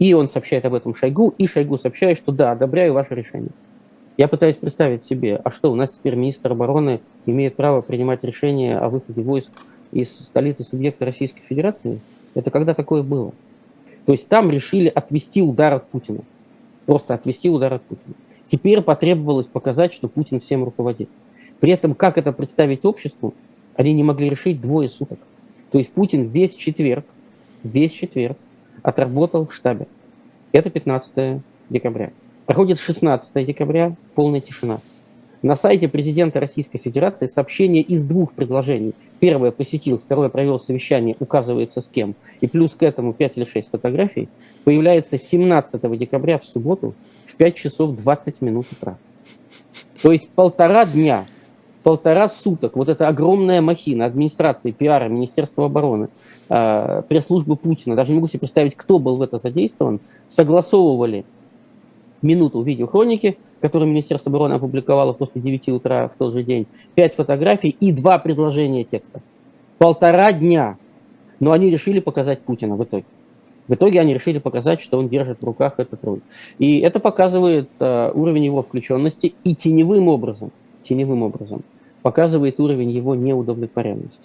и 0.00 0.14
он 0.14 0.28
сообщает 0.28 0.64
об 0.64 0.74
этом 0.74 0.96
Шойгу, 0.96 1.32
и 1.38 1.46
Шойгу 1.46 1.78
сообщает, 1.78 2.18
что 2.18 2.32
да, 2.32 2.50
одобряю 2.50 2.92
ваше 2.92 3.14
решение. 3.14 3.50
Я 4.18 4.26
пытаюсь 4.26 4.56
представить 4.56 5.04
себе, 5.04 5.36
а 5.36 5.52
что, 5.52 5.70
у 5.70 5.76
нас 5.76 5.90
теперь 5.90 6.16
министр 6.16 6.50
обороны 6.50 7.00
имеет 7.24 7.54
право 7.54 7.82
принимать 7.82 8.24
решение 8.24 8.76
о 8.76 8.88
выходе 8.88 9.22
войск 9.22 9.50
из 9.92 10.10
столицы 10.10 10.64
субъекта 10.64 11.04
Российской 11.04 11.40
Федерации? 11.42 12.00
Это 12.34 12.50
когда 12.50 12.74
такое 12.74 13.04
было? 13.04 13.32
То 14.06 14.12
есть 14.12 14.26
там 14.26 14.50
решили 14.50 14.88
отвести 14.88 15.40
удар 15.40 15.74
от 15.74 15.86
Путина. 15.86 16.22
Просто 16.84 17.14
отвести 17.14 17.48
удар 17.48 17.74
от 17.74 17.82
Путина. 17.82 18.16
Теперь 18.50 18.82
потребовалось 18.82 19.46
показать, 19.46 19.94
что 19.94 20.08
Путин 20.08 20.40
всем 20.40 20.64
руководит. 20.64 21.08
При 21.60 21.70
этом, 21.70 21.94
как 21.94 22.18
это 22.18 22.32
представить 22.32 22.84
обществу, 22.84 23.34
они 23.76 23.92
не 23.92 24.02
могли 24.02 24.28
решить 24.28 24.60
двое 24.60 24.88
суток. 24.88 25.20
То 25.70 25.78
есть 25.78 25.92
Путин 25.92 26.24
весь 26.24 26.54
четверг, 26.54 27.04
весь 27.62 27.92
четверг 27.92 28.36
отработал 28.82 29.46
в 29.46 29.54
штабе. 29.54 29.86
Это 30.50 30.70
15 30.70 31.40
декабря. 31.70 32.10
Проходит 32.48 32.80
16 32.80 33.44
декабря, 33.44 33.94
полная 34.14 34.40
тишина. 34.40 34.78
На 35.42 35.54
сайте 35.54 35.86
президента 35.86 36.40
Российской 36.40 36.78
Федерации 36.78 37.26
сообщение 37.26 37.82
из 37.82 38.06
двух 38.06 38.32
предложений. 38.32 38.94
Первое 39.20 39.50
посетил, 39.50 39.98
второе 39.98 40.30
провел 40.30 40.58
совещание, 40.58 41.14
указывается 41.20 41.82
с 41.82 41.88
кем. 41.88 42.14
И 42.40 42.46
плюс 42.46 42.72
к 42.72 42.82
этому 42.82 43.12
5 43.12 43.32
или 43.36 43.44
6 43.44 43.68
фотографий. 43.70 44.30
Появляется 44.64 45.18
17 45.18 45.98
декабря 45.98 46.38
в 46.38 46.44
субботу 46.46 46.94
в 47.26 47.36
5 47.36 47.54
часов 47.54 47.96
20 47.96 48.40
минут 48.40 48.64
утра. 48.72 48.96
То 50.00 50.10
есть 50.10 50.30
полтора 50.30 50.86
дня, 50.86 51.26
полтора 51.82 52.30
суток 52.30 52.76
вот 52.76 52.88
эта 52.88 53.08
огромная 53.08 53.60
махина 53.60 54.06
администрации, 54.06 54.70
пиара, 54.70 55.08
Министерства 55.08 55.66
обороны, 55.66 56.08
э, 56.48 57.02
пресс-службы 57.10 57.56
Путина, 57.56 57.94
даже 57.94 58.12
не 58.12 58.14
могу 58.14 58.28
себе 58.28 58.40
представить, 58.40 58.74
кто 58.74 58.98
был 58.98 59.16
в 59.16 59.22
это 59.22 59.36
задействован, 59.36 60.00
согласовывали 60.28 61.26
минуту 62.22 62.62
видеохроники, 62.62 63.38
которую 63.60 63.90
Министерство 63.90 64.30
обороны 64.30 64.54
опубликовало 64.54 65.12
после 65.12 65.40
9 65.40 65.68
утра 65.70 66.08
в 66.08 66.14
тот 66.14 66.34
же 66.34 66.42
день, 66.42 66.66
5 66.94 67.14
фотографий 67.14 67.76
и 67.80 67.92
два 67.92 68.18
предложения 68.18 68.84
текста. 68.84 69.20
Полтора 69.78 70.32
дня. 70.32 70.76
Но 71.40 71.52
они 71.52 71.70
решили 71.70 72.00
показать 72.00 72.40
Путина 72.40 72.76
в 72.76 72.84
итоге. 72.84 73.04
В 73.68 73.74
итоге 73.74 74.00
они 74.00 74.14
решили 74.14 74.38
показать, 74.38 74.80
что 74.80 74.98
он 74.98 75.08
держит 75.08 75.40
в 75.40 75.44
руках 75.44 75.74
этот 75.76 76.02
руль. 76.02 76.20
И 76.58 76.78
это 76.80 77.00
показывает 77.00 77.68
э, 77.78 78.10
уровень 78.14 78.46
его 78.46 78.62
включенности 78.62 79.34
и 79.44 79.54
теневым 79.54 80.08
образом, 80.08 80.50
теневым 80.82 81.22
образом 81.22 81.62
показывает 82.02 82.58
уровень 82.60 82.90
его 82.90 83.14
неудовлетворенности 83.14 84.18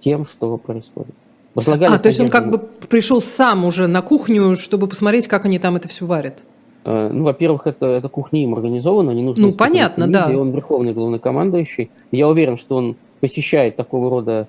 тем, 0.00 0.26
что 0.26 0.56
происходит. 0.56 1.14
Возлагали 1.54 1.94
а, 1.94 1.98
то 1.98 2.08
есть 2.08 2.20
он 2.20 2.28
как 2.28 2.50
бы 2.50 2.58
пришел 2.58 3.20
сам 3.20 3.64
уже 3.64 3.86
на 3.86 4.02
кухню, 4.02 4.56
чтобы 4.56 4.86
посмотреть, 4.86 5.26
как 5.26 5.44
они 5.46 5.58
там 5.58 5.76
это 5.76 5.88
все 5.88 6.04
варят? 6.06 6.42
Э, 6.86 7.10
ну, 7.12 7.24
во-первых, 7.24 7.66
это, 7.66 7.86
это 7.86 8.08
кухня 8.08 8.44
им 8.44 8.54
организована, 8.54 9.10
не 9.10 9.24
нужно... 9.24 9.48
Ну, 9.48 9.52
понятно, 9.52 10.06
да. 10.06 10.30
И 10.30 10.36
он 10.36 10.52
верховный 10.52 10.92
главнокомандующий. 10.92 11.90
Я 12.12 12.28
уверен, 12.28 12.56
что 12.56 12.76
он 12.76 12.96
посещает 13.20 13.74
такого 13.74 14.08
рода 14.08 14.46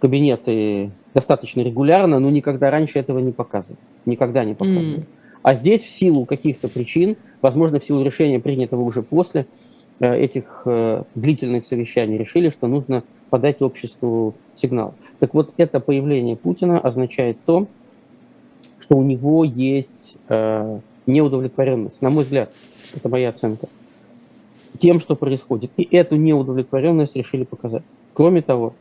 кабинеты 0.00 0.90
достаточно 1.12 1.60
регулярно, 1.60 2.20
но 2.20 2.30
никогда 2.30 2.70
раньше 2.70 2.98
этого 2.98 3.18
не 3.18 3.32
показывал. 3.32 3.76
Никогда 4.06 4.44
не 4.44 4.54
показывал. 4.54 5.00
Mm. 5.00 5.04
А 5.42 5.54
здесь 5.54 5.82
в 5.82 5.90
силу 5.90 6.24
каких-то 6.24 6.68
причин, 6.68 7.16
возможно, 7.42 7.80
в 7.80 7.84
силу 7.84 8.02
решения, 8.02 8.40
принятого 8.40 8.80
уже 8.80 9.02
после 9.02 9.46
э, 10.00 10.18
этих 10.18 10.62
э, 10.64 11.02
длительных 11.14 11.66
совещаний, 11.66 12.16
решили, 12.16 12.48
что 12.48 12.66
нужно 12.66 13.04
подать 13.28 13.60
обществу 13.60 14.34
сигнал. 14.56 14.94
Так 15.18 15.34
вот, 15.34 15.52
это 15.58 15.80
появление 15.80 16.36
Путина 16.36 16.80
означает 16.80 17.36
то, 17.44 17.66
что 18.80 18.96
у 18.96 19.02
него 19.02 19.44
есть 19.44 20.16
неудовлетворенность, 21.08 22.00
на 22.00 22.10
мой 22.10 22.22
взгляд, 22.22 22.52
это 22.94 23.08
моя 23.08 23.30
оценка, 23.30 23.66
тем, 24.78 25.00
что 25.00 25.16
происходит. 25.16 25.72
И 25.76 25.96
эту 25.96 26.16
неудовлетворенность 26.16 27.16
решили 27.16 27.44
показать. 27.44 27.82
Кроме 28.14 28.42
того, 28.42 28.74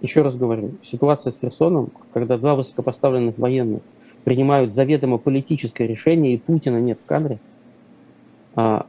еще 0.00 0.22
раз 0.22 0.36
говорю, 0.36 0.72
ситуация 0.84 1.32
с 1.32 1.38
Херсоном, 1.38 1.90
когда 2.12 2.38
два 2.38 2.54
высокопоставленных 2.54 3.38
военных 3.38 3.82
принимают 4.24 4.74
заведомо 4.74 5.18
политическое 5.18 5.86
решение, 5.86 6.34
и 6.34 6.38
Путина 6.38 6.80
нет 6.80 6.98
в 7.02 7.06
кадре, 7.06 7.38
а, 8.54 8.86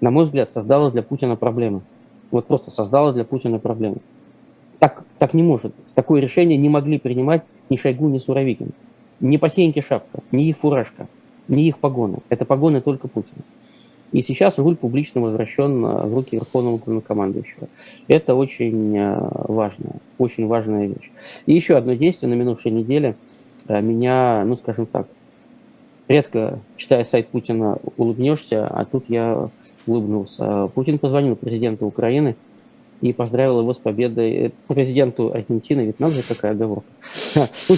на 0.00 0.10
мой 0.10 0.24
взгляд, 0.24 0.52
создала 0.52 0.90
для 0.90 1.02
Путина 1.02 1.36
проблемы. 1.36 1.82
Вот 2.30 2.46
просто 2.46 2.70
создала 2.70 3.12
для 3.12 3.24
Путина 3.24 3.58
проблемы. 3.58 3.96
Так, 4.78 5.04
так 5.18 5.34
не 5.34 5.42
может. 5.42 5.74
Такое 5.94 6.20
решение 6.20 6.58
не 6.58 6.68
могли 6.68 6.98
принимать 6.98 7.42
ни 7.70 7.76
Шойгу, 7.76 8.08
ни 8.08 8.18
Суровикин. 8.18 8.70
Ни 9.20 9.38
Посеянки 9.38 9.80
Шапка, 9.80 10.20
ни 10.30 10.48
их 10.48 10.58
фуражка 10.58 11.08
не 11.48 11.68
их 11.68 11.78
погоны. 11.78 12.18
Это 12.28 12.44
погоны 12.44 12.80
только 12.80 13.08
Путина. 13.08 13.42
И 14.12 14.22
сейчас 14.22 14.58
руль 14.58 14.76
публично 14.76 15.20
возвращен 15.20 15.84
в 15.84 16.14
руки 16.14 16.36
Верховного 16.36 16.78
главнокомандующего. 16.78 17.68
Это 18.08 18.34
очень 18.34 18.96
э, 18.96 19.28
важная, 19.48 19.96
очень 20.18 20.46
важная 20.46 20.86
вещь. 20.86 21.10
И 21.46 21.54
еще 21.54 21.76
одно 21.76 21.94
действие 21.94 22.30
на 22.30 22.34
минувшей 22.34 22.70
неделе 22.70 23.16
э, 23.66 23.80
меня, 23.82 24.44
ну 24.46 24.56
скажем 24.56 24.86
так, 24.86 25.08
редко, 26.08 26.60
читая 26.76 27.04
сайт 27.04 27.28
Путина, 27.28 27.78
улыбнешься, 27.96 28.66
а 28.68 28.84
тут 28.84 29.04
я 29.08 29.50
улыбнулся. 29.86 30.68
Путин 30.68 30.98
позвонил 30.98 31.36
президенту 31.36 31.86
Украины 31.86 32.36
и 33.00 33.12
поздравил 33.12 33.60
его 33.60 33.74
с 33.74 33.78
победой 33.78 34.32
э, 34.32 34.50
президенту 34.68 35.32
Аргентины. 35.32 35.82
Ведь 35.82 36.00
нам 36.00 36.10
же 36.12 36.22
какая 36.22 36.52
оговорка. 36.52 36.88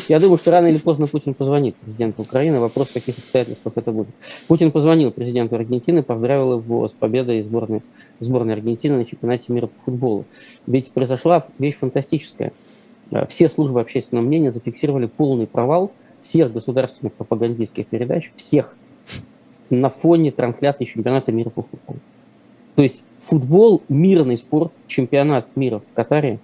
Я 0.09 0.21
думаю, 0.21 0.39
что 0.39 0.51
рано 0.51 0.69
или 0.69 0.79
поздно 0.79 1.07
Путин 1.07 1.35
позвонит 1.35 1.75
президенту 1.77 2.23
Украины. 2.23 2.61
Вопрос, 2.61 2.89
в 2.89 2.93
каких 2.93 3.19
обстоятельствах 3.19 3.75
это 3.77 3.91
будет. 3.91 4.09
Путин 4.47 4.71
позвонил 4.71 5.11
президенту 5.11 5.57
Аргентины, 5.57 6.03
поздравил 6.03 6.59
его 6.59 6.89
с 6.89 6.93
победой 6.93 7.43
сборной, 7.43 7.83
сборной 8.21 8.55
Аргентины 8.55 8.97
на 8.97 9.05
чемпионате 9.05 9.45
мира 9.49 9.67
по 9.67 9.81
футболу. 9.85 10.25
Ведь 10.67 10.91
произошла 10.91 11.45
вещь 11.59 11.77
фантастическая. 11.77 12.53
Э, 13.11 13.27
все 13.27 13.49
службы 13.49 13.81
общественного 13.81 14.25
мнения 14.25 14.53
зафиксировали 14.53 15.07
полный 15.07 15.47
провал 15.47 15.93
всех 16.23 16.53
государственных 16.53 17.15
пропагандистских 17.15 17.87
передач, 17.87 18.33
всех 18.37 18.75
на 19.71 19.91
фоне 19.91 20.31
трансляции 20.31 20.85
чемпионата 20.85 21.33
мира 21.33 21.51
по 21.51 21.63
футболу. 21.63 21.99
То 22.75 22.83
есть 22.83 23.03
футбол, 23.19 23.83
мирный 23.89 24.39
спорт, 24.39 24.73
чемпионат 24.87 25.57
мира 25.57 25.81
в 25.81 25.95
Катаре 25.95 26.39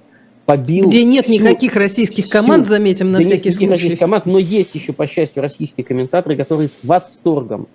побил... 0.44 0.88
Где 0.88 1.04
нет 1.04 1.24
всю, 1.24 1.34
никаких 1.34 1.76
российских 1.76 2.28
команд, 2.28 2.64
всю, 2.64 2.74
заметим, 2.74 3.08
на 3.08 3.20
всякий 3.20 3.48
нет 3.48 3.56
случай. 3.56 3.70
российских 3.70 3.98
команд, 3.98 4.26
но 4.26 4.38
есть 4.38 4.74
еще, 4.74 4.92
по 4.92 5.06
счастью, 5.06 5.42
российские 5.42 5.84
комментаторы, 5.84 6.36
которые 6.36 6.68
с 6.68 6.78
восторгом, 6.82 7.66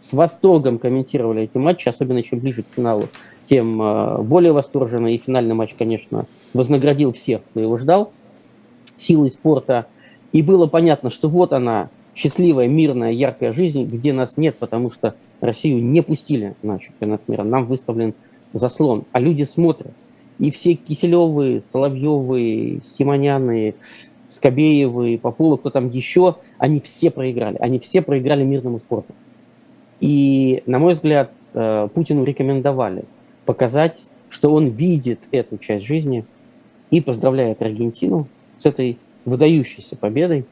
с 0.00 0.12
восторгом 0.12 0.78
комментировали 0.78 1.42
эти 1.42 1.56
матчи, 1.56 1.88
особенно 1.88 2.22
чем 2.22 2.40
ближе 2.40 2.62
к 2.62 2.66
финалу, 2.74 3.08
тем 3.48 3.80
э, 3.80 4.22
более 4.22 4.52
восторженно. 4.52 5.08
И 5.08 5.18
финальный 5.18 5.54
матч, 5.54 5.74
конечно, 5.78 6.26
вознаградил 6.52 7.12
всех, 7.12 7.40
кто 7.50 7.60
его 7.60 7.78
ждал, 7.78 8.12
силой 8.96 9.30
спорта. 9.30 9.86
И 10.32 10.42
было 10.42 10.66
понятно, 10.66 11.10
что 11.10 11.28
вот 11.28 11.52
она, 11.52 11.88
счастливая, 12.14 12.68
мирная, 12.68 13.12
яркая 13.12 13.54
жизнь, 13.54 13.84
где 13.84 14.12
нас 14.12 14.36
нет, 14.36 14.56
потому 14.56 14.90
что 14.90 15.14
Россию 15.40 15.82
не 15.82 16.02
пустили 16.02 16.54
на 16.62 16.78
чемпионат 16.78 17.26
мира. 17.28 17.44
Нам 17.44 17.64
выставлен 17.66 18.14
заслон, 18.52 19.04
а 19.12 19.20
люди 19.20 19.44
смотрят. 19.44 19.92
И 20.38 20.50
все 20.50 20.74
Киселевы, 20.74 21.62
Соловьевы, 21.72 22.80
Симоняны, 22.96 23.74
Скобеевы, 24.28 25.18
Популы, 25.18 25.58
кто 25.58 25.70
там 25.70 25.88
еще, 25.88 26.36
они 26.58 26.80
все 26.80 27.10
проиграли. 27.10 27.56
Они 27.58 27.78
все 27.78 28.02
проиграли 28.02 28.44
мирному 28.44 28.78
спорту. 28.78 29.14
И, 30.00 30.62
на 30.66 30.78
мой 30.78 30.94
взгляд, 30.94 31.32
э, 31.54 31.88
Путину 31.92 32.24
рекомендовали 32.24 33.04
показать, 33.46 34.00
что 34.28 34.52
он 34.52 34.68
видит 34.68 35.18
эту 35.32 35.58
часть 35.58 35.86
жизни 35.86 36.24
и 36.90 37.00
поздравляет 37.00 37.62
Аргентину 37.62 38.28
с 38.58 38.66
этой 38.66 38.98
выдающейся 39.24 39.96
победой. 39.96 40.44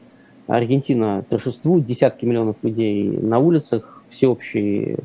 Аргентина 0.47 1.23
торжествует, 1.29 1.85
десятки 1.85 2.25
миллионов 2.25 2.57
людей 2.63 3.03
на 3.03 3.39
улицах, 3.39 4.03
всеобщий 4.09 4.97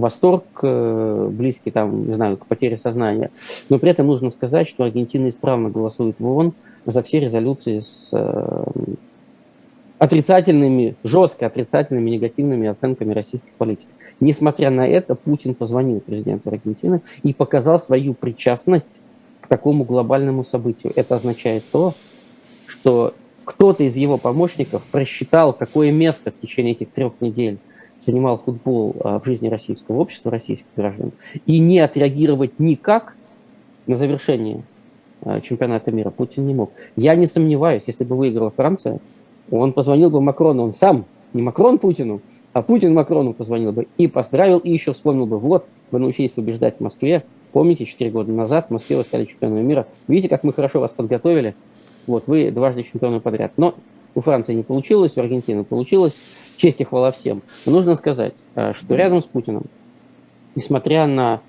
восторг, 0.00 0.44
э, 0.62 1.28
близкий 1.30 1.70
там, 1.70 2.08
не 2.08 2.14
знаю, 2.14 2.36
к 2.36 2.46
потере 2.46 2.78
сознания. 2.78 3.30
Но 3.68 3.78
при 3.78 3.90
этом 3.90 4.06
нужно 4.06 4.30
сказать, 4.30 4.68
что 4.68 4.84
Аргентина 4.84 5.28
исправно 5.28 5.70
голосует 5.70 6.16
в 6.18 6.26
ООН 6.26 6.52
за 6.86 7.02
все 7.02 7.20
резолюции 7.20 7.80
с 7.80 8.08
э, 8.12 8.64
отрицательными, 9.98 10.94
жестко 11.04 11.46
отрицательными, 11.46 12.10
негативными 12.10 12.68
оценками 12.68 13.12
российских 13.12 13.50
политик. 13.58 13.88
Несмотря 14.20 14.70
на 14.70 14.86
это, 14.86 15.14
Путин 15.14 15.54
позвонил 15.54 16.00
президенту 16.00 16.50
Аргентины 16.50 17.00
и 17.22 17.32
показал 17.32 17.80
свою 17.80 18.14
причастность 18.14 18.90
к 19.40 19.48
такому 19.48 19.84
глобальному 19.84 20.44
событию. 20.44 20.92
Это 20.96 21.16
означает 21.16 21.64
то, 21.70 21.94
что 22.66 23.14
кто-то 23.44 23.84
из 23.84 23.96
его 23.96 24.18
помощников 24.18 24.82
просчитал, 24.90 25.52
какое 25.52 25.92
место 25.92 26.32
в 26.32 26.40
течение 26.40 26.72
этих 26.72 26.90
трех 26.90 27.12
недель 27.20 27.58
занимал 28.00 28.38
футбол 28.38 28.96
а, 29.00 29.18
в 29.18 29.24
жизни 29.24 29.48
российского 29.48 29.98
общества, 29.98 30.30
российских 30.30 30.66
граждан, 30.76 31.12
и 31.46 31.58
не 31.58 31.78
отреагировать 31.80 32.58
никак 32.58 33.14
на 33.86 33.96
завершение 33.96 34.62
а, 35.22 35.40
чемпионата 35.40 35.90
мира 35.90 36.10
Путин 36.10 36.46
не 36.46 36.54
мог. 36.54 36.72
Я 36.96 37.14
не 37.14 37.26
сомневаюсь, 37.26 37.84
если 37.86 38.04
бы 38.04 38.16
выиграла 38.16 38.50
Франция, 38.50 39.00
он 39.50 39.72
позвонил 39.72 40.10
бы 40.10 40.20
Макрону, 40.20 40.64
он 40.64 40.72
сам, 40.72 41.04
не 41.32 41.42
Макрон 41.42 41.78
Путину, 41.78 42.20
а 42.52 42.62
Путин 42.62 42.94
Макрону 42.94 43.32
позвонил 43.32 43.72
бы 43.72 43.86
и 43.96 44.06
поздравил, 44.06 44.58
и 44.58 44.70
еще 44.70 44.92
вспомнил 44.92 45.26
бы, 45.26 45.38
вот, 45.38 45.66
вы 45.90 45.98
научились 45.98 46.30
побеждать 46.30 46.76
в 46.78 46.80
Москве, 46.80 47.24
помните, 47.52 47.86
4 47.86 48.10
года 48.10 48.32
назад 48.32 48.66
в 48.68 48.72
Москве 48.72 48.96
вы 48.96 49.02
стали 49.02 49.24
чемпионами 49.24 49.62
мира, 49.62 49.86
видите, 50.08 50.28
как 50.28 50.42
мы 50.42 50.52
хорошо 50.52 50.80
вас 50.80 50.90
подготовили, 50.90 51.54
вот, 52.06 52.24
вы 52.26 52.50
дважды 52.50 52.82
чемпионы 52.84 53.20
подряд. 53.20 53.52
Но 53.56 53.74
у 54.16 54.22
Франции 54.22 54.54
не 54.54 54.64
получилось, 54.64 55.12
у 55.16 55.20
Аргентины 55.20 55.62
получилось, 55.62 56.14
честь 56.56 56.80
и 56.80 56.84
хвала 56.84 57.12
всем. 57.12 57.42
Но 57.66 57.72
нужно 57.72 57.94
сказать, 57.96 58.32
э, 58.56 58.72
что 58.72 58.96
рядом 58.96 59.20
с 59.20 59.26
Путиным, 59.26 59.64
несмотря 60.56 61.06
на 61.06 61.42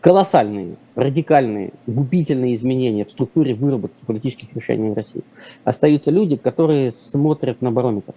колоссальные, 0.00 0.74
радикальные, 0.96 1.72
губительные 1.86 2.56
изменения 2.56 3.04
в 3.04 3.10
структуре 3.10 3.54
выработки 3.54 4.04
политических 4.04 4.54
решений 4.54 4.90
в 4.90 4.94
России, 4.94 5.22
остаются 5.62 6.10
люди, 6.10 6.34
которые 6.36 6.90
смотрят 6.90 7.62
на 7.62 7.70
барометр, 7.70 8.14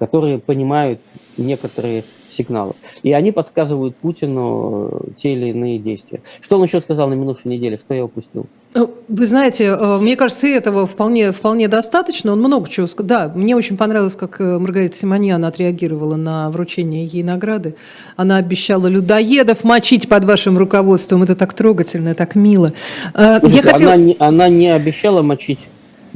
которые 0.00 0.40
понимают 0.40 1.00
некоторые 1.36 2.02
сигналы. 2.30 2.74
И 3.04 3.12
они 3.12 3.30
подсказывают 3.30 3.96
Путину 3.96 4.88
э, 4.90 5.10
те 5.16 5.34
или 5.34 5.50
иные 5.50 5.78
действия. 5.78 6.20
Что 6.40 6.56
он 6.56 6.64
еще 6.64 6.80
сказал 6.80 7.08
на 7.08 7.14
минувшей 7.14 7.52
неделе, 7.52 7.78
что 7.78 7.94
я 7.94 8.04
упустил? 8.04 8.46
Э, 8.76 8.86
вы 9.08 9.26
знаете, 9.26 9.64
э, 9.64 9.98
мне 9.98 10.16
кажется, 10.16 10.46
этого 10.46 10.86
вполне, 10.86 11.32
вполне 11.32 11.66
достаточно. 11.66 12.32
Он 12.32 12.40
много 12.40 12.68
чего 12.68 12.86
сказал. 12.86 13.06
Да, 13.08 13.32
мне 13.34 13.56
очень 13.56 13.76
понравилось, 13.76 14.14
как 14.14 14.38
Маргарита 14.38 14.96
Симоньян 14.96 15.44
отреагировала 15.44 16.16
на 16.16 16.50
вручение 16.50 17.06
ей 17.06 17.22
награды. 17.22 17.74
Она 18.16 18.36
обещала 18.36 18.86
людоедов 18.86 19.64
мочить 19.64 20.08
под 20.08 20.24
вашим 20.24 20.58
руководством. 20.58 21.22
Это 21.22 21.34
так 21.34 21.54
трогательно, 21.54 22.14
так 22.14 22.34
мило. 22.34 22.72
Я 23.14 23.40
хотела... 23.40 23.94
она, 23.94 23.96
не, 23.96 24.16
она 24.18 24.48
не 24.48 24.68
обещала 24.68 25.22
мочить 25.22 25.60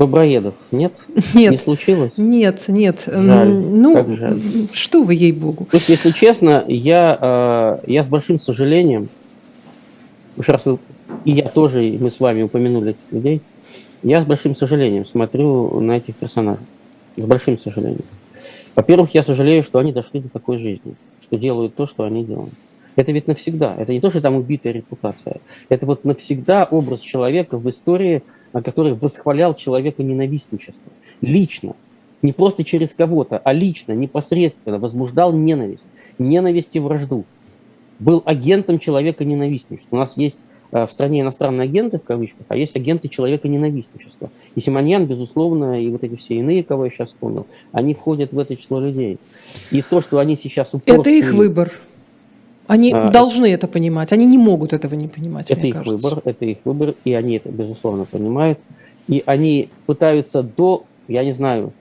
Боброедов 0.00 0.54
нет? 0.70 0.94
Нет. 1.34 1.52
Не 1.52 1.58
случилось? 1.58 2.12
Нет, 2.16 2.64
нет. 2.68 3.02
Жаль. 3.06 3.50
Ну, 3.50 3.94
как 3.94 4.16
жаль. 4.16 4.40
что 4.72 5.02
вы, 5.02 5.14
ей-богу. 5.14 5.66
То 5.70 5.76
есть, 5.76 5.90
если 5.90 6.10
честно, 6.12 6.64
я, 6.68 7.78
э, 7.84 7.86
я 7.86 8.02
с 8.02 8.06
большим 8.06 8.38
сожалением, 8.38 9.10
уж 10.38 10.48
раз 10.48 10.62
вы, 10.64 10.78
и 11.24 11.32
я 11.32 11.48
тоже, 11.48 11.86
и 11.86 11.98
мы 11.98 12.10
с 12.10 12.20
вами 12.20 12.42
упомянули 12.42 12.90
этих 12.90 13.12
людей, 13.12 13.40
я 14.02 14.22
с 14.22 14.24
большим 14.24 14.56
сожалением 14.56 15.04
смотрю 15.04 15.78
на 15.80 15.98
этих 15.98 16.16
персонажей. 16.16 16.64
С 17.16 17.24
большим 17.24 17.58
сожалением. 17.58 18.04
Во-первых, 18.74 19.14
я 19.14 19.22
сожалею, 19.22 19.62
что 19.62 19.78
они 19.78 19.92
дошли 19.92 20.20
до 20.20 20.28
такой 20.28 20.58
жизни, 20.58 20.94
что 21.22 21.36
делают 21.36 21.74
то, 21.74 21.86
что 21.86 22.04
они 22.04 22.24
делают. 22.24 22.54
Это 22.96 23.12
ведь 23.12 23.26
навсегда. 23.26 23.74
Это 23.76 23.92
не 23.92 24.00
то, 24.00 24.10
что 24.10 24.20
там 24.20 24.36
убитая 24.36 24.72
репутация. 24.72 25.40
Это 25.68 25.86
вот 25.86 26.04
навсегда 26.04 26.64
образ 26.64 27.00
человека 27.00 27.58
в 27.58 27.68
истории, 27.68 28.22
который 28.52 28.94
восхвалял 28.94 29.54
человека 29.54 30.02
ненавистничество. 30.02 30.92
Лично. 31.20 31.74
Не 32.22 32.32
просто 32.32 32.64
через 32.64 32.90
кого-то, 32.90 33.38
а 33.38 33.52
лично, 33.52 33.92
непосредственно 33.92 34.78
возбуждал 34.78 35.32
ненависть. 35.32 35.84
Ненависть 36.18 36.70
и 36.72 36.80
вражду. 36.80 37.24
Был 37.98 38.22
агентом 38.24 38.78
человека 38.78 39.24
ненавистничества. 39.24 39.96
У 39.96 39.98
нас 39.98 40.16
есть 40.16 40.36
в 40.70 40.88
стране 40.88 41.20
иностранные 41.22 41.64
агенты, 41.64 41.98
в 41.98 42.04
кавычках, 42.04 42.46
а 42.48 42.56
есть 42.56 42.76
агенты 42.76 43.08
человека 43.08 43.48
ненавистничества. 43.48 44.30
И 44.54 44.60
Симоньян, 44.60 45.06
безусловно, 45.06 45.80
и 45.82 45.88
вот 45.88 46.04
эти 46.04 46.16
все 46.16 46.36
иные, 46.36 46.62
кого 46.62 46.84
я 46.84 46.90
сейчас 46.90 47.08
вспомнил, 47.08 47.46
они 47.72 47.94
входят 47.94 48.32
в 48.32 48.38
это 48.38 48.56
число 48.56 48.80
людей. 48.80 49.18
И 49.70 49.82
то, 49.82 50.00
что 50.00 50.18
они 50.18 50.36
сейчас 50.36 50.68
упорствуют... 50.68 51.00
Это 51.00 51.10
их 51.10 51.32
выбор. 51.32 51.72
Они 52.68 52.92
а, 52.92 53.10
должны 53.10 53.46
это 53.52 53.66
понимать, 53.66 54.12
они 54.12 54.26
не 54.26 54.38
могут 54.38 54.72
этого 54.72 54.94
не 54.94 55.08
понимать. 55.08 55.50
Это 55.50 55.66
их 55.66 55.74
кажется. 55.74 56.08
выбор, 56.08 56.22
это 56.24 56.44
их 56.44 56.58
выбор, 56.64 56.94
и 57.04 57.14
они 57.14 57.36
это 57.38 57.48
безусловно 57.48 58.04
понимают. 58.04 58.60
И 59.08 59.24
они 59.26 59.70
пытаются 59.86 60.44
до, 60.44 60.84
я 61.08 61.24
не 61.24 61.32
знаю, 61.32 61.72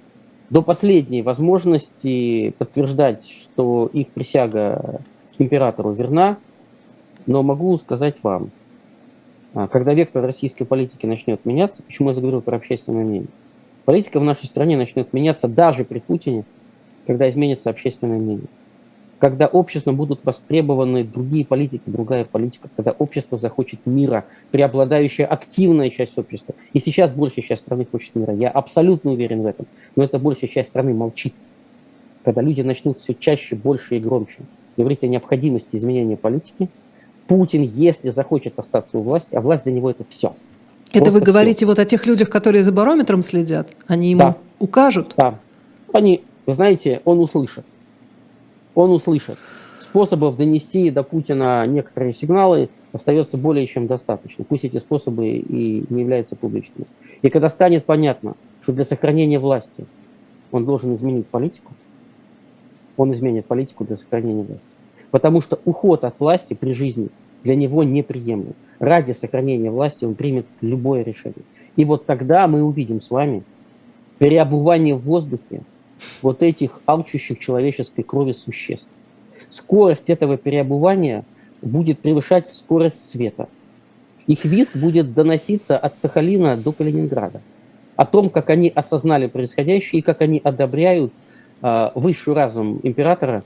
до 0.49 0.63
последней 0.63 1.21
возможности 1.21 2.55
подтверждать, 2.57 3.23
что 3.29 3.87
их 3.93 4.07
присяга 4.07 5.01
императору 5.37 5.91
верна, 5.91 6.37
но 7.27 7.43
могу 7.43 7.77
сказать 7.77 8.15
вам, 8.23 8.49
когда 9.53 9.93
вектор 9.93 10.23
российской 10.23 10.65
политики 10.65 11.05
начнет 11.05 11.45
меняться, 11.45 11.81
почему 11.83 12.09
я 12.09 12.15
заговорил 12.15 12.41
про 12.41 12.57
общественное 12.57 13.03
мнение, 13.03 13.29
политика 13.85 14.19
в 14.19 14.23
нашей 14.23 14.45
стране 14.45 14.77
начнет 14.77 15.13
меняться 15.13 15.47
даже 15.47 15.83
при 15.83 15.99
Путине, 15.99 16.43
когда 17.07 17.29
изменится 17.29 17.69
общественное 17.69 18.19
мнение 18.19 18.47
когда 19.19 19.47
обществом 19.47 19.97
будут 19.97 20.25
востребованы 20.25 21.03
другие 21.03 21.45
политики, 21.45 21.83
другая 21.85 22.23
политика, 22.23 22.69
когда 22.75 22.91
общество 22.91 23.37
захочет 23.37 23.85
мира, 23.85 24.25
преобладающая 24.51 25.25
активная 25.25 25.89
часть 25.89 26.17
общества. 26.17 26.55
И 26.73 26.79
сейчас 26.79 27.11
большая 27.11 27.43
часть 27.43 27.61
страны 27.63 27.85
хочет 27.85 28.15
мира. 28.15 28.33
Я 28.33 28.49
абсолютно 28.49 29.11
уверен 29.11 29.41
в 29.41 29.45
этом. 29.45 29.67
Но 29.95 30.05
эта 30.05 30.17
большая 30.17 30.49
часть 30.49 30.69
страны 30.69 30.93
молчит. 30.93 31.33
Когда 32.23 32.41
люди 32.41 32.61
начнут 32.61 32.97
все 32.97 33.13
чаще, 33.13 33.55
больше 33.55 33.97
и 33.97 33.99
громче 33.99 34.37
говорить 34.77 35.03
о 35.03 35.07
необходимости 35.07 35.75
изменения 35.75 36.15
политики, 36.15 36.69
Путин, 37.29 37.61
если 37.61 38.09
захочет 38.09 38.59
остаться 38.59 38.97
у 38.97 39.01
власти, 39.01 39.33
а 39.35 39.39
власть 39.39 39.63
для 39.63 39.71
него 39.71 39.89
это 39.89 40.03
все. 40.09 40.33
Это 40.89 41.05
Просто 41.05 41.11
вы 41.11 41.21
говорите 41.21 41.57
все. 41.59 41.65
вот 41.67 41.79
о 41.79 41.85
тех 41.85 42.05
людях, 42.05 42.29
которые 42.29 42.63
за 42.63 42.73
барометром 42.73 43.23
следят? 43.23 43.69
Они 43.87 44.09
ему 44.09 44.19
да. 44.19 44.37
укажут? 44.59 45.13
Да. 45.15 45.39
Они, 45.93 46.23
вы 46.45 46.53
знаете, 46.55 47.01
он 47.05 47.19
услышит 47.19 47.63
он 48.79 48.91
услышит. 48.91 49.37
Способов 49.81 50.37
донести 50.37 50.91
до 50.91 51.03
Путина 51.03 51.65
некоторые 51.67 52.13
сигналы 52.13 52.69
остается 52.91 53.37
более 53.37 53.67
чем 53.67 53.87
достаточно. 53.87 54.43
Пусть 54.43 54.63
эти 54.63 54.77
способы 54.77 55.27
и 55.27 55.83
не 55.89 56.01
являются 56.01 56.35
публичными. 56.35 56.87
И 57.21 57.29
когда 57.29 57.49
станет 57.49 57.85
понятно, 57.85 58.35
что 58.61 58.71
для 58.71 58.85
сохранения 58.85 59.39
власти 59.39 59.85
он 60.51 60.65
должен 60.65 60.95
изменить 60.95 61.27
политику, 61.27 61.73
он 62.97 63.13
изменит 63.13 63.45
политику 63.45 63.83
для 63.83 63.97
сохранения 63.97 64.43
власти. 64.43 64.63
Потому 65.11 65.41
что 65.41 65.59
уход 65.65 66.03
от 66.03 66.19
власти 66.19 66.53
при 66.53 66.73
жизни 66.73 67.09
для 67.43 67.55
него 67.55 67.83
неприемлем. 67.83 68.53
Ради 68.79 69.13
сохранения 69.13 69.71
власти 69.71 70.05
он 70.05 70.15
примет 70.15 70.45
любое 70.61 71.03
решение. 71.03 71.43
И 71.75 71.85
вот 71.85 72.05
тогда 72.05 72.47
мы 72.47 72.63
увидим 72.63 73.01
с 73.01 73.09
вами 73.09 73.43
переобувание 74.17 74.95
в 74.95 75.01
воздухе 75.01 75.61
вот 76.21 76.43
этих 76.43 76.79
алчущих 76.85 77.39
человеческой 77.39 78.03
крови 78.03 78.33
существ. 78.33 78.87
Скорость 79.49 80.09
этого 80.09 80.37
переобувания 80.37 81.23
будет 81.61 81.99
превышать 81.99 82.51
скорость 82.53 83.09
света. 83.09 83.49
Их 84.27 84.45
визг 84.45 84.75
будет 84.75 85.13
доноситься 85.13 85.77
от 85.77 85.97
Сахалина 85.97 86.55
до 86.55 86.71
Калининграда. 86.71 87.41
О 87.95 88.05
том, 88.05 88.29
как 88.29 88.49
они 88.49 88.71
осознали 88.73 89.27
происходящее 89.27 89.99
и 89.99 90.03
как 90.03 90.21
они 90.21 90.39
одобряют 90.43 91.11
э, 91.61 91.89
высший 91.95 92.33
разум 92.33 92.79
императора, 92.83 93.43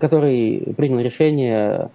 который 0.00 0.74
принял 0.76 1.00
решение 1.00 1.90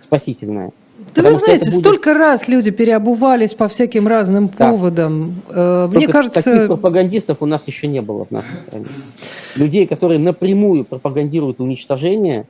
спасительное– 0.00 0.72
да 1.14 1.22
вы 1.22 1.34
знаете, 1.34 1.70
будет... 1.70 1.80
столько 1.80 2.14
раз 2.14 2.48
люди 2.48 2.70
переобувались 2.70 3.54
по 3.54 3.68
всяким 3.68 4.06
разным 4.08 4.48
да. 4.48 4.70
поводам. 4.70 5.42
Э, 5.48 5.86
мне 5.88 6.06
Только 6.06 6.12
кажется... 6.12 6.42
Таких 6.42 6.66
пропагандистов 6.68 7.38
у 7.40 7.46
нас 7.46 7.62
еще 7.66 7.86
не 7.86 8.00
было 8.00 8.24
в 8.24 8.30
нашей 8.30 8.54
стране. 8.66 8.86
Людей, 9.56 9.86
которые 9.86 10.18
напрямую 10.18 10.84
пропагандируют 10.84 11.60
уничтожение 11.60 12.46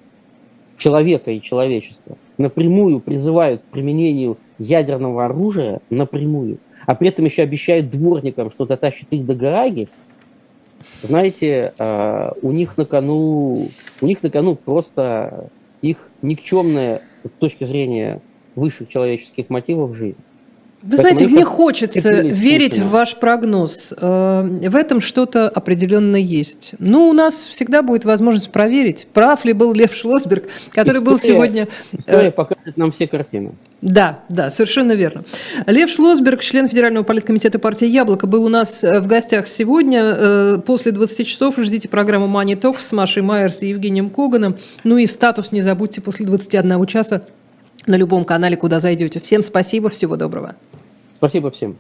человека 0.79 1.31
и 1.31 1.41
человечества, 1.41 2.17
напрямую 2.39 3.01
призывают 3.01 3.63
к 3.63 3.65
применению 3.67 4.39
ядерного 4.59 5.25
оружия, 5.25 5.81
напрямую, 5.91 6.59
а 6.87 6.95
при 6.95 7.09
этом 7.09 7.25
еще 7.25 7.43
обещают 7.43 7.91
дворникам, 7.91 8.51
что 8.51 8.67
дотащит 8.67 9.07
их 9.11 9.25
до 9.25 9.35
Гааги, 9.35 9.89
знаете, 11.03 11.73
э, 11.79 12.31
у 12.43 12.53
них 12.53 12.77
на 12.77 12.85
кону, 12.85 13.69
у 14.01 14.07
них 14.07 14.23
на 14.23 14.31
кону 14.31 14.57
просто 14.57 15.51
их 15.81 15.97
никчемная 16.23 17.03
с 17.25 17.31
точки 17.39 17.65
зрения 17.65 18.21
высших 18.55 18.89
человеческих 18.89 19.51
мотивов 19.51 19.95
жизни. 19.95 20.17
Вы 20.83 20.97
Поэтому 20.97 21.17
знаете, 21.19 21.27
мне 21.35 21.45
хочется 21.45 22.23
верить 22.23 22.79
в 22.79 22.91
ваш 22.91 23.17
прогноз. 23.17 23.93
Э, 23.97 24.43
В 24.69 24.75
этом 24.75 25.01
что-то 25.01 25.49
определенно 25.49 26.17
есть. 26.17 26.73
Ну, 26.81 27.09
у 27.09 27.13
нас 27.13 27.35
всегда 27.43 27.83
будет 27.83 28.05
возможность 28.05 28.51
проверить, 28.51 29.07
прав 29.13 29.45
ли 29.45 29.53
был 29.53 29.73
Лев 29.75 29.95
Шлосберг, 29.95 30.45
который 30.71 31.01
был 31.01 31.17
История- 31.17 31.35
сегодня... 31.35 31.69
э, 31.93 31.97
История 31.99 32.31
покажет 32.33 32.77
нам 32.77 32.91
все 32.91 33.07
картины. 33.07 33.53
Да, 33.81 34.21
да, 34.29 34.51
совершенно 34.51 34.93
верно. 34.93 35.25
Лев 35.67 35.91
Шлосберг, 35.91 36.41
член 36.41 36.69
Федерального 36.69 37.05
политкомитета 37.05 37.59
партии 37.59 37.87
«Яблоко», 37.87 38.27
был 38.27 38.45
у 38.45 38.49
нас 38.49 38.83
э, 38.83 39.01
в 39.01 39.07
гостях 39.07 39.47
сегодня. 39.47 40.01
Э, 40.05 40.59
После 40.67 40.91
20 40.93 41.27
часов 41.27 41.57
ждите 41.59 41.89
программу 41.89 42.27
«Money 42.27 42.61
Talks» 42.61 42.81
с 42.81 42.93
Машей 42.93 43.23
Майерс 43.23 43.63
и 43.63 43.69
Евгением 43.69 44.11
Коганом. 44.11 44.57
Ну 44.85 44.99
и 44.99 45.07
статус 45.07 45.53
не 45.53 45.63
забудьте 45.63 46.01
после 46.01 46.27
21 46.27 46.87
часа 46.87 47.23
на 47.87 47.97
любом 47.97 48.25
канале, 48.25 48.57
куда 48.57 48.81
зайдете. 48.81 49.21
Всем 49.21 49.43
спасибо, 49.43 49.91
всего 49.91 50.17
доброго. 50.17 50.57
Спасибо 51.17 51.51
всем. 51.51 51.77